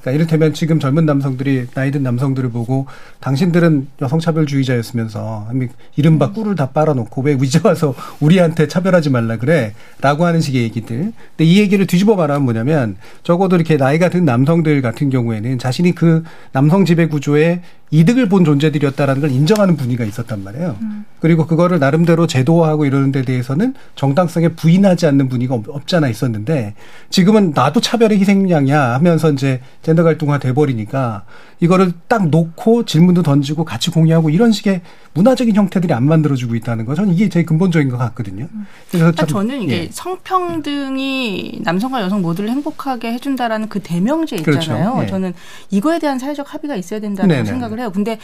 그러니까 0.01 0.13
이를테면 0.13 0.55
지금 0.55 0.81
젊은 0.81 1.07
남성들이 1.07 1.69
나이든 1.75 2.03
남성들을 2.03 2.51
보고 2.51 2.87
당신들은 3.21 3.89
여성차별주의자였으면서 4.01 5.49
이른바 5.97 6.33
꿀을 6.33 6.55
다 6.55 6.71
빨아놓고 6.71 7.23
왜 7.23 7.37
이제 7.43 7.61
와서 7.63 7.95
우리한테 8.21 8.67
차별하지 8.69 9.11
말라 9.11 9.37
그래 9.37 9.75
라고 10.01 10.25
하는 10.25 10.41
식의 10.41 10.63
얘기들. 10.63 10.97
근데 10.97 11.45
이 11.45 11.59
얘기를 11.59 11.87
뒤집어 11.87 12.17
말하면 12.17 12.45
뭐냐면 12.45 12.97
적어도 13.23 13.57
이렇게 13.57 13.77
나이가 13.77 14.09
든 14.09 14.25
남성들 14.25 14.83
같은 14.83 15.11
경우에는 15.11 15.59
자신이 15.59 15.95
그 15.95 16.25
남성 16.53 16.85
지배 16.85 17.07
구조에 17.07 17.61
이득을 17.93 18.29
본 18.29 18.45
존재들이었다라는 18.45 19.21
걸 19.21 19.31
인정하는 19.31 19.77
분위기가 19.77 20.05
있었단 20.05 20.45
말이에요. 20.45 20.77
음. 20.81 21.05
그리고 21.19 21.47
그거를 21.47 21.79
나름대로 21.79 22.27
제도화하고 22.27 22.87
이러는 22.87 23.13
데 23.13 23.23
대해서는 23.23 23.75
정당성에 23.97 24.49
부인하지 24.51 25.07
않는 25.07 25.29
분위기가 25.29 25.55
없잖아 25.55 26.09
있었는데 26.09 26.75
지금은 27.11 27.53
나도 27.55 27.81
차별의 27.81 28.19
희생양이야 28.21 28.95
하면서 28.95 29.31
이제 29.31 29.61
젠더 29.83 30.05
갈등화 30.05 30.39
돼버리니까 30.39 31.25
이거를 31.61 31.93
딱 32.09 32.29
놓고 32.29 32.85
질문도 32.87 33.23
던지고 33.23 33.65
같이 33.65 33.91
공유하고 33.91 34.31
이런 34.31 34.51
식의 34.51 34.81
문화적인 35.13 35.55
형태들이 35.55 35.93
안 35.93 36.05
만들어지고 36.05 36.55
있다는 36.55 36.87
거 36.87 36.95
저는 36.95 37.13
이게 37.13 37.29
제일 37.29 37.45
근본적인 37.45 37.91
것 37.91 37.99
같거든요. 37.99 38.49
그래서 38.91 39.13
참, 39.13 39.27
저는 39.27 39.63
이게 39.63 39.83
예. 39.83 39.89
성평등이 39.91 41.61
남성과 41.63 42.01
여성 42.01 42.23
모두를 42.23 42.49
행복하게 42.51 43.13
해준다라는 43.13 43.69
그 43.69 43.81
대명제 43.81 44.37
그렇죠. 44.37 44.61
있잖아요. 44.61 44.93
그렇죠. 44.93 45.05
예. 45.05 45.07
저는 45.09 45.35
이거에 45.71 45.99
대한 45.99 46.19
사회적 46.19 46.55
합의가 46.55 46.77
있어야 46.77 47.01
된다고 47.01 47.29
생각을 47.45 47.80
해요. 47.81 47.91
근데 47.93 48.19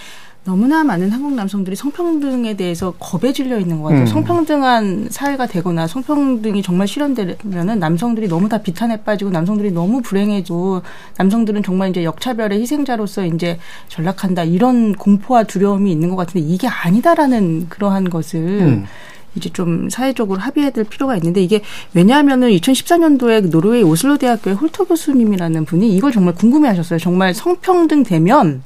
너무나 0.44 0.84
많은 0.84 1.10
한국 1.10 1.34
남성들이 1.34 1.74
성평등에 1.74 2.54
대해서 2.54 2.92
겁에 3.00 3.32
질려 3.32 3.58
있는 3.58 3.82
것 3.82 3.88
같아요. 3.88 4.02
음. 4.02 4.06
성평등한 4.06 5.08
사회가 5.10 5.48
되거나 5.48 5.88
성평등이 5.88 6.62
정말 6.62 6.86
실현되면은 6.86 7.80
남성들이 7.80 8.28
너무 8.28 8.48
다 8.48 8.58
비탄에 8.58 9.02
빠지고 9.02 9.30
남성들이 9.32 9.72
너무 9.72 10.02
불행해지고 10.02 10.82
남성들은 11.18 11.64
정말 11.64 11.90
이제 11.90 12.04
역차별의 12.04 12.60
희생자로서 12.60 13.26
이제 13.26 13.58
전락한다 13.88 14.44
이런 14.44 14.94
공포와 14.94 15.42
두려움이 15.44 15.90
있는 15.90 16.10
것 16.10 16.16
같은데 16.16 16.46
이게 16.46 16.68
아니다라는 16.68 17.68
그러한 17.68 18.08
것을 18.08 18.40
음. 18.40 18.84
이제 19.34 19.50
좀 19.50 19.90
사회적으로 19.90 20.40
합의해야 20.40 20.70
될 20.70 20.84
필요가 20.84 21.16
있는데 21.16 21.42
이게 21.42 21.60
왜냐하면은 21.92 22.50
2014년도에 22.50 23.50
노르웨이 23.50 23.82
오슬로 23.82 24.16
대학교의 24.16 24.56
홀터 24.56 24.84
교수님이라는 24.84 25.64
분이 25.64 25.94
이걸 25.94 26.12
정말 26.12 26.34
궁금해하셨어요. 26.36 27.00
정말 27.00 27.34
성평등 27.34 28.04
되면 28.04 28.62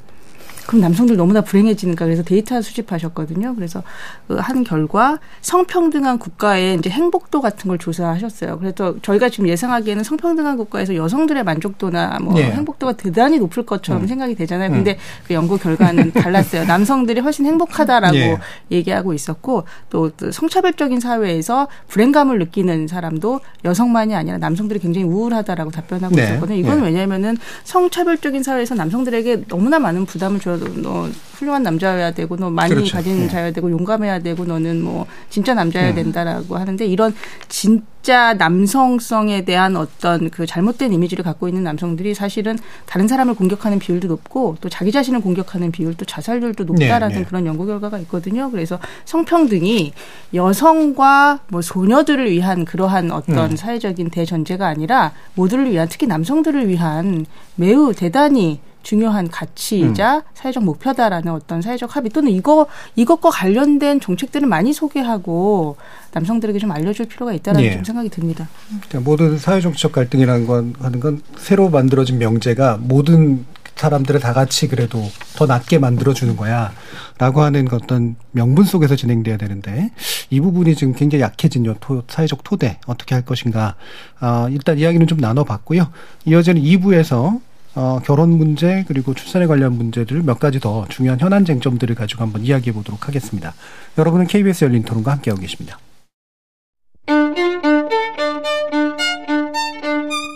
그럼 0.71 0.83
남성들 0.83 1.17
너무나 1.17 1.41
불행해지니까 1.41 2.05
그래서 2.05 2.23
데이터 2.23 2.63
수집하셨거든요. 2.63 3.57
그래서 3.57 3.83
그한 4.29 4.63
결과 4.63 5.19
성평등한 5.41 6.21
국가의 6.21 6.77
이제 6.77 6.89
행복도 6.89 7.41
같은 7.41 7.67
걸 7.67 7.77
조사하셨어요. 7.77 8.57
그래서 8.61 8.95
저희가 9.03 9.31
지금 9.31 9.49
예상하기에는 9.49 10.05
성평등한 10.05 10.57
국가에서 10.57 10.95
여성들의 10.95 11.43
만족도나 11.43 12.21
뭐 12.21 12.39
예. 12.39 12.45
행복도가 12.45 12.93
대단히 12.93 13.41
높을 13.41 13.67
것처럼 13.67 14.03
음. 14.03 14.07
생각이 14.07 14.37
되잖아요. 14.37 14.71
근데 14.71 14.97
그 15.27 15.35
연구 15.35 15.59
결과는 15.59 16.13
달랐어요. 16.13 16.65
남성들이 16.67 17.19
훨씬 17.19 17.47
행복하다라고 17.47 18.17
예. 18.17 18.39
얘기하고 18.71 19.13
있었고 19.13 19.65
또, 19.89 20.11
또 20.11 20.31
성차별적인 20.31 21.01
사회에서 21.01 21.67
불행감을 21.89 22.39
느끼는 22.39 22.87
사람도 22.87 23.41
여성만이 23.65 24.15
아니라 24.15 24.39
남성들이 24.39 24.79
굉장히 24.79 25.05
우울하다라고 25.09 25.73
답변하고 25.73 26.15
네. 26.15 26.23
있었거든요. 26.23 26.59
이건 26.59 26.79
예. 26.79 26.85
왜냐하면은 26.85 27.37
성차별적인 27.65 28.45
사회에서 28.45 28.77
남성들에게 28.77 29.47
너무나 29.49 29.81
많은 29.81 30.07
부담을 30.07 30.39
줘도 30.39 30.60
너 30.83 31.09
훌륭한 31.41 31.63
남자여야 31.63 32.13
되고 32.13 32.37
너 32.37 32.51
많이 32.51 32.75
그렇죠. 32.75 32.97
가진 32.97 33.23
예. 33.23 33.29
자여야 33.29 33.51
되고 33.53 33.71
용감해야 33.71 34.19
되고 34.21 34.45
너는 34.45 34.83
뭐 34.83 35.07
진짜 35.31 35.55
남자여야 35.55 35.91
음. 35.91 35.95
된다라고 35.95 36.57
하는데 36.57 36.87
이런 36.87 37.15
진짜 37.49 38.35
남성성에 38.35 39.45
대한 39.47 39.77
어떤 39.77 40.29
그 40.31 40.45
잘못된 40.45 40.93
이미지를 40.93 41.25
갖고 41.25 41.49
있는 41.49 41.65
남성들이 41.65 42.15
사실은 42.15 42.59
다른 42.85 43.09
사람을 43.09 43.35
공격하는 43.35 43.79
비율도 43.79 44.09
높고 44.09 44.57
또 44.61 44.69
자기 44.69 44.93
자신을 44.93 45.21
공격하는 45.23 45.73
비율도 45.73 46.05
자살률도 46.05 46.65
높다라는 46.65 47.09
네, 47.15 47.21
네. 47.21 47.25
그런 47.25 47.47
연구 47.47 47.67
결과가 47.67 47.99
있거든요. 48.01 48.51
그래서 48.51 48.79
성평등이 49.07 49.93
여성과 50.35 51.41
뭐 51.49 51.63
소녀들을 51.63 52.31
위한 52.31 52.67
그러한 52.67 53.11
어떤 53.11 53.53
음. 53.53 53.57
사회적인 53.57 54.11
대전제가 54.11 54.67
아니라 54.67 55.13
모두를 55.35 55.71
위한 55.71 55.89
특히 55.89 56.07
남성들을 56.07 56.69
위한 56.69 57.25
매우 57.55 57.95
대단히 57.95 58.61
중요한 58.83 59.29
가치이자 59.29 60.17
음. 60.17 60.23
사회적 60.35 60.65
목표다라는 60.65 61.33
어떤 61.33 61.63
사회적 61.63 61.97
합의 61.97 62.11
또는 62.11 62.33
이거 62.33 62.67
이것과 62.97 63.31
관련된 63.31 64.01
정책들을 64.01 64.49
많이 64.49 64.73
소개하고 64.73 65.77
남성들에게 66.13 66.59
좀 66.59 66.71
알려줄 66.73 67.07
필요가 67.07 67.33
있다라는 67.33 67.67
예. 67.67 67.73
좀 67.75 67.85
생각이 67.85 68.09
듭니다. 68.09 68.49
그러니까 68.69 69.01
모든 69.01 69.39
사회정치적 69.39 69.93
갈등이라는 69.93 70.47
건 70.47 70.75
하는 70.81 71.01
건 71.01 71.23
새로 71.37 71.69
만들어진 71.69 72.19
명제가 72.19 72.79
모든 72.81 73.45
사람들을 73.81 74.21
다 74.21 74.35
같이 74.35 74.69
그래도 74.69 75.03
더 75.37 75.47
낫게 75.47 75.79
만들어주는 75.79 76.37
거야. 76.37 76.71
라고 77.17 77.41
하는 77.41 77.65
그 77.65 77.77
어떤 77.77 78.17
명분 78.33 78.65
속에서 78.65 78.95
진행돼야 78.95 79.39
되는데 79.39 79.91
이 80.29 80.41
부분이 80.41 80.75
지금 80.75 80.93
굉장히 80.93 81.23
약해진 81.23 81.65
요 81.65 81.75
토, 81.81 82.03
사회적 82.07 82.45
토대 82.45 82.79
어떻게 82.87 83.15
할 83.15 83.25
것인가. 83.25 83.77
아, 84.19 84.49
일단 84.51 84.79
이야기는 84.79 85.07
좀 85.07 85.19
나눠봤고요. 85.19 85.91
이어지는 86.27 86.61
2부에서 86.61 87.41
어, 87.75 88.01
결혼 88.05 88.31
문제 88.31 88.85
그리고 88.89 89.15
출산에 89.15 89.47
관련 89.47 89.75
문제들 89.75 90.23
몇 90.23 90.39
가지 90.41 90.59
더 90.59 90.87
중요한 90.89 91.21
현안 91.21 91.45
쟁점들을 91.45 91.95
가지고 91.95 92.23
한번 92.23 92.43
이야기해 92.43 92.73
보도록 92.73 93.07
하겠습니다. 93.07 93.55
여러분은 93.97 94.27
KBS 94.27 94.65
열린 94.65 94.83
토론과 94.83 95.13
함께하고 95.13 95.41
계십니다. 95.41 95.79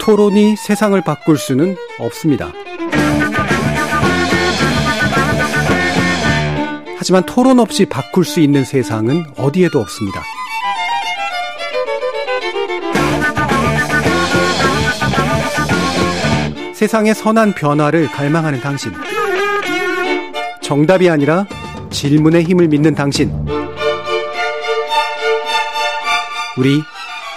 토론이 0.00 0.56
세상을 0.56 1.00
바꿀 1.02 1.38
수는 1.38 1.76
없습니다. 1.98 2.52
하지만 6.98 7.24
토론 7.26 7.58
없이 7.58 7.86
바꿀 7.86 8.24
수 8.24 8.40
있는 8.40 8.64
세상은 8.64 9.24
어디에도 9.36 9.80
없습니다. 9.80 10.22
세상의 16.74 17.14
선한 17.14 17.54
변화를 17.54 18.08
갈망하는 18.08 18.60
당신. 18.60 18.92
정답이 20.60 21.08
아니라 21.08 21.46
질문의 21.90 22.42
힘을 22.42 22.66
믿는 22.66 22.96
당신. 22.96 23.30
우리 26.58 26.82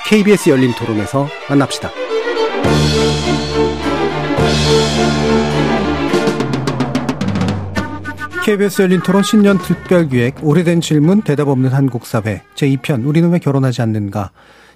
KBS 0.08 0.50
열린 0.50 0.74
토론에서 0.74 1.28
만납시다. 1.50 1.92
KBS 8.44 8.82
열린 8.82 9.02
토론 9.02 9.22
신년 9.22 9.60
특별기획 9.60 10.38
오래된 10.42 10.82
질문 10.82 11.22
대답 11.22 11.48
없는 11.50 11.70
한국 11.70 12.08
사회 12.08 12.42
제2편 12.56 13.06
우리는 13.06 13.30
왜 13.30 13.38
결혼하지 13.40 13.84
않는가 13.84 14.32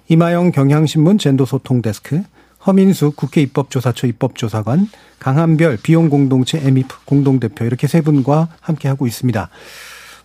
이마영 0.08 0.52
경향신문 0.52 1.18
젠도소통 1.18 1.82
데스크 1.82 2.22
허민수 2.66 3.12
국회 3.16 3.42
입법조사처 3.42 4.06
입법조사관 4.06 4.88
강한별 5.18 5.78
비용공동체 5.82 6.60
에미프 6.66 7.04
공동대표 7.04 7.64
이렇게 7.64 7.86
세 7.86 8.00
분과 8.00 8.48
함께 8.60 8.88
하고 8.88 9.06
있습니다. 9.06 9.50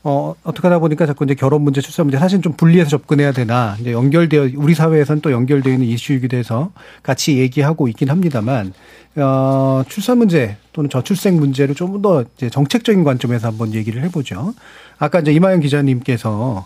어, 0.03 0.35
어떻게 0.43 0.67
하다 0.67 0.79
보니까 0.79 1.05
자꾸 1.05 1.25
이제 1.25 1.33
결혼 1.35 1.63
문제, 1.63 1.81
출산 1.81 2.05
문제 2.05 2.17
사실 2.17 2.41
좀 2.41 2.53
분리해서 2.53 2.89
접근해야 2.89 3.33
되나, 3.33 3.75
이제 3.81 3.91
연결되어, 3.91 4.51
우리 4.55 4.73
사회에서는 4.73 5.21
또 5.21 5.31
연결되어 5.31 5.73
있는 5.73 5.85
이슈이기도 5.88 6.38
해서 6.38 6.71
같이 7.03 7.38
얘기하고 7.39 7.89
있긴 7.89 8.09
합니다만, 8.09 8.73
어, 9.17 9.83
출산 9.89 10.19
문제 10.19 10.55
또는 10.71 10.89
저출생 10.89 11.35
문제를 11.35 11.75
좀더 11.75 12.23
이제 12.38 12.49
정책적인 12.49 13.03
관점에서 13.03 13.47
한번 13.47 13.73
얘기를 13.73 14.01
해보죠. 14.03 14.53
아까 14.97 15.19
이제 15.19 15.33
이마영 15.33 15.59
기자님께서 15.59 16.65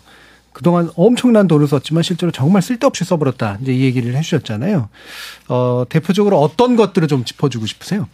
그동안 0.53 0.89
엄청난 0.95 1.47
돈을 1.47 1.67
썼지만 1.67 2.03
실제로 2.03 2.31
정말 2.31 2.61
쓸데없이 2.61 3.03
써버렸다. 3.05 3.59
이제 3.61 3.73
이 3.73 3.83
얘기를 3.83 4.15
해주셨잖아요. 4.15 4.89
어, 5.47 5.83
대표적으로 5.89 6.39
어떤 6.39 6.75
것들을 6.75 7.07
좀 7.07 7.23
짚어주고 7.23 7.65
싶으세요? 7.65 8.07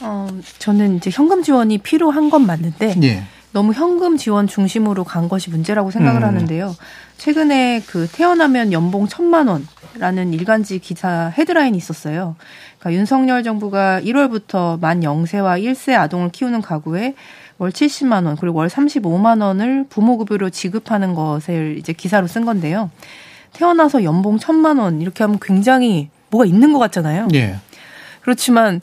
어, 0.00 0.28
저는 0.58 0.96
이제 0.96 1.10
현금 1.10 1.42
지원이 1.42 1.78
필요한 1.78 2.30
건 2.30 2.46
맞는데 2.46 2.94
예. 3.02 3.24
너무 3.52 3.72
현금 3.72 4.16
지원 4.16 4.46
중심으로 4.46 5.04
간 5.04 5.28
것이 5.28 5.50
문제라고 5.50 5.90
생각을 5.90 6.22
음. 6.22 6.28
하는데요. 6.28 6.76
최근에 7.16 7.82
그 7.86 8.06
태어나면 8.06 8.72
연봉 8.72 9.08
천만 9.08 9.48
원라는 9.48 10.32
일간지 10.34 10.78
기사 10.78 11.32
헤드라인이 11.36 11.76
있었어요. 11.76 12.36
그러니까 12.78 13.00
윤석열 13.00 13.42
정부가 13.42 14.00
1월부터 14.02 14.78
만 14.80 15.00
0세와 15.00 15.62
1세 15.62 15.94
아동을 15.94 16.30
키우는 16.30 16.62
가구에 16.62 17.14
월 17.58 17.70
70만 17.70 18.24
원 18.26 18.36
그리고 18.36 18.58
월 18.58 18.68
35만 18.68 19.42
원을 19.42 19.84
부모급여로 19.88 20.50
지급하는 20.50 21.14
것을 21.14 21.76
이제 21.78 21.92
기사로 21.92 22.26
쓴 22.26 22.44
건데요. 22.44 22.90
태어나서 23.52 24.04
연봉 24.04 24.38
천만 24.38 24.78
원 24.78 25.00
이렇게 25.00 25.24
하면 25.24 25.38
굉장히 25.42 26.08
뭐가 26.30 26.46
있는 26.46 26.72
것 26.72 26.78
같잖아요. 26.78 27.28
예. 27.34 27.56
그렇지만 28.20 28.80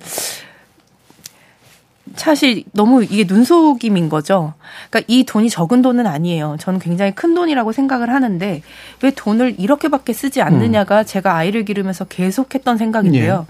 사실 2.16 2.64
너무 2.72 3.04
이게 3.04 3.26
눈속임인 3.26 4.10
거죠. 4.10 4.54
그러니까 4.90 5.06
이 5.12 5.24
돈이 5.24 5.50
적은 5.50 5.82
돈은 5.82 6.08
아니에요. 6.08 6.58
저는 6.60 6.80
굉장히 6.80 7.14
큰 7.14 7.34
돈이라고 7.34 7.72
생각을 7.72 8.10
하는데 8.10 8.62
왜 9.02 9.12
돈을 9.12 9.56
이렇게밖에 9.60 10.14
쓰지 10.14 10.42
않느냐가 10.42 11.04
제가 11.04 11.36
아이를 11.36 11.66
기르면서 11.66 12.06
계속했던 12.06 12.78
생각인데요. 12.78 13.48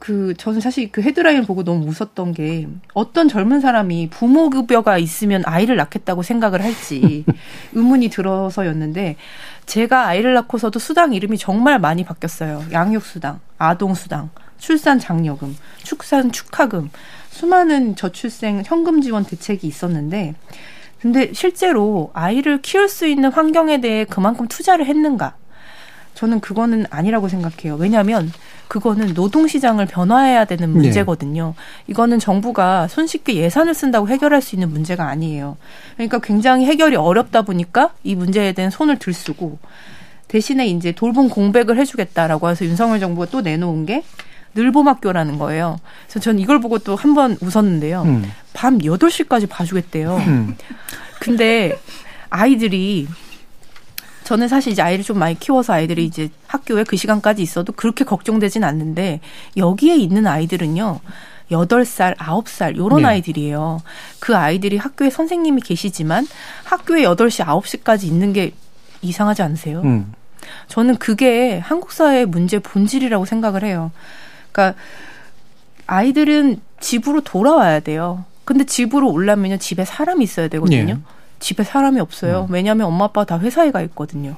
그 0.00 0.34
저는 0.38 0.60
사실 0.60 0.90
그 0.90 1.02
헤드라인을 1.02 1.42
보고 1.44 1.62
너무 1.62 1.86
웃었던 1.86 2.32
게 2.32 2.66
어떤 2.94 3.28
젊은 3.28 3.60
사람이 3.60 4.08
부모 4.08 4.48
급여가 4.48 4.96
있으면 4.96 5.42
아이를 5.44 5.76
낳겠다고 5.76 6.22
생각을 6.22 6.64
할지 6.64 7.26
의문이 7.74 8.08
들어서였는데 8.08 9.16
제가 9.66 10.06
아이를 10.06 10.32
낳고서도 10.32 10.78
수당 10.78 11.12
이름이 11.12 11.36
정말 11.36 11.78
많이 11.78 12.02
바뀌었어요. 12.02 12.64
양육 12.72 13.04
수당, 13.04 13.40
아동 13.58 13.94
수당, 13.94 14.30
출산 14.56 14.98
장려금, 14.98 15.54
축산 15.82 16.32
축하금, 16.32 16.90
수많은 17.28 17.94
저출생 17.94 18.62
현금 18.64 19.02
지원 19.02 19.24
대책이 19.24 19.66
있었는데 19.66 20.34
근데 20.98 21.30
실제로 21.34 22.10
아이를 22.14 22.62
키울 22.62 22.88
수 22.88 23.06
있는 23.06 23.30
환경에 23.30 23.82
대해 23.82 24.06
그만큼 24.06 24.48
투자를 24.48 24.86
했는가? 24.86 25.36
저는 26.14 26.40
그거는 26.40 26.86
아니라고 26.90 27.28
생각해요. 27.28 27.76
왜냐하면 27.76 28.32
그거는 28.70 29.14
노동시장을 29.14 29.86
변화해야 29.86 30.44
되는 30.44 30.72
네. 30.72 30.80
문제거든요. 30.80 31.54
이거는 31.88 32.20
정부가 32.20 32.86
손쉽게 32.86 33.34
예산을 33.34 33.74
쓴다고 33.74 34.08
해결할 34.08 34.40
수 34.40 34.54
있는 34.54 34.70
문제가 34.70 35.08
아니에요. 35.08 35.56
그러니까 35.96 36.20
굉장히 36.20 36.66
해결이 36.66 36.94
어렵다 36.94 37.42
보니까 37.42 37.90
이 38.04 38.14
문제에 38.14 38.52
대한 38.52 38.70
손을 38.70 39.00
들쓰고 39.00 39.58
대신에 40.28 40.68
이제 40.68 40.92
돌봄 40.92 41.28
공백을 41.28 41.76
해주겠다라고 41.78 42.48
해서 42.48 42.64
윤석열 42.64 43.00
정부가 43.00 43.26
또 43.26 43.40
내놓은 43.40 43.86
게 43.86 44.04
늘봄학교라는 44.54 45.38
거예요. 45.38 45.80
그래서 46.06 46.20
전 46.20 46.38
이걸 46.38 46.60
보고 46.60 46.78
또 46.78 46.94
한 46.94 47.14
번 47.14 47.36
웃었는데요. 47.40 48.02
음. 48.02 48.30
밤 48.52 48.78
8시까지 48.78 49.48
봐주겠대요. 49.48 50.16
음. 50.16 50.56
근데 51.18 51.76
아이들이 52.30 53.08
저는 54.30 54.46
사실 54.46 54.70
이제 54.70 54.80
아이를 54.80 55.02
좀 55.02 55.18
많이 55.18 55.36
키워서 55.36 55.72
아이들이 55.72 56.04
이제 56.04 56.30
학교에 56.46 56.84
그 56.84 56.96
시간까지 56.96 57.42
있어도 57.42 57.72
그렇게 57.72 58.04
걱정되진 58.04 58.62
않는데 58.62 59.18
여기에 59.56 59.96
있는 59.96 60.24
아이들은요. 60.28 61.00
8살, 61.50 62.16
9살 62.16 62.76
요런 62.76 63.02
네. 63.02 63.08
아이들이에요. 63.08 63.82
그 64.20 64.36
아이들이 64.36 64.76
학교에 64.76 65.10
선생님이 65.10 65.62
계시지만 65.62 66.28
학교에 66.62 67.02
8시, 67.02 67.44
9시까지 67.44 68.04
있는 68.04 68.32
게 68.32 68.52
이상하지 69.02 69.42
않으세요? 69.42 69.80
음. 69.80 70.12
저는 70.68 70.98
그게 70.98 71.58
한국 71.58 71.90
사회의 71.90 72.24
문제 72.24 72.60
본질이라고 72.60 73.24
생각을 73.24 73.64
해요. 73.64 73.90
그러니까 74.52 74.80
아이들은 75.88 76.60
집으로 76.78 77.22
돌아와야 77.22 77.80
돼요. 77.80 78.24
근데 78.44 78.62
집으로 78.62 79.10
오려면요 79.10 79.58
집에 79.58 79.84
사람이 79.84 80.22
있어야 80.22 80.46
되거든요. 80.46 80.98
예. 81.00 81.19
집에 81.40 81.64
사람이 81.64 81.98
없어요. 82.00 82.46
왜냐하면 82.50 82.86
엄마 82.86 83.06
아빠가 83.06 83.24
다 83.24 83.38
회사에 83.38 83.70
가 83.70 83.80
있거든요. 83.82 84.36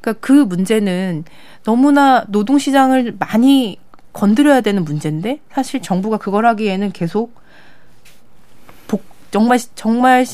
그러니까 0.00 0.20
그 0.20 0.32
문제는 0.32 1.24
너무나 1.64 2.24
노동 2.28 2.58
시장을 2.58 3.16
많이 3.18 3.78
건드려야 4.12 4.62
되는 4.62 4.84
문제인데 4.84 5.40
사실 5.52 5.80
정부가 5.80 6.16
그걸 6.16 6.46
하기에는 6.46 6.92
계속 6.92 7.34
복, 8.88 9.04
정말 9.30 9.58
정말 9.74 10.26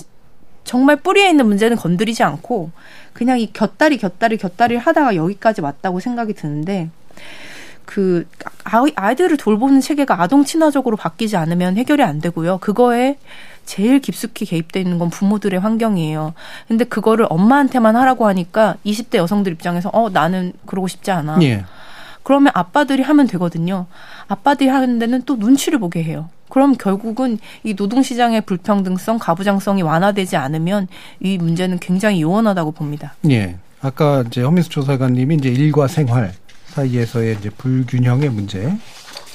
정말 0.62 0.96
뿌리에 0.96 1.28
있는 1.28 1.46
문제는 1.46 1.76
건드리지 1.76 2.22
않고 2.22 2.70
그냥 3.12 3.38
이 3.38 3.52
곁다리 3.52 3.98
곁다리 3.98 4.38
곁다리를 4.38 4.80
하다가 4.80 5.16
여기까지 5.16 5.60
왔다고 5.60 6.00
생각이 6.00 6.32
드는데 6.34 6.90
그 7.86 8.26
아이, 8.64 8.92
아이들을 8.94 9.36
돌보는 9.36 9.80
체계가 9.80 10.20
아동 10.20 10.44
친화적으로 10.44 10.96
바뀌지 10.96 11.36
않으면 11.36 11.76
해결이 11.76 12.02
안 12.02 12.20
되고요. 12.20 12.58
그거에 12.58 13.16
제일 13.64 14.00
깊숙이 14.00 14.44
개입돼 14.44 14.80
있는 14.80 14.98
건 14.98 15.10
부모들의 15.10 15.58
환경이에요. 15.58 16.34
근데 16.68 16.84
그거를 16.84 17.26
엄마한테만 17.30 17.96
하라고 17.96 18.26
하니까 18.26 18.76
20대 18.84 19.16
여성들 19.16 19.52
입장에서 19.52 19.90
어 19.92 20.10
나는 20.10 20.52
그러고 20.66 20.88
싶지 20.88 21.10
않아. 21.10 21.38
예. 21.42 21.64
그러면 22.22 22.52
아빠들이 22.54 23.02
하면 23.02 23.26
되거든요. 23.26 23.86
아빠들이 24.28 24.68
하는 24.68 24.98
데는 24.98 25.22
또 25.26 25.36
눈치를 25.36 25.78
보게 25.78 26.02
해요. 26.02 26.28
그럼 26.48 26.74
결국은 26.76 27.38
이 27.64 27.74
노동시장의 27.74 28.42
불평등성, 28.42 29.18
가부장성이 29.18 29.82
완화되지 29.82 30.36
않으면 30.36 30.88
이 31.20 31.36
문제는 31.36 31.78
굉장히 31.80 32.22
요원하다고 32.22 32.72
봅니다. 32.72 33.14
예. 33.30 33.56
아까 33.80 34.24
이제 34.26 34.42
허민수 34.42 34.70
조사관님이 34.70 35.36
이제 35.36 35.50
일과 35.50 35.86
생활 35.86 36.32
사이에서의 36.74 37.36
이제 37.38 37.50
불균형의 37.50 38.30
문제, 38.30 38.76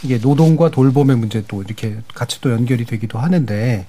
이게 0.03 0.17
노동과 0.17 0.71
돌봄의 0.71 1.17
문제도 1.17 1.61
이렇게 1.63 1.97
같이 2.13 2.39
또 2.41 2.51
연결이 2.51 2.85
되기도 2.85 3.19
하는데 3.19 3.85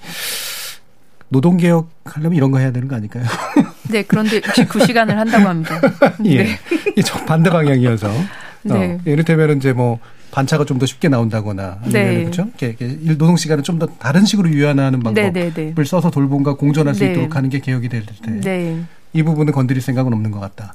노동 1.28 1.56
개혁 1.56 1.88
하려면 2.04 2.36
이런 2.36 2.50
거 2.50 2.58
해야 2.58 2.72
되는 2.72 2.88
거 2.88 2.96
아닐까요? 2.96 3.24
네, 3.90 4.02
그런데 4.02 4.40
69시간을 4.40 5.10
한다고 5.14 5.48
합니다. 5.48 5.80
예. 6.24 6.42
네. 6.44 6.58
이게 6.88 7.02
정 7.02 7.24
반대 7.26 7.50
방향이어서. 7.50 8.08
네. 8.62 8.74
어, 8.74 8.98
이를테면 9.04 9.56
이제 9.56 9.72
뭐 9.72 9.98
반차가 10.32 10.64
좀 10.64 10.78
더 10.78 10.86
쉽게 10.86 11.08
나온다거나 11.08 11.78
아니면 11.82 11.92
네. 11.92 12.20
그렇죠? 12.24 12.48
일 12.60 13.18
노동 13.18 13.36
시간을 13.36 13.64
좀 13.64 13.78
더 13.78 13.86
다른 13.98 14.24
식으로 14.24 14.48
유연화하는 14.48 15.00
방법을 15.00 15.32
네, 15.32 15.50
네, 15.52 15.74
네. 15.74 15.84
써서 15.84 16.10
돌봄과 16.10 16.54
공존할 16.54 16.94
수 16.94 17.00
네. 17.04 17.12
있도록 17.12 17.34
하는 17.36 17.48
게 17.48 17.58
개혁이 17.60 17.88
될 17.88 18.04
때. 18.06 18.12
네. 18.40 18.80
이 19.12 19.22
부분은 19.22 19.52
건드릴 19.52 19.82
생각은 19.82 20.12
없는 20.12 20.30
것 20.30 20.40
같다. 20.40 20.72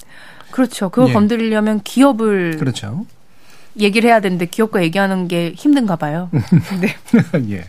그렇죠. 0.56 0.88
그거 0.88 1.10
예. 1.10 1.14
건드리려면 1.14 1.82
기업을 1.84 2.56
그렇죠. 2.58 3.06
얘기를 3.78 4.10
해야 4.10 4.22
되는데 4.22 4.46
기업과 4.46 4.84
얘기하는 4.84 5.28
게 5.28 5.52
힘든가 5.54 5.98
봐요. 5.98 6.30
네. 6.80 6.96
예. 7.52 7.66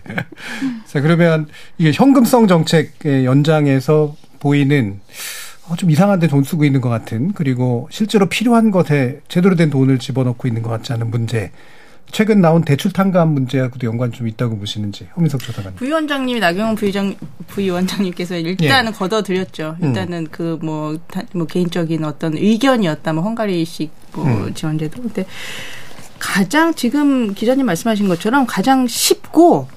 자, 0.87 1.01
그러면 1.01 1.49
이게 1.78 1.91
현금성 1.93 2.47
정책의 2.47 3.24
연장에서 3.24 4.14
보이는 4.39 5.01
어, 5.68 5.74
좀 5.74 5.91
이상한데 5.91 6.28
돈 6.28 6.45
쓰고 6.45 6.64
있는 6.64 6.80
것 6.80 6.89
같은 6.89 7.32
그리고 7.32 7.89
실제로 7.91 8.28
필요한 8.28 8.70
것에 8.70 9.20
제대로 9.26 9.57
된 9.57 9.68
돈을 9.68 9.99
집어넣고 9.99 10.47
있는 10.47 10.62
것 10.62 10.70
같지 10.70 10.93
않은 10.93 11.11
문제. 11.11 11.51
최근 12.12 12.40
나온 12.40 12.62
대출 12.64 12.92
탕감 12.92 13.30
문제하고도 13.30 13.86
연관이 13.86 14.12
좀 14.12 14.28
있다고 14.28 14.59
보시는지 14.59 15.09
허민석 15.16 15.40
조사관님. 15.40 15.76
부위원장님이 15.76 16.40
나경원 16.40 16.76
부위장 16.76 17.14
부위원장님께서 17.48 18.36
일단은 18.36 18.92
걷어들였죠. 18.92 19.76
음. 19.82 19.88
일단은 19.88 20.28
그뭐 20.30 20.98
뭐 21.34 21.46
개인적인 21.46 22.04
어떤 22.04 22.36
의견이었다. 22.36 23.12
뭐 23.12 23.22
헝가리식 23.24 23.90
뭐 24.12 24.24
음. 24.24 24.54
지원제도. 24.54 25.02
근데 25.02 25.26
가장 26.18 26.74
지금 26.74 27.34
기자님 27.34 27.66
말씀하신 27.66 28.09
것처럼 28.09 28.46
가장 28.46 28.86
쉽고 28.86 29.68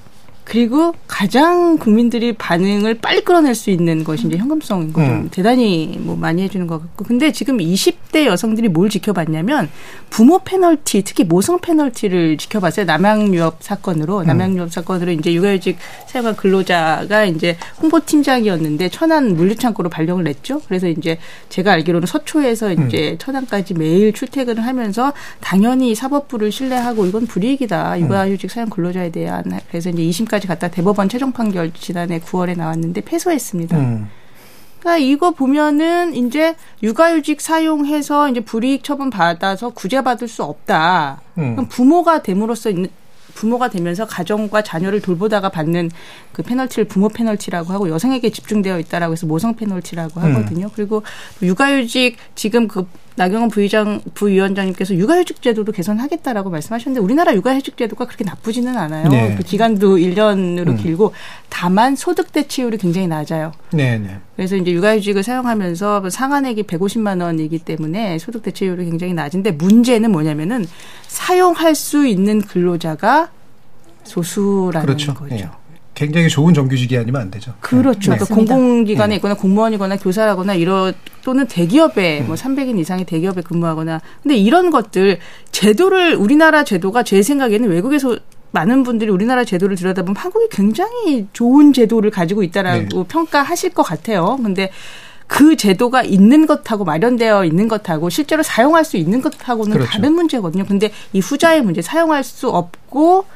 그리고 0.50 0.92
가장 1.06 1.78
국민들이 1.78 2.32
반응을 2.32 2.94
빨리 2.94 3.22
끌어낼 3.22 3.54
수 3.54 3.70
있는 3.70 4.02
것이 4.02 4.26
이제 4.26 4.36
현금성인 4.36 4.92
거죠. 4.92 5.06
음. 5.06 5.28
대단히 5.30 5.96
뭐 6.00 6.16
많이 6.16 6.42
해주는 6.42 6.66
것 6.66 6.80
같고. 6.82 7.04
근데 7.04 7.30
지금 7.30 7.58
20대 7.58 8.26
여성들이 8.26 8.68
뭘 8.68 8.90
지켜봤냐면 8.90 9.70
부모 10.10 10.40
페널티, 10.40 11.02
특히 11.04 11.22
모성 11.22 11.60
페널티를 11.60 12.36
지켜봤어요. 12.36 12.84
남양유업 12.84 13.58
사건으로. 13.60 14.22
음. 14.22 14.26
남양유업 14.26 14.72
사건으로 14.72 15.12
이제 15.12 15.32
육아휴직 15.32 15.78
사용한 16.08 16.34
근로자가 16.34 17.26
이제 17.26 17.56
홍보팀장이었는데 17.80 18.88
천안 18.88 19.36
물류창고로 19.36 19.88
발령을 19.88 20.24
냈죠. 20.24 20.62
그래서 20.66 20.88
이제 20.88 21.18
제가 21.48 21.70
알기로는 21.74 22.08
서초에서 22.08 22.72
이제 22.72 23.14
천안까지 23.20 23.74
매일 23.74 24.12
출퇴근을 24.12 24.66
하면서 24.66 25.12
당연히 25.38 25.94
사법부를 25.94 26.50
신뢰하고 26.50 27.06
이건 27.06 27.28
불이익이다. 27.28 28.00
육아휴직 28.00 28.50
사용 28.50 28.68
근로자에 28.68 29.12
대한. 29.12 29.44
그래서 29.68 29.90
이제 29.90 30.02
2심까지 30.02 30.39
갔다 30.48 30.68
대법원 30.68 31.08
최종 31.08 31.32
판결 31.32 31.72
지난해 31.72 32.20
9월에 32.20 32.56
나왔는데 32.56 33.02
패소했습니다. 33.02 33.76
음. 33.76 34.08
그러니까 34.80 34.98
이거 34.98 35.30
보면은 35.30 36.14
이제 36.14 36.56
육아휴직 36.82 37.40
사용해서 37.40 38.30
이제 38.30 38.40
불이익 38.40 38.82
처분 38.82 39.10
받아서 39.10 39.70
구제받을 39.70 40.26
수 40.26 40.42
없다. 40.42 41.20
음. 41.38 41.54
그럼 41.54 41.68
부모가 41.68 42.22
됨으로써 42.22 42.70
있는 42.70 42.88
부모가 43.34 43.68
되면서 43.68 44.06
가정과 44.06 44.62
자녀를 44.62 45.00
돌보다가 45.00 45.50
받는 45.50 45.90
그 46.32 46.42
페널티를 46.42 46.86
부모 46.86 47.08
페널티라고 47.08 47.72
하고 47.72 47.88
여성에게 47.88 48.30
집중되어 48.30 48.78
있다라고 48.80 49.12
해서 49.12 49.26
모성 49.26 49.54
페널티라고 49.54 50.20
음. 50.20 50.24
하거든요. 50.36 50.68
그리고 50.74 51.02
육아휴직 51.42 52.16
지금 52.34 52.68
그 52.68 52.86
나경원 53.20 53.50
부의장 53.50 54.00
부위원장님께서 54.14 54.94
육아휴직 54.94 55.42
제도도 55.42 55.72
개선하겠다라고 55.72 56.48
말씀하셨는데 56.48 57.04
우리나라 57.04 57.34
육아휴직 57.34 57.76
제도가 57.76 58.06
그렇게 58.06 58.24
나쁘지는 58.24 58.78
않아요. 58.78 59.08
네. 59.08 59.34
그 59.36 59.42
기간도 59.42 59.98
1년으로 59.98 60.68
음. 60.68 60.76
길고 60.78 61.12
다만 61.50 61.96
소득 61.96 62.32
대체율이 62.32 62.78
굉장히 62.78 63.08
낮아요. 63.08 63.52
네, 63.74 63.98
네. 63.98 64.16
그래서 64.36 64.56
이제 64.56 64.72
육아휴직을 64.72 65.22
사용하면서 65.22 66.08
상한액이 66.08 66.62
150만 66.62 67.22
원이기 67.22 67.58
때문에 67.58 68.18
소득 68.18 68.42
대체율이 68.42 68.86
굉장히 68.86 69.12
낮은데 69.12 69.50
문제는 69.50 70.10
뭐냐면은 70.10 70.66
사용할 71.06 71.74
수 71.74 72.06
있는 72.06 72.40
근로자가 72.40 73.28
소수라는 74.04 74.86
그렇죠. 74.86 75.12
거죠. 75.12 75.34
예. 75.36 75.50
굉장히 76.00 76.30
좋은 76.30 76.54
정규직이 76.54 76.96
아니면 76.96 77.20
안 77.20 77.30
되죠. 77.30 77.52
그렇죠. 77.60 78.12
네. 78.12 78.16
그러니까 78.16 78.34
공공기관에 78.34 79.16
있거나 79.16 79.34
공무원이거나 79.34 79.98
교사라거나 79.98 80.54
이런 80.54 80.94
또는 81.22 81.46
대기업에 81.46 82.22
뭐 82.22 82.36
300인 82.36 82.78
이상의 82.78 83.04
대기업에 83.04 83.42
근무하거나 83.42 84.00
근데 84.22 84.34
이런 84.34 84.70
것들 84.70 85.18
제도를 85.52 86.14
우리나라 86.14 86.64
제도가 86.64 87.02
제 87.02 87.22
생각에는 87.22 87.68
외국에서 87.68 88.16
많은 88.52 88.82
분들이 88.82 89.10
우리나라 89.10 89.44
제도를 89.44 89.76
들여다보면 89.76 90.16
한국이 90.16 90.46
굉장히 90.50 91.26
좋은 91.34 91.74
제도를 91.74 92.10
가지고 92.10 92.42
있다라고 92.44 93.04
평가하실 93.04 93.74
것 93.74 93.82
같아요. 93.82 94.38
근데 94.42 94.70
그 95.26 95.54
제도가 95.54 96.02
있는 96.02 96.46
것하고 96.46 96.84
마련되어 96.84 97.44
있는 97.44 97.68
것하고 97.68 98.08
실제로 98.08 98.42
사용할 98.42 98.86
수 98.86 98.96
있는 98.96 99.20
것하고는 99.20 99.72
그렇죠. 99.74 99.90
다른 99.90 100.14
문제거든요. 100.14 100.64
근데 100.64 100.90
이 101.12 101.20
후자의 101.20 101.60
문제 101.60 101.82
사용할 101.82 102.24
수 102.24 102.48
없고 102.48 103.26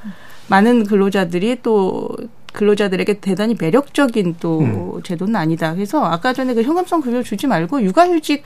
많은 0.49 0.85
근로자들이 0.85 1.59
또 1.63 2.09
근로자들에게 2.55 3.21
대단히 3.21 3.57
매력적인 3.59 4.37
또 4.41 5.01
제도는 5.05 5.37
아니다. 5.37 5.75
그래서 5.75 6.05
아까 6.05 6.33
전에 6.33 6.55
그 6.55 6.63
현금성 6.63 7.03
급여 7.03 7.23
주지 7.23 7.47
말고 7.47 7.83
육아휴직 7.83 8.45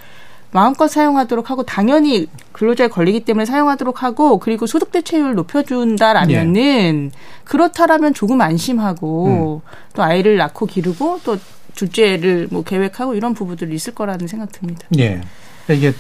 마음껏 0.51 0.89
사용하도록 0.89 1.51
하고 1.51 1.63
당연히 1.63 2.27
근로자에 2.53 2.89
걸리기 2.89 3.21
때문에 3.21 3.45
사용하도록 3.45 4.03
하고 4.03 4.39
그리고 4.39 4.67
소득 4.67 4.91
대체율 4.91 5.35
높여준다라면은 5.35 7.13
그렇다라면 7.45 8.15
조금 8.15 8.41
안심하고 8.41 9.61
또 9.93 10.03
아이를 10.03 10.39
낳고 10.39 10.65
기르고 10.65 11.21
또 11.23 11.37
둘째를 11.75 12.49
뭐 12.51 12.65
계획하고 12.65 13.15
이런 13.15 13.35
부부들이 13.35 13.75
있을 13.75 13.95
거라는 13.95 14.27
생각 14.27 14.51
듭니다. 14.53 14.89
예. 14.99 15.21
이게 15.69 15.93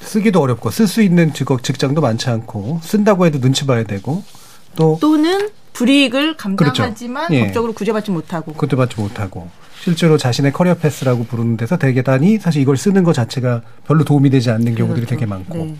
쓰기도 0.00 0.40
어렵고 0.42 0.70
쓸 0.70 0.86
수 0.86 1.02
있는 1.02 1.32
직업 1.32 1.62
직장도 1.62 2.02
많지 2.02 2.28
않고 2.28 2.80
쓴다고 2.82 3.24
해도 3.24 3.40
눈치 3.40 3.66
봐야 3.66 3.82
되고 3.82 4.22
또 4.76 4.98
또는 5.00 5.48
불이익을 5.76 6.36
감당하지만 6.36 7.26
그렇죠. 7.26 7.34
예. 7.34 7.46
법적으로 7.46 7.72
구제받지 7.74 8.10
못하고 8.10 8.52
그것도 8.54 8.76
받지 8.76 8.98
못하고 8.98 9.48
실제로 9.82 10.16
자신의 10.16 10.52
커리어 10.52 10.74
패스라고 10.74 11.24
부르는 11.24 11.56
데서 11.56 11.76
대단히 11.76 12.38
사실 12.38 12.62
이걸 12.62 12.76
쓰는 12.76 13.04
것 13.04 13.12
자체가 13.12 13.60
별로 13.86 14.04
도움이 14.04 14.30
되지 14.30 14.50
않는 14.50 14.74
경우들이 14.74 15.06
그렇죠. 15.06 15.10
되게 15.10 15.26
많고 15.26 15.54
네. 15.54 15.76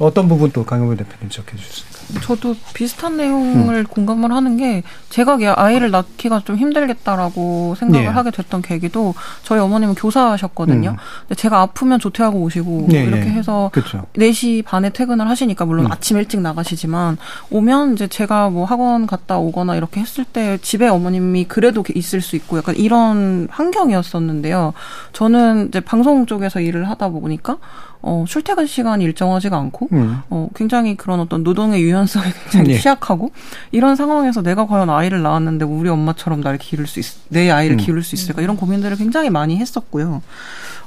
좀- 0.00 0.06
어떤 0.06 0.28
부분 0.28 0.50
또 0.52 0.64
강영민 0.64 0.96
대표님 0.96 1.28
지적해 1.28 1.56
주셨습니까? 1.56 1.90
저도 2.22 2.56
비슷한 2.74 3.16
내용을 3.16 3.76
음. 3.76 3.84
공감을 3.84 4.32
하는 4.32 4.56
게 4.56 4.82
제가 5.10 5.38
아이를 5.56 5.92
낳기가 5.92 6.40
좀 6.44 6.56
힘들겠다라고 6.56 7.76
생각을 7.78 8.04
예. 8.06 8.08
하게 8.08 8.30
됐던 8.32 8.62
계기도 8.62 9.14
저희 9.44 9.60
어머님은 9.60 9.94
교사셨거든요. 9.94 10.96
음. 11.30 11.34
제가 11.36 11.60
아프면 11.60 12.00
조퇴하고 12.00 12.40
오시고 12.40 12.88
예, 12.92 13.04
이렇게 13.04 13.26
예. 13.26 13.30
해서 13.30 13.70
그렇죠. 13.72 14.06
4시 14.16 14.64
반에 14.64 14.90
퇴근을 14.90 15.28
하시니까 15.28 15.64
물론 15.66 15.86
음. 15.86 15.92
아침 15.92 16.16
일찍 16.16 16.40
나가시지만 16.40 17.16
오면 17.50 17.92
이제 17.94 18.08
제가 18.08 18.50
뭐 18.50 18.64
학원 18.64 19.06
갔다 19.06 19.38
오거나 19.38 19.76
이렇게 19.76 20.00
했을 20.00 20.24
때 20.24 20.58
집에 20.62 20.88
어머님이 20.88 21.44
그래도 21.44 21.84
있을 21.94 22.20
수 22.22 22.34
있고 22.36 22.58
약간 22.58 22.74
이런 22.76 23.46
환경이었었는데요. 23.50 24.72
저는 25.12 25.68
이제 25.68 25.80
방송 25.80 26.26
쪽에서 26.26 26.60
일을 26.60 26.88
하다 26.88 27.10
보니까 27.10 27.58
어, 28.02 28.24
출퇴근 28.26 28.66
시간이 28.66 29.04
일정하지가 29.04 29.56
않고, 29.56 29.88
음. 29.92 30.20
어, 30.30 30.48
굉장히 30.54 30.96
그런 30.96 31.20
어떤 31.20 31.42
노동의 31.42 31.82
유연성이 31.82 32.32
굉장히 32.44 32.74
예. 32.74 32.78
취약하고, 32.78 33.30
이런 33.72 33.96
상황에서 33.96 34.42
내가 34.42 34.66
과연 34.66 34.88
아이를 34.90 35.22
낳았는데 35.22 35.64
우리 35.64 35.88
엄마처럼 35.88 36.42
날 36.42 36.58
기를 36.58 36.86
수 36.86 37.00
있, 37.00 37.06
내 37.28 37.50
아이를 37.50 37.76
음. 37.76 37.78
기를 37.78 38.02
수 38.02 38.14
있을까, 38.14 38.42
이런 38.42 38.56
고민들을 38.56 38.96
굉장히 38.96 39.30
많이 39.30 39.56
했었고요. 39.56 40.22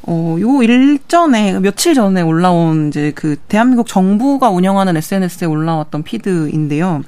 어, 0.06 0.38
요 0.40 0.62
일전에, 0.62 1.60
며칠 1.60 1.94
전에 1.94 2.22
올라온 2.22 2.90
이제 2.90 3.12
그 3.16 3.38
대한민국 3.48 3.88
정부가 3.88 4.50
운영하는 4.50 4.98
SNS에 4.98 5.48
올라왔던 5.48 6.04
피드인데요. 6.04 7.04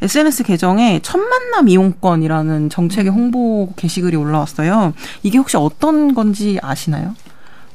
SNS 0.00 0.44
계정에 0.44 1.00
첫 1.02 1.18
만남 1.18 1.68
이용권이라는 1.68 2.70
정책의 2.70 3.10
홍보 3.10 3.70
게시글이 3.74 4.16
올라왔어요. 4.16 4.92
이게 5.24 5.38
혹시 5.38 5.56
어떤 5.56 6.14
건지 6.14 6.58
아시나요? 6.62 7.14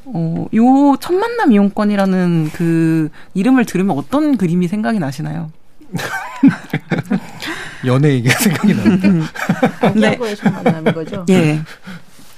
어, 0.06 0.48
요 0.54 0.96
첫 1.00 1.14
만남 1.14 1.52
이용권이라는 1.52 2.52
그 2.54 3.10
이름을 3.34 3.66
들으면 3.66 3.98
어떤 3.98 4.38
그림이 4.38 4.68
생각이 4.68 5.00
나시나요? 5.00 5.52
연애 7.86 8.10
얘기가 8.14 8.38
생각이 8.40 8.74
납니다. 8.74 9.32
네. 9.96 10.18
첫 10.36 10.54
만남인 10.54 10.94
거죠? 10.94 11.26
예. 11.30 11.62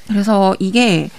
그래서 0.07 0.55
이게 0.59 1.09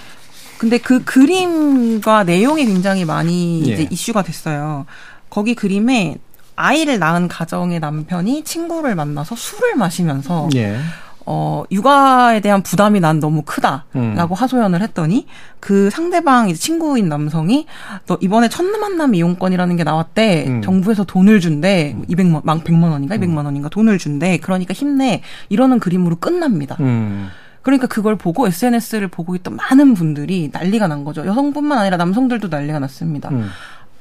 근데 0.57 0.77
그 0.77 1.03
그림과 1.03 2.23
내용이 2.23 2.65
굉장히 2.65 3.05
많이 3.05 3.63
예. 3.67 3.73
이제 3.73 3.87
이슈가 3.89 4.23
됐어요. 4.23 4.85
거기 5.29 5.53
그림에 5.55 6.17
아이를 6.55 6.99
낳은 6.99 7.27
가정의 7.27 7.79
남편이 7.79 8.43
친구를 8.43 8.95
만나서 8.95 9.35
술을 9.35 9.75
마시면서 9.75 10.49
예. 10.55 10.79
어, 11.27 11.63
육아에 11.71 12.39
대한 12.39 12.61
부담이 12.61 12.99
난 12.99 13.19
너무 13.19 13.41
크다라고 13.41 13.85
음. 13.95 14.17
하소연을 14.29 14.81
했더니 14.81 15.25
그 15.59 15.89
상대방 15.89 16.49
이제 16.49 16.59
친구인 16.59 17.09
남성이 17.09 17.65
너 18.05 18.17
이번에 18.21 18.47
첫 18.49 18.63
만남 18.63 19.15
이용권이라는 19.15 19.75
게 19.75 19.83
나왔대. 19.83 20.45
음. 20.47 20.61
정부에서 20.61 21.03
돈을 21.03 21.39
준대. 21.39 21.95
200만, 22.09 22.43
100만 22.43 22.91
원인가 22.91 23.17
200만 23.17 23.39
음. 23.39 23.45
원인가 23.45 23.69
돈을 23.69 23.97
준대. 23.97 24.37
그러니까 24.37 24.73
힘내. 24.73 25.21
이러는 25.49 25.79
그림으로 25.79 26.17
끝납니다. 26.17 26.77
음. 26.79 27.29
그러니까 27.63 27.87
그걸 27.87 28.15
보고 28.15 28.45
SNS를 28.45 29.07
보고 29.07 29.35
있던 29.35 29.55
많은 29.55 29.95
분들이 29.95 30.51
난리가 30.53 30.87
난 30.87 31.03
거죠. 31.03 31.25
여성뿐만 31.25 31.79
아니라 31.79 31.97
남성들도 31.97 32.49
난리가 32.49 32.77
났습니다. 32.77 33.31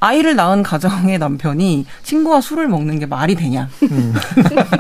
음. 0.05 0.07
아이를 0.07 0.37
낳은 0.37 0.63
가정의 0.63 1.19
남편이 1.19 1.87
친구와 2.03 2.41
술을 2.41 2.69
먹는 2.69 2.99
게 2.99 3.07
말이 3.07 3.35
되냐. 3.35 3.69
음. 3.91 4.15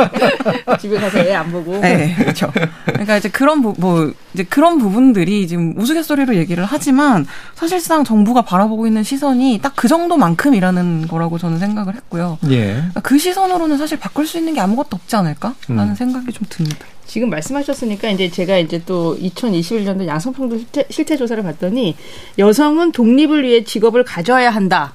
집에 0.80 0.98
가서 0.98 1.18
애 1.18 1.34
안 1.34 1.50
보고. 1.50 1.78
네, 1.80 2.14
그렇죠. 2.16 2.52
그러니까 2.84 3.16
이제 3.16 3.28
그런 3.28 3.62
부, 3.62 3.74
뭐 3.78 4.12
이제 4.34 4.44
그런 4.44 4.78
부분들이 4.78 5.48
지금 5.48 5.74
우스갯소리로 5.76 6.36
얘기를 6.36 6.64
하지만 6.64 7.26
사실상 7.54 8.04
정부가 8.04 8.42
바라보고 8.42 8.86
있는 8.86 9.02
시선이 9.02 9.60
딱 9.62 9.74
그 9.76 9.88
정도만큼이라는 9.88 11.08
거라고 11.08 11.36
저는 11.36 11.58
생각을 11.58 11.94
했고요. 11.96 12.38
예. 12.48 12.74
그러니까 12.74 13.00
그 13.00 13.18
시선으로는 13.18 13.76
사실 13.76 13.98
바꿀 13.98 14.26
수 14.26 14.38
있는 14.38 14.54
게 14.54 14.60
아무것도 14.60 14.88
없지 14.96 15.16
않을까라는 15.16 15.56
음. 15.90 15.94
생각이 15.94 16.32
좀 16.32 16.46
듭니다. 16.48 16.86
지금 17.06 17.30
말씀하셨으니까 17.30 18.10
이제 18.10 18.28
제가 18.30 18.58
이제 18.58 18.82
또 18.84 19.16
2021년도 19.18 20.06
양성평등 20.06 20.58
실태, 20.58 20.86
실태 20.90 21.16
조사를 21.16 21.42
봤더니 21.42 21.96
여성은 22.38 22.92
독립을 22.92 23.44
위해 23.44 23.64
직업을 23.64 24.04
가져야 24.04 24.50
한다. 24.50 24.94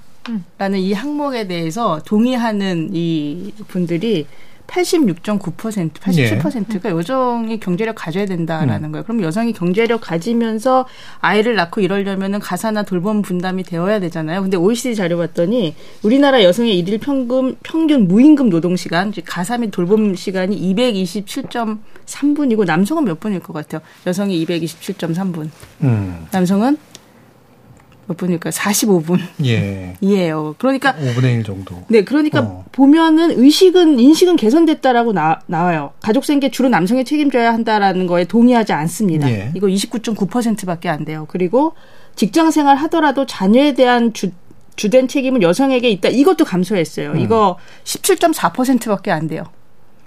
라는 0.58 0.80
이 0.80 0.94
항목에 0.94 1.48
대해서 1.48 2.02
동의하는 2.06 2.90
이 2.94 3.52
분들이 3.68 4.28
86.9%, 4.70 5.92
87%가 5.94 6.90
예. 6.90 6.94
여성이 6.94 7.60
경제력 7.60 7.96
가져야 7.96 8.26
된다라는 8.26 8.90
음. 8.90 8.92
거예요. 8.92 9.04
그럼 9.04 9.22
여성이 9.24 9.52
경제력 9.52 10.02
가지면서 10.02 10.86
아이를 11.20 11.56
낳고 11.56 11.82
이러려면은 11.82 12.40
가사나 12.40 12.84
돌봄 12.84 13.22
분담이 13.22 13.64
되어야 13.64 14.00
되잖아요. 14.00 14.42
근데 14.42 14.58
OECD 14.58 14.96
자료 14.96 15.18
봤더니 15.18 15.76
우리나라 16.04 16.44
여성의 16.44 16.78
일일 16.78 17.00
평균 17.00 17.56
평균 17.64 18.08
무임금 18.08 18.50
노동 18.50 18.76
시간, 18.76 19.12
가사 19.26 19.58
및 19.58 19.72
돌봄 19.72 20.16
시간이 20.16 20.56
227.3분이고 20.76 22.66
남성은 22.66 23.06
몇 23.06 23.20
분일 23.20 23.40
것 23.40 23.54
같아요. 23.54 23.82
여성이 24.06 24.46
227.3분. 24.46 25.50
음. 25.84 26.28
남성은 26.32 26.78
몇 28.10 28.18
분일까? 28.18 28.50
45분. 28.50 29.20
예. 29.46 29.94
이에요. 30.02 30.56
그러니까 30.58 30.96
5분의 30.96 31.38
1 31.38 31.44
정도. 31.44 31.84
네, 31.90 32.04
그러니까 32.04 32.42
어. 32.42 32.66
보면은 32.72 33.40
의식은 33.40 34.00
인식은 34.00 34.36
개선됐다라고 34.36 35.14
나, 35.14 35.40
나와요. 35.46 35.92
가족 36.02 36.26
생계 36.26 36.50
주로 36.50 36.70
남성이 36.70 37.06
책임져야 37.06 37.54
한다라는 37.54 38.08
거에 38.08 38.26
동의하지 38.26 38.74
않습니다. 38.74 39.30
예. 39.30 39.52
이거 39.56 39.68
29.9%밖에 39.68 40.90
안 40.90 41.06
돼요. 41.06 41.28
그리고 41.30 41.74
직장 42.16 42.50
생활 42.50 42.78
하더라도 42.78 43.28
자녀에 43.28 43.74
대한 43.74 44.12
주 44.14 44.32
주된 44.76 45.08
책임은 45.10 45.42
여성에게 45.42 45.90
있다. 45.90 46.10
이것도 46.10 46.46
감소했어요. 46.46 47.12
음. 47.12 47.20
이거 47.20 47.58
17.4%밖에 47.84 49.12
안 49.12 49.28
돼요. 49.28 49.44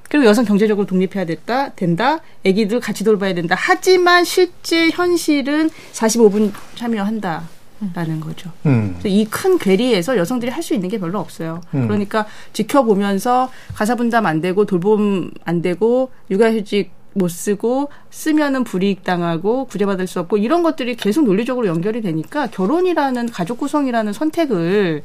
그리고 0.08 0.24
여성 0.24 0.46
경제적으로 0.46 0.86
독립해야 0.86 1.26
됐다, 1.26 1.70
된다, 1.74 2.20
아기들 2.44 2.80
같이 2.80 3.04
돌봐야 3.04 3.34
된다. 3.34 3.54
하지만 3.58 4.24
실제 4.24 4.88
현실은 4.90 5.68
45분 5.92 6.52
참여한다. 6.74 7.61
라는 7.94 8.20
거죠. 8.20 8.50
음. 8.66 8.96
이 9.04 9.26
큰 9.30 9.58
괴리에서 9.58 10.16
여성들이 10.16 10.50
할 10.52 10.62
수 10.62 10.74
있는 10.74 10.88
게 10.88 10.98
별로 10.98 11.18
없어요. 11.18 11.60
음. 11.74 11.86
그러니까 11.88 12.26
지켜보면서 12.52 13.50
가사 13.74 13.94
분담 13.96 14.26
안 14.26 14.40
되고 14.40 14.64
돌봄 14.64 15.30
안 15.44 15.60
되고 15.62 16.10
육아휴직 16.30 16.92
못 17.14 17.28
쓰고 17.28 17.90
쓰면은 18.10 18.64
불이익 18.64 19.04
당하고 19.04 19.66
구제받을 19.66 20.06
수 20.06 20.18
없고 20.20 20.38
이런 20.38 20.62
것들이 20.62 20.94
계속 20.96 21.24
논리적으로 21.24 21.66
연결이 21.66 22.00
되니까 22.00 22.46
결혼이라는 22.46 23.30
가족 23.30 23.58
구성이라는 23.58 24.12
선택을 24.14 25.02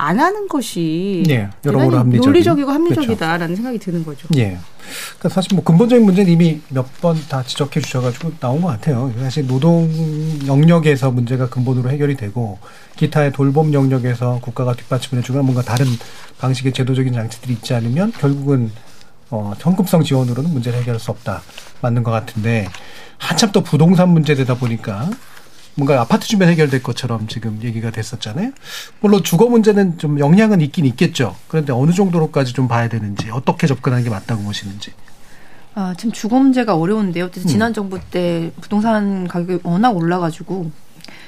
안 0.00 0.20
하는 0.20 0.46
것이 0.46 1.24
예, 1.28 1.48
여러모로 1.64 1.98
합리적인. 1.98 2.20
논리적이고 2.24 2.70
합리적이다라는 2.70 3.38
그렇죠. 3.46 3.56
생각이 3.56 3.78
드는 3.80 4.04
거죠. 4.04 4.28
예. 4.36 4.56
그러니까 5.18 5.28
사실 5.28 5.54
뭐 5.56 5.64
근본적인 5.64 6.04
문제는 6.04 6.30
이미 6.32 6.60
몇 6.68 6.86
번 7.02 7.16
다 7.28 7.42
지적해 7.42 7.80
주셔가지고 7.80 8.34
나온 8.38 8.60
것 8.62 8.68
같아요. 8.68 9.12
사실 9.18 9.46
노동 9.48 9.90
영역에서 10.46 11.10
문제가 11.10 11.48
근본으로 11.48 11.90
해결이 11.90 12.16
되고 12.16 12.58
기타의 12.96 13.32
돌봄 13.32 13.72
영역에서 13.74 14.38
국가가 14.40 14.72
뒷받침을 14.74 15.20
해주거나 15.22 15.42
뭔가 15.42 15.62
다른 15.62 15.84
방식의 16.38 16.72
제도적인 16.72 17.12
장치들이 17.12 17.54
있지 17.54 17.74
않으면 17.74 18.12
결국은 18.12 18.70
어, 19.30 19.52
현금성 19.58 20.04
지원으로는 20.04 20.50
문제를 20.52 20.78
해결할 20.78 21.00
수 21.00 21.10
없다. 21.10 21.42
맞는 21.82 22.04
것 22.04 22.12
같은데 22.12 22.68
한참 23.18 23.50
또 23.52 23.62
부동산 23.62 24.10
문제 24.10 24.34
되다 24.36 24.54
보니까 24.54 25.10
뭔가 25.78 26.00
아파트 26.00 26.26
주변 26.26 26.48
해결될 26.48 26.82
것처럼 26.82 27.28
지금 27.28 27.60
얘기가 27.62 27.92
됐었잖아요. 27.92 28.50
물론 29.00 29.22
주거 29.22 29.46
문제는 29.46 29.98
좀 29.98 30.18
영향은 30.18 30.60
있긴 30.60 30.84
있겠죠. 30.86 31.36
그런데 31.46 31.72
어느 31.72 31.92
정도로까지 31.92 32.52
좀 32.52 32.66
봐야 32.66 32.88
되는지 32.88 33.30
어떻게 33.30 33.68
접근하는 33.68 34.02
게 34.02 34.10
맞다고 34.10 34.42
보시는지. 34.42 34.90
아, 35.76 35.94
지금 35.96 36.10
주거 36.10 36.40
문제가 36.40 36.74
어려운데요. 36.74 37.26
음. 37.26 37.46
지난 37.46 37.72
정부 37.72 38.00
때 38.10 38.50
부동산 38.60 39.28
가격이 39.28 39.60
워낙 39.62 39.90
올라가지고, 39.90 40.68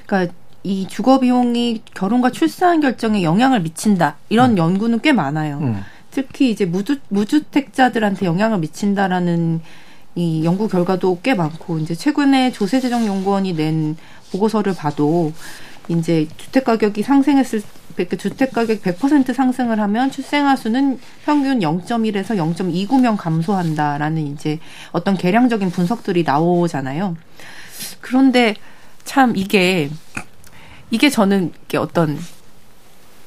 그러니까 0.07 0.35
이 0.65 0.89
주거 0.89 1.21
비용이 1.21 1.83
결혼과 1.95 2.33
출산 2.33 2.81
결정에 2.81 3.23
영향을 3.23 3.61
미친다 3.61 4.17
이런 4.31 4.53
음. 4.53 4.59
연구는 4.59 5.01
꽤 5.01 5.13
많아요. 5.13 5.59
음. 5.59 5.81
특히 6.11 6.51
이제 6.51 6.65
무주 6.65 6.99
무주택자들한테 7.09 8.27
영향을 8.27 8.59
미친다라는 8.59 9.61
이 10.15 10.45
연구 10.45 10.69
결과도 10.69 11.21
꽤 11.23 11.35
많고 11.35 11.79
이제 11.79 11.95
최근에 11.95 12.53
조세재정연구원이 12.53 13.55
낸 13.55 13.97
보고서를 14.33 14.75
봐도 14.75 15.33
이제 15.89 16.29
주택 16.37 16.65
가격이 16.65 17.03
상승했을 17.03 17.63
그 17.97 18.17
주택 18.17 18.53
가격 18.53 18.83
100% 18.83 19.35
상승을 19.35 19.79
하면 19.81 20.11
출생아 20.11 20.57
수는 20.57 20.99
평균 21.25 21.61
0.1에서 21.61 22.37
0.29명 22.37 23.17
감소한다라는 23.19 24.27
이제 24.33 24.59
어떤 24.93 25.17
계량적인 25.17 25.71
분석들이 25.71 26.23
나오잖아요. 26.23 27.17
그런데 28.01 28.55
참 29.05 29.37
이게 29.37 29.91
이게 30.91 31.11
저는 31.11 31.53
이게 31.65 31.79
어떤 31.79 32.19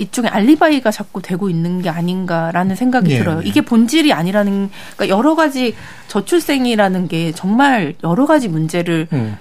이쪽에 0.04 0.28
알리바이가 0.28 0.92
자꾸 0.92 1.22
되고 1.22 1.50
있는 1.50 1.82
게 1.82 1.90
아닌가라는 1.90 2.76
생각이 2.76 3.10
네, 3.10 3.20
들어요. 3.20 3.40
네. 3.40 3.48
이게 3.48 3.62
본질이 3.62 4.14
아니라는 4.14 4.70
그러니까 4.96 5.16
여러 5.18 5.36
가지 5.36 5.76
저출생이라는 6.08 7.08
게 7.08 7.32
정말 7.32 7.96
여러 8.04 8.26
가지 8.26 8.48
문제를 8.48 9.08
음. 9.14 9.38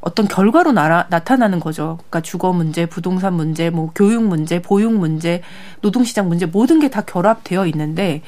어떤 0.00 0.26
결과로 0.26 0.72
나라, 0.72 1.06
나타나는 1.10 1.60
거죠. 1.60 1.98
그러니까 1.98 2.22
주거 2.22 2.54
문제, 2.54 2.86
부동산 2.86 3.34
문제, 3.34 3.68
뭐 3.68 3.90
교육 3.94 4.22
문제, 4.24 4.62
보육 4.62 4.94
문제, 4.94 5.42
노동시장 5.82 6.28
문제 6.28 6.46
모든 6.46 6.80
게 6.80 6.88
다 6.88 7.02
결합되어 7.02 7.66
있는데 7.66 8.22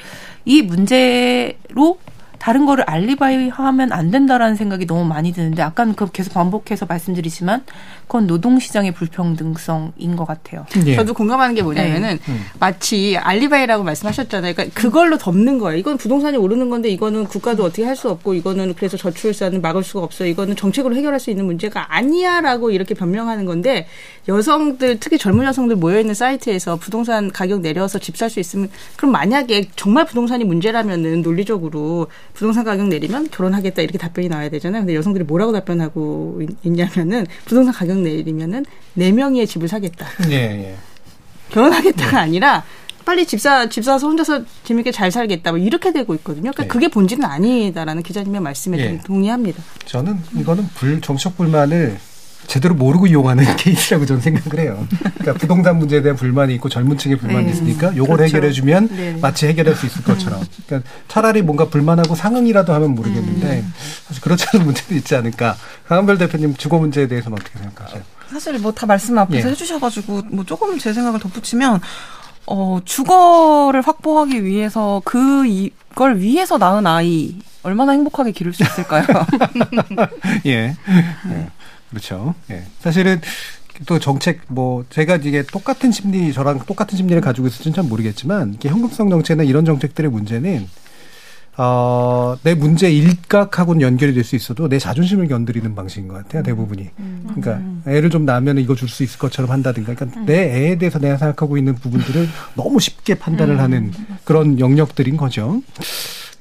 이 0.45 0.61
문제로 0.63 1.99
다른 2.43 2.67
거를 2.67 2.83
알리바이 2.89 3.51
하면 3.51 3.93
안 3.93 4.11
된다라는 4.11 4.57
생각이 4.57 4.85
너무 4.85 5.05
많이 5.05 5.33
드는데 5.33 5.63
아까는 5.63 5.95
그 5.95 6.11
계속 6.11 6.35
반복해서 6.35 6.87
말씀드리지만 6.87 7.63
그건 8.09 8.27
노동 8.27 8.59
시장의 8.59 8.93
불평등성인 8.95 10.17
것 10.17 10.25
같아요. 10.25 10.67
예. 10.85 10.97
저도 10.97 11.15
공감하는 11.15 11.55
게 11.55 11.63
뭐냐면은 11.63 12.19
네. 12.27 12.35
마치 12.59 13.17
알리바이라고 13.17 13.85
말씀하셨잖아요. 13.85 14.55
그러니까 14.55 14.75
그걸로 14.81 15.19
덮는 15.19 15.59
거예요. 15.61 15.79
이건 15.79 15.97
부동산이 15.99 16.37
오르는 16.37 16.69
건데 16.69 16.89
이거는 16.89 17.27
국가도 17.27 17.63
어떻게 17.63 17.85
할 17.85 17.93
수 17.93 18.11
없고 18.11 18.33
이거는 18.35 18.75
그래서 18.75 18.97
저출산을 18.97 19.61
막을 19.61 19.85
수가 19.85 20.03
없어요. 20.03 20.27
이거는 20.31 20.57
정책으로 20.57 20.97
해결할 20.97 21.21
수 21.21 21.31
있는 21.31 21.45
문제가 21.45 21.95
아니야라고 21.95 22.71
이렇게 22.71 22.95
변명하는 22.95 23.45
건데 23.45 23.87
여성들 24.27 24.99
특히 24.99 25.19
젊은 25.19 25.45
여성들 25.45 25.77
모여 25.77 26.01
있는 26.01 26.15
사이트에서 26.15 26.77
부동산 26.77 27.31
가격 27.31 27.61
내려서 27.61 27.99
집 28.01 28.17
살 28.17 28.31
수 28.31 28.41
있으면 28.41 28.71
그럼 28.97 29.13
만약에 29.13 29.69
정말 29.77 30.07
부동산이 30.07 30.45
문제라면은 30.45 31.21
논리적으로 31.23 32.09
부동산 32.35 32.65
가격 32.65 32.89
내리면 32.89 33.29
결혼하겠다 33.31 33.83
이렇게 33.83 33.99
답변이 33.99 34.29
나와야 34.29 34.49
되잖아요. 34.49 34.83
근데 34.83 34.95
여성들이 34.95 35.25
뭐라고 35.25 35.53
답변하고 35.53 36.43
있냐면은 36.63 37.27
부동산 37.45 37.73
가격 37.75 37.99
내리면은 37.99 38.65
네 38.95 39.13
명의 39.13 39.47
집을 39.47 39.69
사겠다. 39.69 40.07
예, 40.31 40.35
예. 40.35 40.77
결혼하겠다가 41.51 42.19
예. 42.19 42.23
아니라 42.23 42.65
빨리 43.05 43.27
집사 43.27 43.69
집 43.69 43.85
사서 43.85 44.07
혼자서 44.07 44.43
재밌게 44.65 44.93
잘 44.93 45.11
살겠다 45.11 45.53
뭐 45.53 45.59
이렇게 45.59 45.93
되고 45.93 46.15
있거든요. 46.15 46.53
그러니까 46.53 46.63
네. 46.63 46.69
그게 46.69 46.89
본질은 46.89 47.25
아니다라는 47.25 48.03
기자님의 48.03 48.41
말씀에 48.41 48.79
예. 48.79 48.99
동의합니다. 49.05 49.63
저는 49.87 50.19
이거는 50.37 50.69
불 50.75 51.01
정치적 51.01 51.37
불만을 51.37 51.99
제대로 52.47 52.75
모르고 52.75 53.07
이용하는 53.07 53.45
케이스라고 53.57 54.05
저는 54.07 54.21
생각을 54.21 54.61
해요. 54.61 54.87
그러니까 55.19 55.35
부동산 55.35 55.79
문제에 55.79 56.03
대한 56.03 56.17
불만이 56.17 56.55
있고 56.57 56.69
젊은 56.69 56.99
층의 56.99 57.17
불만이 57.19 57.47
네. 57.47 57.53
있으니까 57.53 57.97
요걸 57.97 58.17
그렇죠. 58.19 58.37
해결해 58.37 58.53
주면 58.53 58.89
네. 58.89 59.17
마치 59.21 59.47
해결할 59.47 59.75
수 59.75 59.87
있을 59.87 60.03
것처럼. 60.03 60.43
그러니까 60.67 60.91
차라리 61.09 61.43
뭔가 61.43 61.69
불만하고 61.69 62.15
상응이라도 62.15 62.73
하면 62.75 62.95
모르겠는데 62.95 63.61
음. 63.61 63.75
사실 64.07 64.23
그렇지 64.23 64.47
않은 64.53 64.67
문제도 64.67 64.95
있지 64.95 65.15
않을까. 65.17 65.57
강한별 65.89 66.19
대표님 66.19 66.55
주거 66.57 66.79
문제에 66.79 67.07
대해서는 67.09 67.39
어떻게 67.41 67.59
생각하세요? 67.59 68.03
사실 68.31 68.59
뭐 68.59 68.73
다 68.73 68.87
말씀 68.87 69.19
앞에서 69.19 69.49
예. 69.49 69.53
해주셔가지고 69.53 70.23
뭐 70.31 70.45
조금 70.45 70.79
제 70.79 70.93
생각을 70.93 71.21
덧붙이면 71.21 71.81
어 72.47 72.81
주거를 72.85 73.83
확보하기 73.83 74.45
위해서 74.45 75.01
그 75.05 75.47
이걸 75.47 76.19
위해서 76.19 76.57
낳은 76.59 76.87
아이 76.87 77.37
얼마나 77.63 77.93
행복하게 77.93 78.33
기를 78.33 78.53
수 78.53 78.63
있을까요? 78.65 79.05
예. 80.47 80.75
네. 81.29 81.49
그렇죠. 81.93 82.35
예. 82.51 82.65
사실은 82.81 83.21
또 83.87 83.99
정책 83.99 84.41
뭐 84.49 84.85
제가 84.91 85.17
이게 85.17 85.43
똑같은 85.43 85.93
심리 85.93 86.33
저랑 86.33 86.61
똑같은 86.67 86.97
심리를 86.97 87.21
가지고 87.21 87.47
있을지는 87.47 87.75
잘 87.75 87.85
모르겠지만 87.85 88.55
이게 88.55 88.69
현금성 88.69 89.11
정책이나 89.11 89.45
이런 89.45 89.65
정책들의 89.65 90.11
문제는 90.11 90.69
어, 91.59 92.35
내 92.43 92.55
문제 92.55 92.91
일각하고는 92.91 93.83
연결이 93.83 94.15
될 94.15 94.25
수 94.25 94.37
있어도 94.37 94.69
내 94.71 94.79
자존심을 94.79 95.29
건드리는 95.29 95.75
방식인 95.75 96.09
것 96.09 96.15
같아요, 96.15 96.43
대부분이. 96.43 96.89
음. 96.99 97.29
그러니까 97.35 97.93
애를 97.93 98.09
좀 98.09 98.25
낳으면 98.25 98.57
이거 98.57 98.75
줄 98.75 98.89
수 98.89 99.03
있을 99.03 99.19
것처럼 99.19 99.51
한다든가. 99.51 99.95
그러니까 99.95 100.21
음. 100.21 100.25
내 100.27 100.45
애에 100.45 100.79
대해서 100.79 100.99
내가 100.99 101.19
생각하고 101.19 101.59
있는 101.59 101.75
부분들을 101.75 102.27
너무 102.57 102.81
쉽게 102.81 103.17
판단을 103.17 103.57
음. 103.57 103.61
하는 103.61 103.93
그런 104.25 104.59
영역들인 104.61 105.19
거죠. 105.19 105.61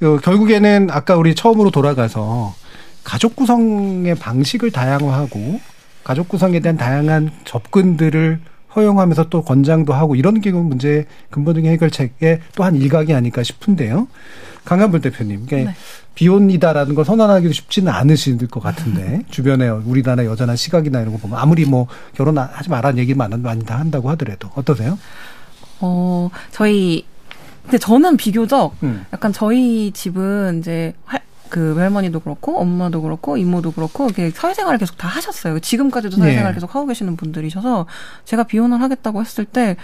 어, 0.02 0.18
결국에는 0.24 0.88
아까 0.92 1.18
우리 1.18 1.36
처음으로 1.36 1.72
돌아가서 1.72 2.56
가족 3.04 3.36
구성의 3.36 4.16
방식을 4.16 4.72
다양화하고 4.72 5.60
가족 6.04 6.30
구성에 6.30 6.60
대한 6.60 6.78
다양한 6.78 7.32
접근들을 7.46 8.40
허용하면서 8.76 9.30
또 9.30 9.42
권장도 9.44 9.94
하고 9.94 10.16
이런 10.16 10.40
게 10.40 10.52
문제의 10.52 11.06
근본적인 11.30 11.70
해결책의 11.72 12.40
또한 12.56 12.76
일각이 12.76 13.14
아닐까 13.14 13.44
싶은데요. 13.44 14.08
강한불 14.64 15.02
대표님, 15.02 15.46
그러니까 15.46 15.72
네. 15.72 15.78
비혼이다라는 16.16 16.96
걸 16.96 17.04
선언하기도 17.04 17.52
쉽지는 17.52 17.92
않으실 17.92 18.38
것 18.48 18.62
같은데 18.62 19.24
주변에 19.30 19.68
우리나라 19.70 20.26
여전한 20.26 20.56
시각이나 20.56 21.02
이런 21.02 21.14
거 21.14 21.20
보면 21.20 21.38
아무리 21.40 21.66
뭐 21.66 21.88
결혼하지 22.16 22.70
말라는 22.70 23.00
얘기 23.00 23.14
많이 23.14 23.66
다 23.66 23.80
한다고 23.80 24.10
하더라도 24.12 24.50
어떠세요? 24.56 24.98
어 25.80 26.30
저희 26.52 27.06
근데 27.64 27.78
저는 27.78 28.18
비교적 28.18 28.76
음. 28.84 29.06
약간 29.14 29.34
저희 29.34 29.92
집은 29.92 30.60
이제 30.60 30.94
그 31.52 31.76
외할머니도 31.76 32.22
그렇고 32.22 32.58
엄마도 32.60 33.02
그렇고 33.02 33.36
이모도 33.36 33.74
그렇고 33.74 34.06
이렇게 34.06 34.32
사회생활을 34.32 34.80
계속 34.80 34.98
다 34.98 35.10
하셨어요. 35.10 35.60
지금까지도 35.60 36.16
사회생활 36.16 36.52
네. 36.52 36.54
계속 36.56 36.74
하고 36.74 36.88
계시는 36.88 37.18
분들이셔서 37.18 37.86
제가 38.24 38.44
비혼을 38.44 38.82
하겠다고 38.82 39.20
했을 39.20 39.44
때 39.44 39.76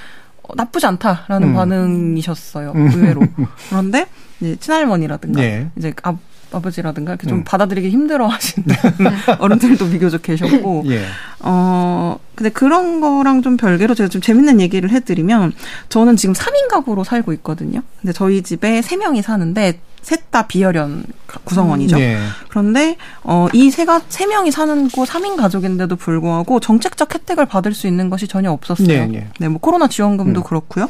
어, 0.44 0.54
나쁘지 0.56 0.88
않다라는 0.88 1.50
음. 1.50 1.54
반응이셨어요. 1.54 2.72
음. 2.72 2.88
의외로. 2.88 3.22
그런데 3.70 4.08
이제 4.40 4.56
친할머니라든가 4.56 5.42
네. 5.42 5.70
이제 5.76 5.94
아, 6.04 6.18
아버지라든가 6.52 7.14
이렇게 7.14 7.28
좀 7.28 7.40
음. 7.40 7.44
받아들이기 7.44 7.90
힘들어 7.90 8.28
하시는 8.28 8.68
어른들도 9.40 9.90
비교적 9.90 10.22
계셨고. 10.22 10.84
예. 10.90 11.04
어, 11.40 12.18
근데 12.36 12.50
그런 12.50 13.02
거랑 13.02 13.42
좀 13.42 13.58
별개로 13.58 13.96
제가 13.96 14.10
좀 14.10 14.22
재밌는 14.22 14.62
얘기를 14.62 14.90
해드리면 14.90 15.54
저는 15.90 16.16
지금 16.16 16.34
3인 16.34 16.70
가구로 16.70 17.04
살고 17.04 17.34
있거든요. 17.34 17.82
근데 18.02 18.14
저희 18.14 18.42
집에 18.42 18.82
3명이 18.82 19.22
사는데 19.22 19.80
셋 20.02 20.28
다 20.38 20.46
비혈연 20.46 21.04
구성원이죠. 21.46 21.98
네. 21.98 22.18
그런데 22.50 22.96
어, 23.24 23.48
이 23.54 23.72
세가 23.72 24.02
세 24.08 24.28
명이 24.28 24.52
사는 24.52 24.88
곳 24.90 25.10
3인 25.10 25.36
가족인데도 25.36 25.96
불구하고 25.96 26.60
정책적 26.60 27.16
혜택을 27.16 27.46
받을 27.46 27.74
수 27.74 27.88
있는 27.88 28.10
것이 28.10 28.28
전혀 28.28 28.52
없었어요. 28.52 28.88
네, 28.88 29.08
네. 29.08 29.28
네뭐 29.40 29.58
코로나 29.58 29.88
지원금도 29.88 30.42
음. 30.42 30.44
그렇고요. 30.44 30.90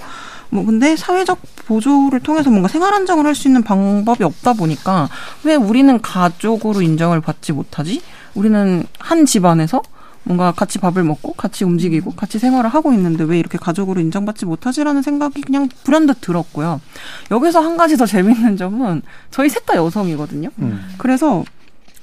뭐 0.49 0.65
근데 0.65 0.95
사회적 0.95 1.39
보조를 1.65 2.19
통해서 2.21 2.49
뭔가 2.49 2.67
생활 2.67 2.93
안정을 2.93 3.25
할 3.25 3.35
수 3.35 3.47
있는 3.47 3.61
방법이 3.63 4.23
없다 4.23 4.53
보니까 4.53 5.09
왜 5.43 5.55
우리는 5.55 6.01
가족으로 6.01 6.81
인정을 6.81 7.21
받지 7.21 7.51
못하지? 7.53 8.01
우리는 8.35 8.85
한 8.99 9.25
집안에서 9.25 9.81
뭔가 10.23 10.51
같이 10.51 10.79
밥을 10.79 11.03
먹고 11.03 11.33
같이 11.33 11.63
움직이고 11.63 12.11
같이 12.11 12.37
생활을 12.39 12.69
하고 12.69 12.91
있는데 12.93 13.23
왜 13.23 13.39
이렇게 13.39 13.57
가족으로 13.57 14.01
인정받지 14.01 14.45
못하지라는 14.45 15.01
생각이 15.01 15.41
그냥 15.41 15.69
불현듯 15.83 16.19
들었고요. 16.21 16.81
여기서 17.31 17.61
한 17.61 17.77
가지 17.77 17.95
더 17.95 18.05
재밌는 18.07 18.57
점은 18.57 19.01
저희 19.31 19.49
셋 19.49 19.65
다 19.65 19.75
여성이거든요. 19.75 20.49
음. 20.59 20.89
그래서 20.97 21.43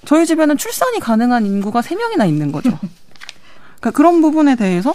저희 0.05 0.24
집에는 0.26 0.57
출산이 0.57 1.01
가능한 1.01 1.47
인구가 1.47 1.82
세명이나 1.82 2.24
있는 2.26 2.53
거죠. 2.53 2.70
그러니까 3.80 3.90
그런 3.90 4.20
부분에 4.20 4.55
대해서 4.57 4.95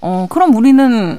어 0.00 0.26
그럼 0.30 0.54
우리는 0.54 1.18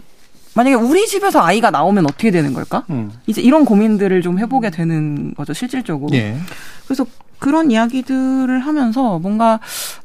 만약에 0.53 0.75
우리 0.75 1.07
집에서 1.07 1.41
아이가 1.41 1.71
나오면 1.71 2.05
어떻게 2.05 2.31
되는 2.31 2.53
걸까? 2.53 2.83
음. 2.89 3.11
이제 3.27 3.41
이런 3.41 3.63
고민들을 3.65 4.21
좀 4.21 4.37
해보게 4.39 4.69
되는 4.69 5.33
거죠, 5.33 5.53
실질적으로. 5.53 6.15
예. 6.15 6.37
그래서 6.85 7.05
그런 7.39 7.71
이야기들을 7.71 8.59
하면서 8.59 9.17
뭔가 9.19 9.59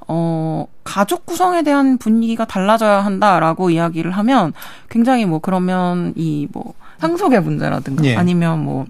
어 0.08 0.66
가족 0.84 1.26
구성에 1.26 1.62
대한 1.62 1.98
분위기가 1.98 2.44
달라져야 2.46 3.04
한다라고 3.04 3.70
이야기를 3.70 4.10
하면 4.12 4.52
굉장히 4.88 5.26
뭐 5.26 5.40
그러면 5.40 6.12
이 6.16 6.46
뭐 6.52 6.74
상속의 6.98 7.42
문제라든가 7.42 8.04
예. 8.04 8.16
아니면 8.16 8.64
뭐 8.64 8.86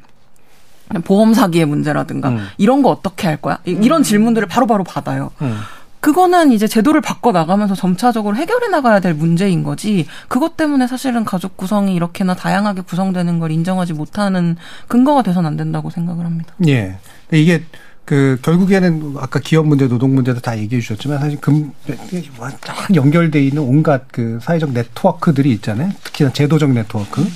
보험 1.04 1.34
사기의 1.34 1.64
문제라든가 1.66 2.28
음. 2.28 2.46
이런 2.58 2.82
거 2.82 2.90
어떻게 2.90 3.26
할 3.26 3.36
거야? 3.38 3.58
이런 3.64 4.00
음. 4.00 4.02
질문들을 4.04 4.46
바로바로 4.46 4.84
바로 4.84 4.94
받아요. 5.02 5.30
음. 5.42 5.58
그거는 6.00 6.52
이제 6.52 6.66
제도를 6.68 7.00
바꿔 7.00 7.32
나가면서 7.32 7.74
점차적으로 7.74 8.36
해결해 8.36 8.68
나가야 8.68 9.00
될 9.00 9.14
문제인 9.14 9.62
거지. 9.62 10.06
그것 10.28 10.56
때문에 10.56 10.86
사실은 10.86 11.24
가족 11.24 11.56
구성이 11.56 11.94
이렇게나 11.94 12.34
다양하게 12.34 12.82
구성되는 12.82 13.38
걸 13.38 13.50
인정하지 13.50 13.92
못하는 13.92 14.56
근거가 14.88 15.22
돼서는 15.22 15.48
안 15.48 15.56
된다고 15.56 15.90
생각을 15.90 16.24
합니다. 16.24 16.54
예. 16.68 16.98
이게 17.32 17.64
그 18.04 18.38
결국에는 18.42 19.16
아까 19.18 19.40
기업 19.40 19.66
문제, 19.66 19.88
노동 19.88 20.14
문제도 20.14 20.40
다 20.40 20.56
얘기해 20.56 20.80
주셨지만 20.80 21.18
사실 21.18 21.40
금 21.40 21.72
쫙 22.62 22.94
연결돼 22.94 23.42
있는 23.42 23.62
온갖 23.62 24.04
그 24.12 24.38
사회적 24.40 24.70
네트워크들이 24.70 25.50
있잖아요. 25.54 25.90
특히나 26.04 26.32
제도적 26.32 26.70
네트워크. 26.70 27.26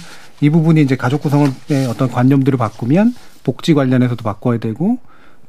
이 0.41 0.49
부분이 0.49 0.81
이제 0.81 0.97
가족 0.97 1.23
구성의 1.23 1.87
어떤 1.89 2.09
관념들을 2.11 2.57
바꾸면 2.57 3.15
복지 3.43 3.75
관련해서도 3.75 4.23
바꿔야 4.23 4.59
되고 4.59 4.99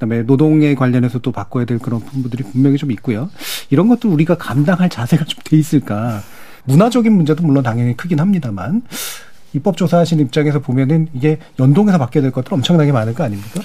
그다음에 0.01 0.23
노동에 0.23 0.73
관련해서 0.73 1.19
도 1.19 1.31
바꿔야 1.31 1.65
될 1.65 1.77
그런 1.77 1.99
부분들이 1.99 2.43
분명히 2.43 2.77
좀 2.77 2.91
있고요. 2.91 3.29
이런 3.69 3.87
것들 3.87 4.09
우리가 4.09 4.35
감당할 4.35 4.89
자세가 4.89 5.25
좀 5.25 5.41
돼 5.43 5.57
있을까? 5.57 6.21
문화적인 6.63 7.11
문제도 7.11 7.43
물론 7.43 7.63
당연히 7.63 7.95
크긴 7.95 8.19
합니다만 8.19 8.81
입법 9.53 9.77
조사하시는 9.77 10.23
입장에서 10.25 10.59
보면은 10.59 11.09
이게 11.13 11.37
연동해서 11.59 11.97
바뀌어야 11.97 12.23
될 12.23 12.31
것들 12.31 12.53
엄청나게 12.53 12.91
많을 12.91 13.13
거 13.13 13.23
아닙니까? 13.23 13.61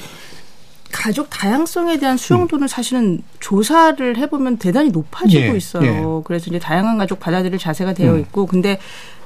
가족 0.92 1.30
다양성에 1.30 1.98
대한 1.98 2.16
수용도는 2.16 2.64
음. 2.64 2.68
사실은 2.68 3.22
조사를 3.40 4.16
해보면 4.16 4.58
대단히 4.58 4.90
높아지고 4.90 5.42
예, 5.52 5.56
있어요. 5.56 5.84
예. 5.84 6.22
그래서 6.24 6.46
이제 6.48 6.58
다양한 6.58 6.98
가족 6.98 7.20
받아들일 7.20 7.58
자세가 7.58 7.94
되어 7.94 8.14
음. 8.14 8.20
있고, 8.20 8.46
근데 8.46 8.78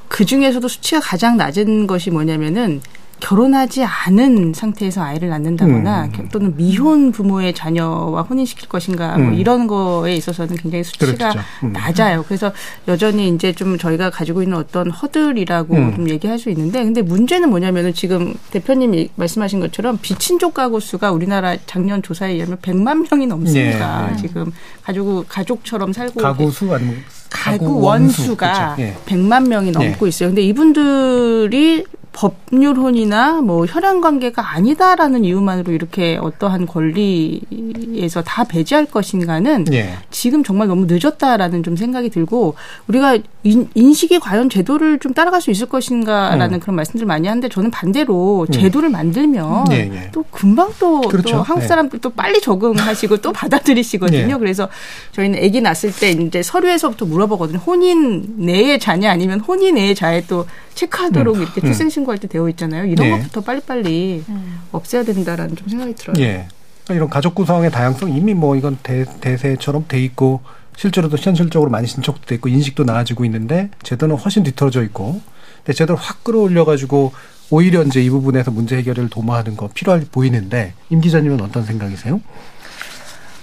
그 0.08 0.24
중에서도 0.24 0.66
수치가 0.66 1.00
가장 1.00 1.36
낮은 1.36 1.86
것이 1.86 2.11
뭐냐면은 2.11 2.80
결혼하지 3.21 3.85
않은 3.85 4.53
상태에서 4.55 5.03
아이를 5.03 5.29
낳는다거나 5.29 6.11
음. 6.18 6.29
또는 6.33 6.57
미혼 6.57 7.12
부모의 7.12 7.55
자녀와 7.55 8.23
혼인시킬 8.23 8.68
것인가 8.68 9.16
뭐 9.18 9.29
음. 9.29 9.35
이런 9.35 9.66
거에 9.66 10.14
있어서는 10.16 10.57
굉장히 10.57 10.83
수치가 10.85 11.12
그렇죠. 11.12 11.39
음. 11.62 11.73
낮아요. 11.73 12.25
그래서 12.27 12.53
여전히 12.89 13.29
이제 13.29 13.53
좀 13.53 13.79
저희가 13.79 14.11
가지고 14.11 14.43
있는 14.43 14.57
어떤 14.57 14.91
허들이라고 14.91 15.75
음. 15.75 15.95
좀 15.95 16.09
얘기할 16.09 16.39
수 16.39 16.51
있는데 16.51 16.83
근데 16.83 17.03
문제는 17.03 17.51
뭐냐면은 17.51 17.95
지금 17.95 18.35
대표님이 18.51 19.11
말씀하신 19.14 19.61
것처럼 19.61 19.99
비친족 20.01 20.55
가구 20.55 20.81
수가 20.81 21.12
우리나라 21.12 21.57
작년 21.66 22.03
조사에 22.03 22.33
의하면 22.33 22.59
100만 22.59 23.09
명이 23.11 23.27
넘습니다. 23.27 24.11
네. 24.11 24.16
지금 24.16 24.53
가족 24.83 25.29
가족처럼 25.29 25.93
살고 25.93 26.21
가구 26.21 26.51
수 26.51 26.73
아니면 26.73 26.97
가구 27.29 27.81
원수가 27.81 28.68
원수. 28.68 28.83
예. 28.83 28.97
100만 29.07 29.49
명이 29.49 29.71
넘고 29.71 30.07
예. 30.07 30.09
있어요. 30.09 30.29
근데 30.31 30.43
이분들이 30.43 31.85
법률혼이나 32.12 33.40
뭐 33.40 33.66
혈연 33.66 34.00
관계가 34.00 34.54
아니다라는 34.54 35.24
이유만으로 35.24 35.72
이렇게 35.72 36.18
어떠한 36.20 36.66
권리에서 36.66 38.22
다 38.22 38.44
배제할 38.44 38.86
것인가는 38.86 39.66
예. 39.72 39.94
지금 40.11 40.42
정말 40.42 40.68
너무 40.68 40.86
늦었다라는 40.88 41.62
좀 41.62 41.76
생각이 41.76 42.11
들고 42.11 42.56
우리가 42.88 43.18
인, 43.42 43.94
식이 43.94 44.18
과연 44.18 44.50
제도를 44.50 44.98
좀 44.98 45.14
따라갈 45.14 45.40
수 45.40 45.50
있을 45.50 45.68
것인가라는 45.68 46.56
음. 46.56 46.61
그런 46.61 46.76
말씀들 46.76 47.06
많이 47.06 47.28
하는데 47.28 47.48
저는 47.48 47.70
반대로 47.70 48.46
음. 48.48 48.52
제도를 48.52 48.90
만들면 48.90 49.66
예, 49.72 49.76
예. 49.76 50.11
또 50.12 50.24
금방 50.30 50.70
또, 50.78 51.00
그렇죠. 51.02 51.36
또 51.36 51.42
한국 51.42 51.62
예. 51.62 51.68
사람들 51.68 52.00
또 52.00 52.11
빨리 52.11 52.40
적응하시고 52.40 53.18
또 53.18 53.32
받아들이시거든요. 53.32 54.34
예. 54.34 54.38
그래서 54.38 54.68
저희는 55.12 55.42
아기 55.42 55.61
낳았을 55.61 55.92
때 55.92 56.11
이제 56.11 56.42
서류에서부터 56.42 57.06
물어보거든요. 57.06 57.58
혼인 57.58 58.34
내의 58.36 58.78
자냐 58.78 59.11
아니면 59.11 59.40
혼인 59.40 59.76
내의 59.76 59.94
자에 59.94 60.24
또 60.26 60.46
체크하도록 60.74 61.36
음. 61.36 61.42
이렇게 61.42 61.61
출생 61.61 61.88
신 61.88 61.99
고할 62.05 62.18
때 62.18 62.28
되어 62.28 62.48
있잖아요. 62.51 62.84
이런 62.84 63.07
예. 63.07 63.11
것부터 63.12 63.40
빨리빨리 63.40 64.24
음. 64.28 64.61
없애야 64.72 65.05
된다라는 65.05 65.57
좀 65.57 65.68
생각이 65.68 65.94
들어요. 65.94 66.14
예. 66.18 66.46
그러니까 66.84 66.94
이런 66.94 67.11
가족 67.11 67.34
구성의 67.34 67.70
다양성 67.70 68.11
이미 68.11 68.34
뭐 68.34 68.57
이건 68.57 68.78
대, 68.82 69.05
대세처럼 69.20 69.86
돼 69.88 70.03
있고 70.05 70.40
실제로도 70.76 71.16
현실적으로 71.16 71.70
많이 71.70 71.86
신청도 71.86 72.22
돼 72.22 72.36
있고 72.36 72.48
인식도 72.48 72.84
나아지고 72.84 73.24
있는데 73.24 73.70
제도는 73.82 74.16
훨씬 74.16 74.42
뒤떨어져 74.42 74.82
있고 74.84 75.20
근데 75.59 75.72
제도를 75.72 76.01
확 76.01 76.24
끌어올려 76.24 76.64
가지고 76.64 77.12
오히려 77.51 77.82
이제 77.82 78.01
이 78.03 78.09
부분에서 78.09 78.51
문제 78.51 78.76
해결을 78.76 79.11
도모하는 79.11 79.57
거 79.57 79.68
필요할 79.74 80.07
보이는데 80.11 80.72
임 80.88 81.01
기자님은 81.01 81.40
어떤 81.40 81.64
생각이세요? 81.64 82.20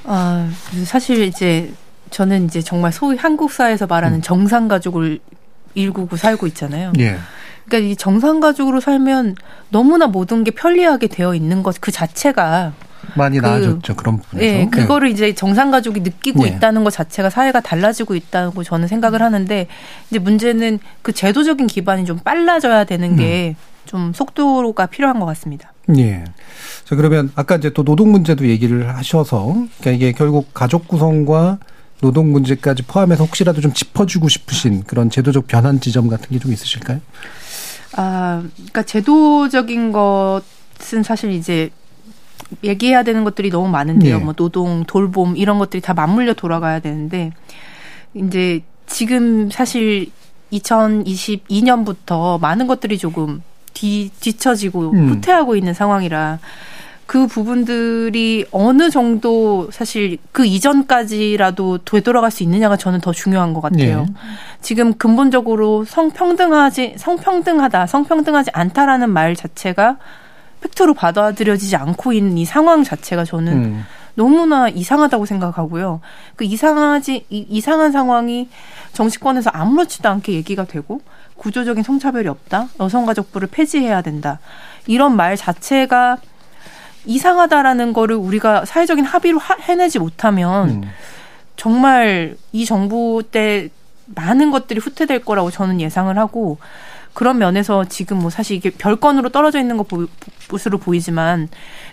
아 0.05 0.49
사실 0.85 1.23
이제 1.23 1.71
저는 2.09 2.45
이제 2.45 2.61
정말 2.61 2.91
소위 2.93 3.17
한국 3.17 3.51
사회에서 3.51 3.85
말하는 3.85 4.19
음. 4.19 4.21
정상 4.21 4.67
가족을 4.67 5.19
일구고 5.75 6.15
살고 6.17 6.47
있잖아요. 6.47 6.93
예. 6.99 7.17
그러니까 7.67 7.91
이 7.91 7.95
정상 7.95 8.39
가족으로 8.39 8.79
살면 8.79 9.35
너무나 9.69 10.07
모든 10.07 10.43
게 10.43 10.51
편리하게 10.51 11.07
되어 11.07 11.35
있는 11.35 11.63
것 11.63 11.75
그 11.79 11.91
자체가 11.91 12.73
많이 13.15 13.39
그, 13.39 13.45
나아졌죠 13.45 13.95
그런 13.95 14.17
부분에서. 14.19 14.45
네, 14.45 14.61
예. 14.61 14.65
그거를 14.69 15.09
예. 15.09 15.11
이제 15.13 15.35
정상 15.35 15.69
가족이 15.71 16.01
느끼고 16.01 16.43
예. 16.45 16.49
있다는 16.49 16.83
것 16.83 16.91
자체가 16.91 17.29
사회가 17.29 17.61
달라지고 17.61 18.15
있다고 18.15 18.63
저는 18.63 18.87
생각을 18.87 19.21
하는데 19.21 19.67
이제 20.09 20.19
문제는 20.19 20.79
그 21.01 21.11
제도적인 21.13 21.67
기반이 21.67 22.05
좀 22.05 22.17
빨라져야 22.19 22.85
되는 22.85 23.15
게좀 23.15 24.07
음. 24.07 24.13
속도가 24.13 24.87
필요한 24.87 25.19
것 25.19 25.25
같습니다. 25.27 25.73
예. 25.97 26.23
자 26.85 26.95
그러면 26.95 27.31
아까 27.35 27.55
이제 27.55 27.69
또 27.69 27.83
노동 27.83 28.11
문제도 28.11 28.45
얘기를 28.47 28.89
하셔서 28.95 29.53
그러니까 29.79 29.91
이게 29.91 30.11
결국 30.13 30.53
가족 30.53 30.87
구성과 30.87 31.59
노동 32.01 32.31
문제까지 32.31 32.83
포함해서 32.83 33.23
혹시라도 33.23 33.61
좀 33.61 33.73
짚어주고 33.73 34.27
싶으신 34.29 34.83
그런 34.83 35.09
제도적 35.09 35.47
변환 35.47 35.79
지점 35.79 36.07
같은 36.09 36.27
게 36.29 36.39
좀 36.39 36.51
있으실까요? 36.53 36.99
아, 37.97 38.43
그러니까 38.55 38.83
제도적인 38.83 39.91
것은 39.91 41.03
사실 41.03 41.31
이제 41.31 41.71
얘기해야 42.63 43.03
되는 43.03 43.23
것들이 43.23 43.49
너무 43.49 43.67
많은데요. 43.67 44.19
네. 44.19 44.23
뭐 44.23 44.33
노동, 44.33 44.83
돌봄 44.85 45.35
이런 45.35 45.57
것들이 45.59 45.81
다 45.81 45.93
맞물려 45.93 46.33
돌아가야 46.33 46.79
되는데 46.79 47.31
이제 48.13 48.61
지금 48.85 49.49
사실 49.49 50.11
2022년부터 50.53 52.39
많은 52.39 52.67
것들이 52.67 52.97
조금 52.97 53.41
뒤, 53.73 54.11
뒤처지고 54.19 54.91
음. 54.91 55.09
후퇴하고 55.09 55.55
있는 55.55 55.73
상황이라 55.73 56.39
그 57.07 57.25
부분들이 57.25 58.45
어느 58.51 58.89
정도 58.89 59.69
사실 59.71 60.17
그 60.33 60.45
이전까지라도 60.45 61.79
되돌아갈 61.79 62.29
수 62.29 62.43
있느냐가 62.43 62.75
저는 62.75 62.99
더 62.99 63.13
중요한 63.13 63.53
것 63.53 63.61
같아요. 63.61 64.01
네. 64.01 64.13
지금 64.61 64.93
근본적으로 64.93 65.85
성평등하지 65.85 66.95
성평등하다, 66.97 67.87
성평등하지 67.87 68.51
않다라는 68.53 69.09
말 69.09 69.37
자체가 69.37 69.97
팩트로 70.59 70.93
받아들여지지 70.95 71.77
않고 71.77 72.11
있는 72.11 72.37
이 72.37 72.43
상황 72.43 72.83
자체가 72.83 73.23
저는 73.23 73.53
음. 73.53 73.85
너무나 74.15 74.67
이상하다고 74.67 75.25
생각하고요. 75.25 76.01
그 76.35 76.43
이상하지 76.43 77.25
이, 77.29 77.45
이상한 77.49 77.93
상황이 77.93 78.49
정치권에서 78.91 79.51
아무렇지도 79.51 80.09
않게 80.09 80.33
얘기가 80.33 80.65
되고 80.65 80.99
구조적인 81.37 81.83
성차별이 81.83 82.27
없다, 82.27 82.67
여성가족부를 82.81 83.47
폐지해야 83.49 84.01
된다 84.01 84.39
이런 84.87 85.15
말 85.15 85.37
자체가 85.37 86.17
이상하다라는 87.07 87.93
거를 87.93 88.15
우리가 88.15 88.65
사회적인 88.65 89.05
합의로 89.05 89.39
하, 89.39 89.55
해내지 89.55 89.99
못하면 89.99 90.69
음. 90.69 90.83
정말 91.55 92.35
이 92.51 92.65
정부 92.65 93.23
때 93.29 93.69
많은 94.05 94.51
것들이 94.51 94.79
후퇴될 94.79 95.25
거라고 95.25 95.51
저는 95.51 95.81
예상을 95.81 96.15
하고 96.17 96.59
그런 97.13 97.39
면에서 97.39 97.83
지금 97.85 98.19
뭐 98.19 98.29
사실 98.29 98.57
이게 98.57 98.69
별건으로 98.69 99.29
떨어져 99.29 99.59
있는 99.59 99.83
것으로 100.47 100.77
보이지만 100.77 101.49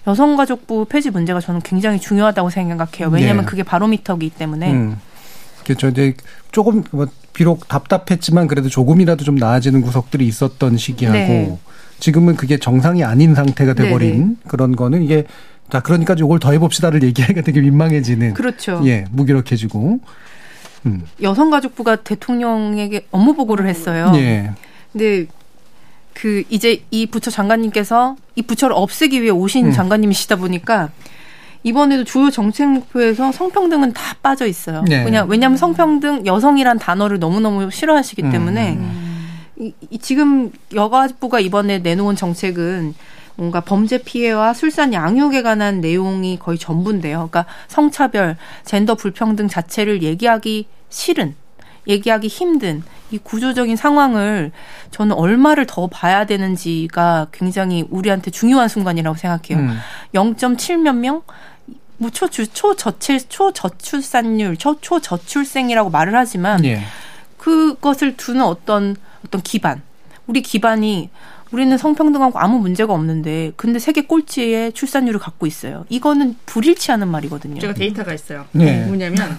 여성가족부 0.07 0.85
폐지 0.85 1.11
문제가 1.11 1.41
저는 1.41 1.63
굉장히 1.63 1.99
중요하다고 1.99 2.51
생각해요. 2.51 3.09
왜냐하면 3.09 3.45
네. 3.45 3.51
그게 3.51 3.63
바로미터이기 3.63 4.31
때문에. 4.31 4.71
음. 4.71 5.01
그렇죠. 5.65 5.89
이제 5.89 6.15
조금 6.53 6.85
뭐 6.91 7.07
비록 7.33 7.67
답답했지만 7.69 8.49
그래도 8.49 8.69
조금이라도 8.69 9.25
좀 9.25 9.37
나아지는 9.37 9.81
구석들이 9.81 10.27
있었던 10.27 10.77
시기하고 10.77 11.17
네. 11.19 11.59
지금은 12.05 12.37
그게 12.37 12.59
정상이 12.59 13.03
아닌 13.03 13.35
상태가 13.35 13.73
돼버린 13.73 14.19
네네. 14.19 14.35
그런 14.47 14.77
거는 14.77 15.03
이게 15.03 15.25
자 15.71 15.81
그러니까 15.81 16.15
이걸 16.19 16.39
더 16.39 16.53
해봅시다를 16.53 17.03
얘기하기가 17.03 17.41
되게 17.41 17.63
민망해지는 17.63 18.35
그렇죠. 18.35 18.83
예 18.85 19.07
무기력해지고 19.11 20.01
음. 20.85 21.03
여성가족부가 21.23 21.97
대통령에게 21.97 23.07
업무 23.11 23.33
보고를 23.33 23.67
했어요. 23.67 24.13
예. 24.17 24.51
근데 24.93 25.25
그 26.13 26.43
이제 26.51 26.83
이 26.91 27.07
부처 27.07 27.31
장관님께서 27.31 28.17
이 28.35 28.43
부처를 28.43 28.77
없애기 28.77 29.23
위해 29.23 29.31
오신 29.31 29.69
음. 29.69 29.73
장관님이시다 29.73 30.37
보니까 30.37 30.91
이번에도 31.63 32.05
주요 32.05 32.29
정책 32.29 32.69
목표에서 32.69 33.33
성평등은 33.33 33.95
다 33.95 34.15
빠져 34.21 34.47
있어요. 34.47 34.85
네. 34.87 35.03
그냥 35.05 35.27
왜냐하면 35.31 35.57
성평등 35.57 36.27
여성이란 36.27 36.79
단어를 36.79 37.19
너무 37.19 37.41
너무 37.41 37.71
싫어하시기 37.71 38.25
음. 38.25 38.31
때문에. 38.31 38.73
음. 38.75 39.14
이, 39.59 39.73
지금 39.99 40.51
여가부가 40.75 41.41
이번에 41.41 41.79
내놓은 41.79 42.17
정책은 42.17 42.95
뭔가 43.37 43.61
범죄 43.61 43.99
피해와 43.99 44.55
술산 44.55 44.93
양육에 44.93 45.43
관한 45.43 45.81
내용이 45.81 46.39
거의 46.39 46.59
전부인데요. 46.59 47.29
그러니까 47.31 47.47
성차별, 47.69 48.37
젠더 48.65 48.95
불평등 48.95 49.49
자체를 49.49 50.03
얘기하기 50.03 50.67
싫은, 50.89 51.35
얘기하기 51.89 52.29
힘든 52.29 52.83
이 53.11 53.19
구조적인 53.19 53.77
상황을 53.77 54.53
저는 54.91 55.15
얼마를 55.15 55.67
더 55.67 55.87
봐야 55.89 56.25
되는지가 56.25 57.29
굉장히 57.33 57.85
우리한테 57.91 58.31
중요한 58.31 58.69
순간이라고 58.69 59.17
생각해요. 59.17 59.59
음. 59.59 59.79
0.7몇 60.15 60.95
명? 60.97 61.23
뭐 61.97 62.11
초주 62.11 62.49
초저출 62.49 63.21
초저출산율, 63.29 64.57
초 64.57 64.81
초저출생이라고 64.81 65.91
말을 65.91 66.15
하지만 66.17 66.65
예. 66.65 66.81
그것을 67.45 68.17
두는 68.17 68.43
어떤 68.43 68.97
어떤 69.23 69.43
기반. 69.43 69.83
우리 70.27 70.41
기반이 70.41 71.11
우리는 71.53 71.77
성평등하고 71.77 72.39
아무 72.39 72.59
문제가 72.59 72.95
없는데 72.95 73.53
근데 73.57 73.79
세계 73.79 74.01
꼴찌의 74.01 74.73
출산율을 74.73 75.21
갖고 75.21 75.47
있어요. 75.47 75.85
이거는 75.91 76.37
불일치하는 76.47 77.07
말이거든요. 77.07 77.61
제가 77.61 77.75
데이터가 77.75 78.15
있어요. 78.15 78.47
네. 78.53 78.87
뭐냐면 78.87 79.39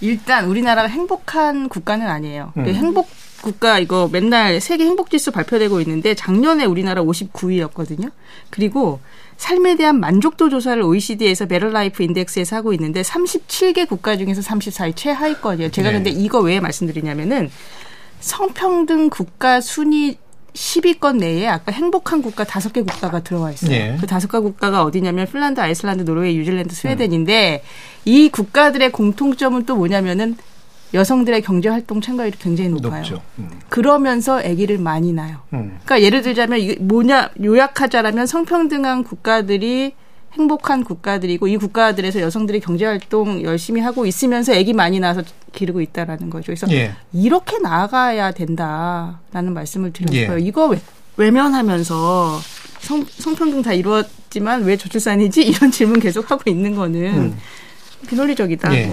일단 0.00 0.46
우리나라가 0.46 0.88
행복한 0.88 1.68
국가는 1.68 2.04
아니에요. 2.04 2.52
음. 2.56 2.66
행복 2.66 3.08
국가 3.40 3.78
이거 3.78 4.08
맨날 4.10 4.60
세계 4.60 4.84
행복 4.84 5.10
지수 5.10 5.30
발표되고 5.30 5.80
있는데 5.82 6.14
작년에 6.14 6.64
우리나라 6.64 7.02
59위였거든요. 7.02 8.10
그리고 8.50 8.98
삶에 9.36 9.76
대한 9.76 10.00
만족도 10.00 10.48
조사를 10.48 10.82
OECD에서 10.82 11.46
Better 11.46 11.80
Life 11.80 12.02
Index에서 12.02 12.56
하고 12.56 12.72
있는데 12.72 13.02
37개 13.02 13.88
국가 13.88 14.16
중에서 14.16 14.40
34위 14.40 14.96
최하위권이에요. 14.96 15.70
제가 15.70 15.90
네. 15.90 15.96
근데 15.96 16.10
이거 16.10 16.40
왜 16.40 16.60
말씀드리냐면은 16.60 17.50
성평등 18.20 19.10
국가 19.10 19.60
순위 19.60 20.18
10위권 20.54 21.18
내에 21.18 21.48
아까 21.48 21.72
행복한 21.72 22.22
국가 22.22 22.44
다섯 22.44 22.72
개 22.72 22.80
국가가 22.80 23.20
들어와 23.20 23.50
있어요. 23.50 23.70
네. 23.70 23.96
그 24.00 24.06
다섯 24.06 24.30
개 24.30 24.38
국가가 24.38 24.84
어디냐면 24.84 25.26
핀란드, 25.26 25.60
아이슬란드, 25.60 26.04
노르웨이, 26.04 26.36
뉴질랜드, 26.36 26.74
스웨덴인데 26.74 27.62
음. 27.62 27.68
이 28.04 28.28
국가들의 28.28 28.92
공통점은 28.92 29.66
또 29.66 29.76
뭐냐면은 29.76 30.36
여성들의 30.94 31.42
경제 31.42 31.68
활동 31.68 32.00
참가율이 32.00 32.36
굉장히 32.38 32.70
높아요. 32.70 33.20
음. 33.38 33.50
그러면서 33.68 34.38
아기를 34.38 34.78
많이 34.78 35.12
낳아요. 35.12 35.38
음. 35.52 35.78
그러니까 35.84 36.02
예를 36.02 36.22
들자면 36.22 36.60
이게 36.60 36.76
뭐냐 36.76 37.30
요약하자라면 37.42 38.26
성평등한 38.26 39.02
국가들이 39.02 39.94
행복한 40.34 40.82
국가들이고 40.84 41.48
이 41.48 41.56
국가들에서 41.56 42.20
여성들이 42.20 42.60
경제 42.60 42.86
활동 42.86 43.42
열심히 43.42 43.80
하고 43.80 44.06
있으면서 44.06 44.54
아기 44.54 44.72
많이 44.72 45.00
낳아서 45.00 45.22
기르고 45.52 45.80
있다라는 45.80 46.30
거죠. 46.30 46.46
그래서 46.46 46.66
예. 46.72 46.92
이렇게 47.12 47.58
나아가야 47.58 48.32
된다라는 48.32 49.52
말씀을 49.52 49.92
드리고 49.92 50.14
예. 50.14 50.22
싶어요. 50.22 50.38
이거 50.38 50.66
외, 50.66 50.80
외면하면서 51.16 52.40
성, 52.80 53.04
성평등 53.08 53.62
다 53.62 53.72
이루어지만 53.72 54.64
왜 54.64 54.76
저출산이지 54.76 55.42
이런 55.46 55.70
질문 55.70 56.00
계속 56.00 56.30
하고 56.30 56.50
있는 56.50 56.74
거는 56.74 57.00
음. 57.00 57.38
비논리적이다. 58.08 58.74
예. 58.74 58.92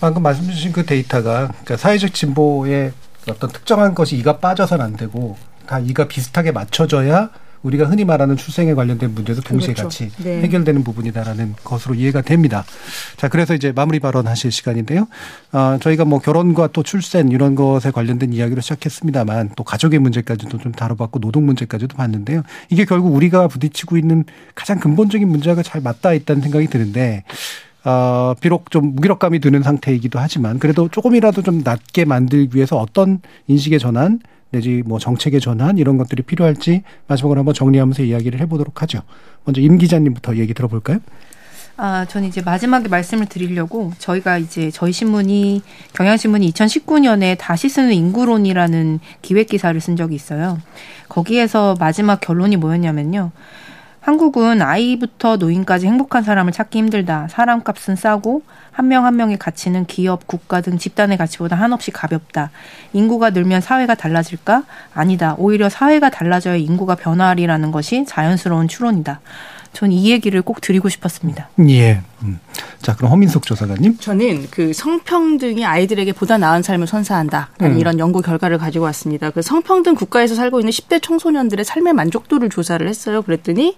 방금 0.00 0.22
말씀 0.22 0.44
주신 0.44 0.72
그 0.72 0.84
데이터가 0.84 1.48
그러니까 1.48 1.76
사회적 1.76 2.14
진보의 2.14 2.92
어떤 3.28 3.50
특정한 3.50 3.94
것이 3.94 4.16
이가 4.16 4.38
빠져서는 4.38 4.84
안 4.84 4.96
되고 4.96 5.36
다 5.66 5.78
이가 5.78 6.06
비슷하게 6.06 6.52
맞춰져야 6.52 7.30
우리가 7.62 7.86
흔히 7.86 8.04
말하는 8.04 8.36
출생에 8.36 8.74
관련된 8.74 9.12
문제도 9.12 9.40
동시에 9.40 9.74
그렇죠. 9.74 9.88
같이 9.88 10.10
네. 10.22 10.40
해결되는 10.42 10.84
부분이다라는 10.84 11.56
것으로 11.64 11.96
이해가 11.96 12.22
됩니다. 12.22 12.64
자, 13.16 13.28
그래서 13.28 13.54
이제 13.54 13.72
마무리 13.72 13.98
발언하실 13.98 14.52
시간인데요. 14.52 15.08
아, 15.50 15.76
저희가 15.80 16.04
뭐 16.04 16.20
결혼과 16.20 16.68
또 16.68 16.84
출산 16.84 17.32
이런 17.32 17.56
것에 17.56 17.90
관련된 17.90 18.32
이야기로 18.32 18.60
시작했습니다만 18.60 19.50
또 19.56 19.64
가족의 19.64 19.98
문제까지도 19.98 20.58
좀 20.58 20.70
다뤄봤고 20.70 21.18
노동 21.18 21.44
문제까지도 21.46 21.96
봤는데요. 21.96 22.42
이게 22.70 22.84
결국 22.84 23.14
우리가 23.14 23.48
부딪히고 23.48 23.96
있는 23.96 24.24
가장 24.54 24.78
근본적인 24.78 25.26
문제가 25.26 25.62
잘 25.64 25.80
맞닿아 25.80 26.14
있다는 26.14 26.42
생각이 26.42 26.68
드는데 26.68 27.24
어, 27.86 28.34
비록 28.40 28.72
좀 28.72 28.96
무기력감이 28.96 29.38
드는 29.38 29.62
상태이기도 29.62 30.18
하지만 30.18 30.58
그래도 30.58 30.88
조금이라도 30.88 31.42
좀 31.42 31.62
낮게 31.62 32.04
만들기 32.04 32.56
위해서 32.56 32.76
어떤 32.76 33.20
인식의 33.46 33.78
전환 33.78 34.18
내지 34.50 34.82
뭐 34.84 34.98
정책의 34.98 35.40
전환 35.40 35.78
이런 35.78 35.96
것들이 35.96 36.24
필요할지 36.24 36.82
마지막으로 37.06 37.38
한번 37.38 37.54
정리하면서 37.54 38.02
이야기를 38.02 38.40
해보도록 38.40 38.82
하죠. 38.82 39.02
먼저 39.44 39.60
임 39.60 39.78
기자님부터 39.78 40.36
얘기 40.36 40.52
들어볼까요? 40.52 40.98
아, 41.76 42.06
저는 42.06 42.26
이제 42.26 42.42
마지막에 42.42 42.88
말씀을 42.88 43.26
드리려고 43.26 43.92
저희가 43.98 44.38
이제 44.38 44.72
저희 44.72 44.90
신문이 44.90 45.62
경향신문이 45.92 46.50
2019년에 46.50 47.38
다시 47.38 47.68
쓰는 47.68 47.92
인구론이라는 47.92 48.98
기획 49.22 49.46
기사를 49.46 49.78
쓴 49.80 49.94
적이 49.94 50.16
있어요. 50.16 50.58
거기에서 51.08 51.76
마지막 51.78 52.20
결론이 52.20 52.56
뭐였냐면요. 52.56 53.30
한국은 54.06 54.62
아이부터 54.62 55.36
노인까지 55.36 55.88
행복한 55.88 56.22
사람을 56.22 56.52
찾기 56.52 56.78
힘들다. 56.78 57.26
사람 57.28 57.64
값은 57.64 57.96
싸고 57.96 58.42
한명한 58.70 59.16
명의 59.16 59.36
가치는 59.36 59.86
기업, 59.86 60.28
국가 60.28 60.60
등 60.60 60.78
집단의 60.78 61.18
가치보다 61.18 61.56
한없이 61.56 61.90
가볍다. 61.90 62.52
인구가 62.92 63.30
늘면 63.30 63.62
사회가 63.62 63.96
달라질까? 63.96 64.62
아니다. 64.94 65.34
오히려 65.38 65.68
사회가 65.68 66.10
달라져야 66.10 66.54
인구가 66.54 66.94
변화하리라는 66.94 67.72
것이 67.72 68.04
자연스러운 68.06 68.68
추론이다. 68.68 69.18
전 69.72 69.90
이 69.90 70.10
얘기를 70.10 70.40
꼭 70.40 70.60
드리고 70.62 70.88
싶었습니다. 70.88 71.50
예. 71.68 72.00
음. 72.22 72.38
자, 72.80 72.94
그럼 72.96 73.10
허민석 73.10 73.44
조사관님. 73.44 73.98
저는 73.98 74.46
그 74.50 74.72
성평등이 74.72 75.66
아이들에게 75.66 76.12
보다 76.12 76.38
나은 76.38 76.62
삶을 76.62 76.86
선사한다라는 76.86 77.74
음. 77.76 77.78
이런 77.78 77.98
연구 77.98 78.22
결과를 78.22 78.56
가지고 78.56 78.84
왔습니다. 78.86 79.30
그 79.30 79.42
성평등 79.42 79.94
국가에서 79.96 80.34
살고 80.34 80.60
있는 80.60 80.70
10대 80.70 81.02
청소년들의 81.02 81.64
삶의 81.64 81.92
만족도를 81.92 82.48
조사를 82.48 82.88
했어요. 82.88 83.20
그랬더니 83.20 83.76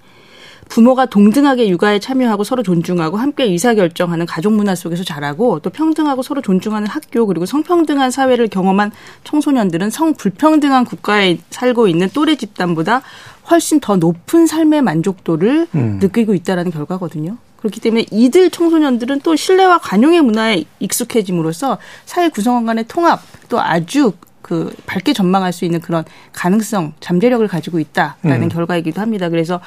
부모가 0.69 1.07
동등하게 1.07 1.69
육아에 1.69 1.99
참여하고 1.99 2.45
서로 2.45 2.63
존중하고 2.63 3.17
함께 3.17 3.45
의사결정하는 3.45 4.27
가족 4.27 4.53
문화 4.53 4.75
속에서 4.75 5.03
자라고 5.03 5.61
또 5.61 5.71
평등하고 5.71 6.23
서로 6.23 6.43
존중하는 6.43 6.87
학교 6.87 7.27
그리고 7.27 7.47
성평등한 7.47 8.11
사회를 8.11 8.49
경험한 8.49 8.93
청소년들은 9.25 9.91
성불평등한 9.91 10.85
국가에 10.85 11.39
살고 11.51 11.89
있는 11.89 12.09
또래 12.13 12.37
집단보다 12.37 13.03
훨씬 13.51 13.81
더 13.81 13.97
높은 13.97 14.47
삶의 14.47 14.83
만족도를 14.83 15.69
음. 15.75 15.99
느끼고 16.01 16.35
있다라는 16.35 16.71
결과거든요. 16.71 17.39
그렇기 17.57 17.81
때문에 17.81 18.07
이들 18.11 18.51
청소년들은 18.51 19.21
또 19.21 19.35
신뢰와 19.35 19.79
관용의 19.79 20.21
문화에 20.23 20.65
익숙해짐으로써 20.79 21.79
사회 22.05 22.29
구성원 22.29 22.67
간의 22.67 22.85
통합 22.87 23.21
또 23.49 23.61
아주 23.61 24.13
그 24.43 24.73
밝게 24.87 25.13
전망할 25.13 25.53
수 25.53 25.65
있는 25.65 25.81
그런 25.81 26.05
가능성, 26.33 26.95
잠재력을 27.01 27.47
가지고 27.49 27.81
있다라는 27.81 28.43
음. 28.45 28.49
결과이기도 28.49 29.01
합니다. 29.01 29.29
그래서 29.29 29.61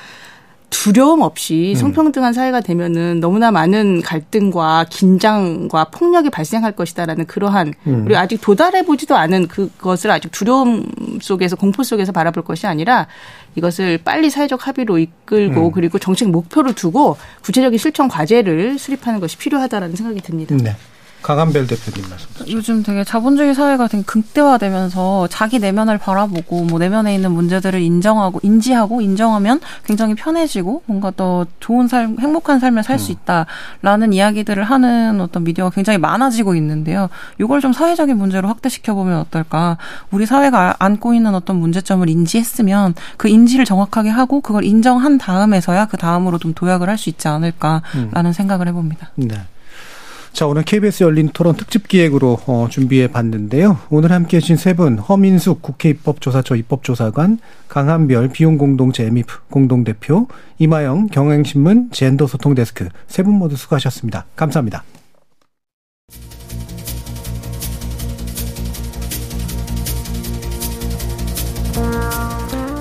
두려움 0.72 1.22
없이 1.22 1.74
음. 1.76 1.80
성평등한 1.80 2.34
사회가 2.34 2.62
되면은 2.62 3.20
너무나 3.20 3.52
많은 3.52 4.02
갈등과 4.02 4.88
긴장과 4.90 5.86
폭력이 5.92 6.32
발생할 6.32 6.72
것이다라는 6.72 7.28
그러한 7.28 7.74
음. 7.86 8.06
우리 8.06 8.16
아직 8.16 8.42
도달해 8.42 8.84
보지도 8.84 9.16
않은 9.16 9.48
그것을 9.48 10.10
아직 10.10 10.32
두려움 10.32 10.88
속에서 11.22 11.56
공포 11.56 11.84
속에서 11.84 12.12
바라볼 12.12 12.44
것이 12.44 12.66
아니라 12.66 13.06
이것을 13.56 14.00
빨리 14.00 14.30
사회적 14.30 14.66
합의로 14.66 14.98
이끌고 14.98 15.68
음. 15.68 15.72
그리고 15.72 16.00
정책 16.00 16.30
목표를 16.30 16.74
두고 16.74 17.18
구체적인 17.44 17.78
실천 17.78 18.08
과제를 18.08 18.80
수립하는 18.80 19.20
것이 19.20 19.38
필요하다라는 19.38 19.96
생각이 19.96 20.22
듭니다. 20.22 20.56
네. 20.58 20.76
강한별 21.22 21.68
대표님 21.68 22.10
말씀. 22.10 22.28
요즘 22.50 22.82
되게 22.84 23.04
자본주의 23.04 23.54
사회가 23.54 23.88
되게 23.88 24.04
극대화되면서 24.04 25.28
자기 25.30 25.60
내면을 25.60 25.98
바라보고 25.98 26.64
뭐 26.66 26.80
내면에 26.80 27.14
있는 27.14 27.32
문제들을 27.32 27.80
인정하고 27.82 28.40
인지하고 28.44 29.02
인정하면 29.02 29.60
굉장히 29.86 30.16
편해지고 30.16 30.84
뭔가 30.86 31.12
더 31.16 31.46
좋은 31.60 31.88
삶, 31.88 32.18
행복한 32.20 32.60
삶을 32.60 32.84
살 32.84 32.98
수 33.00 33.12
있다라는 33.12 34.14
이야기들을 34.14 34.64
하는 34.64 35.22
어떤 35.22 35.44
미디어가 35.44 35.72
굉장히 35.74 35.98
많아지고 35.98 36.56
있는데요. 36.56 37.10
이걸 37.40 37.62
좀 37.62 37.74
사회적인 37.74 38.16
문제로 38.18 38.48
확대시켜 38.48 38.94
보면 38.94 39.20
어떨까? 39.20 39.78
우리 40.12 40.26
사회가 40.26 40.76
안고 40.80 41.14
있는 41.14 41.34
어떤 41.36 41.56
문제점을 41.58 42.08
인지했으면 42.10 42.94
그 43.18 43.28
인지를 43.28 43.66
정확하게 43.66 44.10
하고 44.10 44.42
그걸 44.42 44.64
인정한 44.66 45.18
다음에서야 45.18 45.86
그 45.88 45.98
다음으로 45.98 46.38
좀 46.38 46.54
도약을 46.54 46.90
할 46.90 46.98
수 46.98 47.10
있지 47.10 47.28
않을까라는 47.28 48.34
생각을 48.34 48.68
해봅니다. 48.68 49.10
네. 49.16 49.36
자, 50.34 50.48
오늘 50.48 50.64
KBS 50.64 51.04
열린 51.04 51.30
토론 51.30 51.56
특집 51.56 51.88
기획으로 51.88 52.40
어, 52.48 52.68
준비해 52.70 53.08
봤는데요. 53.08 53.78
오늘 53.90 54.12
함께 54.12 54.38
해주신 54.38 54.56
세 54.56 54.74
분, 54.74 54.98
허민숙 54.98 55.62
국회 55.62 55.90
입법조사처 55.90 56.56
입법조사관, 56.56 57.38
강한별 57.68 58.30
비용공동체 58.30 59.06
MF 59.06 59.42
공동대표, 59.50 60.28
이마영 60.58 61.08
경향신문 61.08 61.92
젠더소통데스크 61.92 62.90
세 63.08 63.24
분 63.24 63.34
모두 63.36 63.56
수고하셨습니다. 63.56 64.26
감사합니다. 64.36 64.84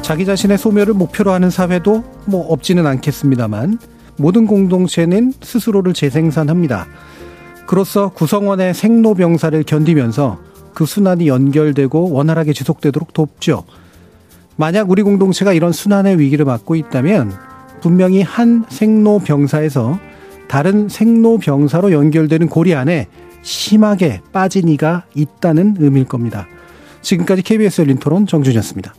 자기 0.03 0.25
자신의 0.25 0.59
소멸을 0.59 0.95
목표로 0.95 1.31
하는 1.33 1.51
사회도 1.51 2.03
뭐 2.27 2.47
없지는 2.53 2.87
않겠습니다만 2.87 3.79
모든 4.17 4.47
공동체는 4.47 5.33
스스로를 5.41 5.95
재생산합니다. 5.95 6.87
그로써 7.71 8.09
구성원의 8.09 8.75
생로병사를 8.75 9.63
견디면서 9.63 10.41
그 10.75 10.87
순환이 10.87 11.29
연결되고 11.29 12.11
원활하게 12.11 12.53
지속되도록 12.53 13.13
돕죠. 13.13 13.63
만약 14.57 14.91
우리 14.91 15.05
공동체가 15.05 15.53
이런 15.53 15.71
순환의 15.71 16.19
위기를 16.19 16.45
맞고 16.45 16.75
있다면 16.75 17.33
분명히 17.81 18.23
한 18.23 18.65
생로병사에서 18.69 20.01
다른 20.49 20.89
생로병사로 20.89 21.93
연결되는 21.93 22.49
고리 22.49 22.75
안에 22.75 23.07
심하게 23.43 24.21
빠진 24.33 24.69
이가 24.69 25.05
있다는 25.15 25.77
의미일 25.79 26.07
겁니다. 26.07 26.49
지금까지 27.03 27.43
KBS 27.43 27.83
열린 27.83 27.99
토론 27.99 28.27
정준이었습니다. 28.27 28.93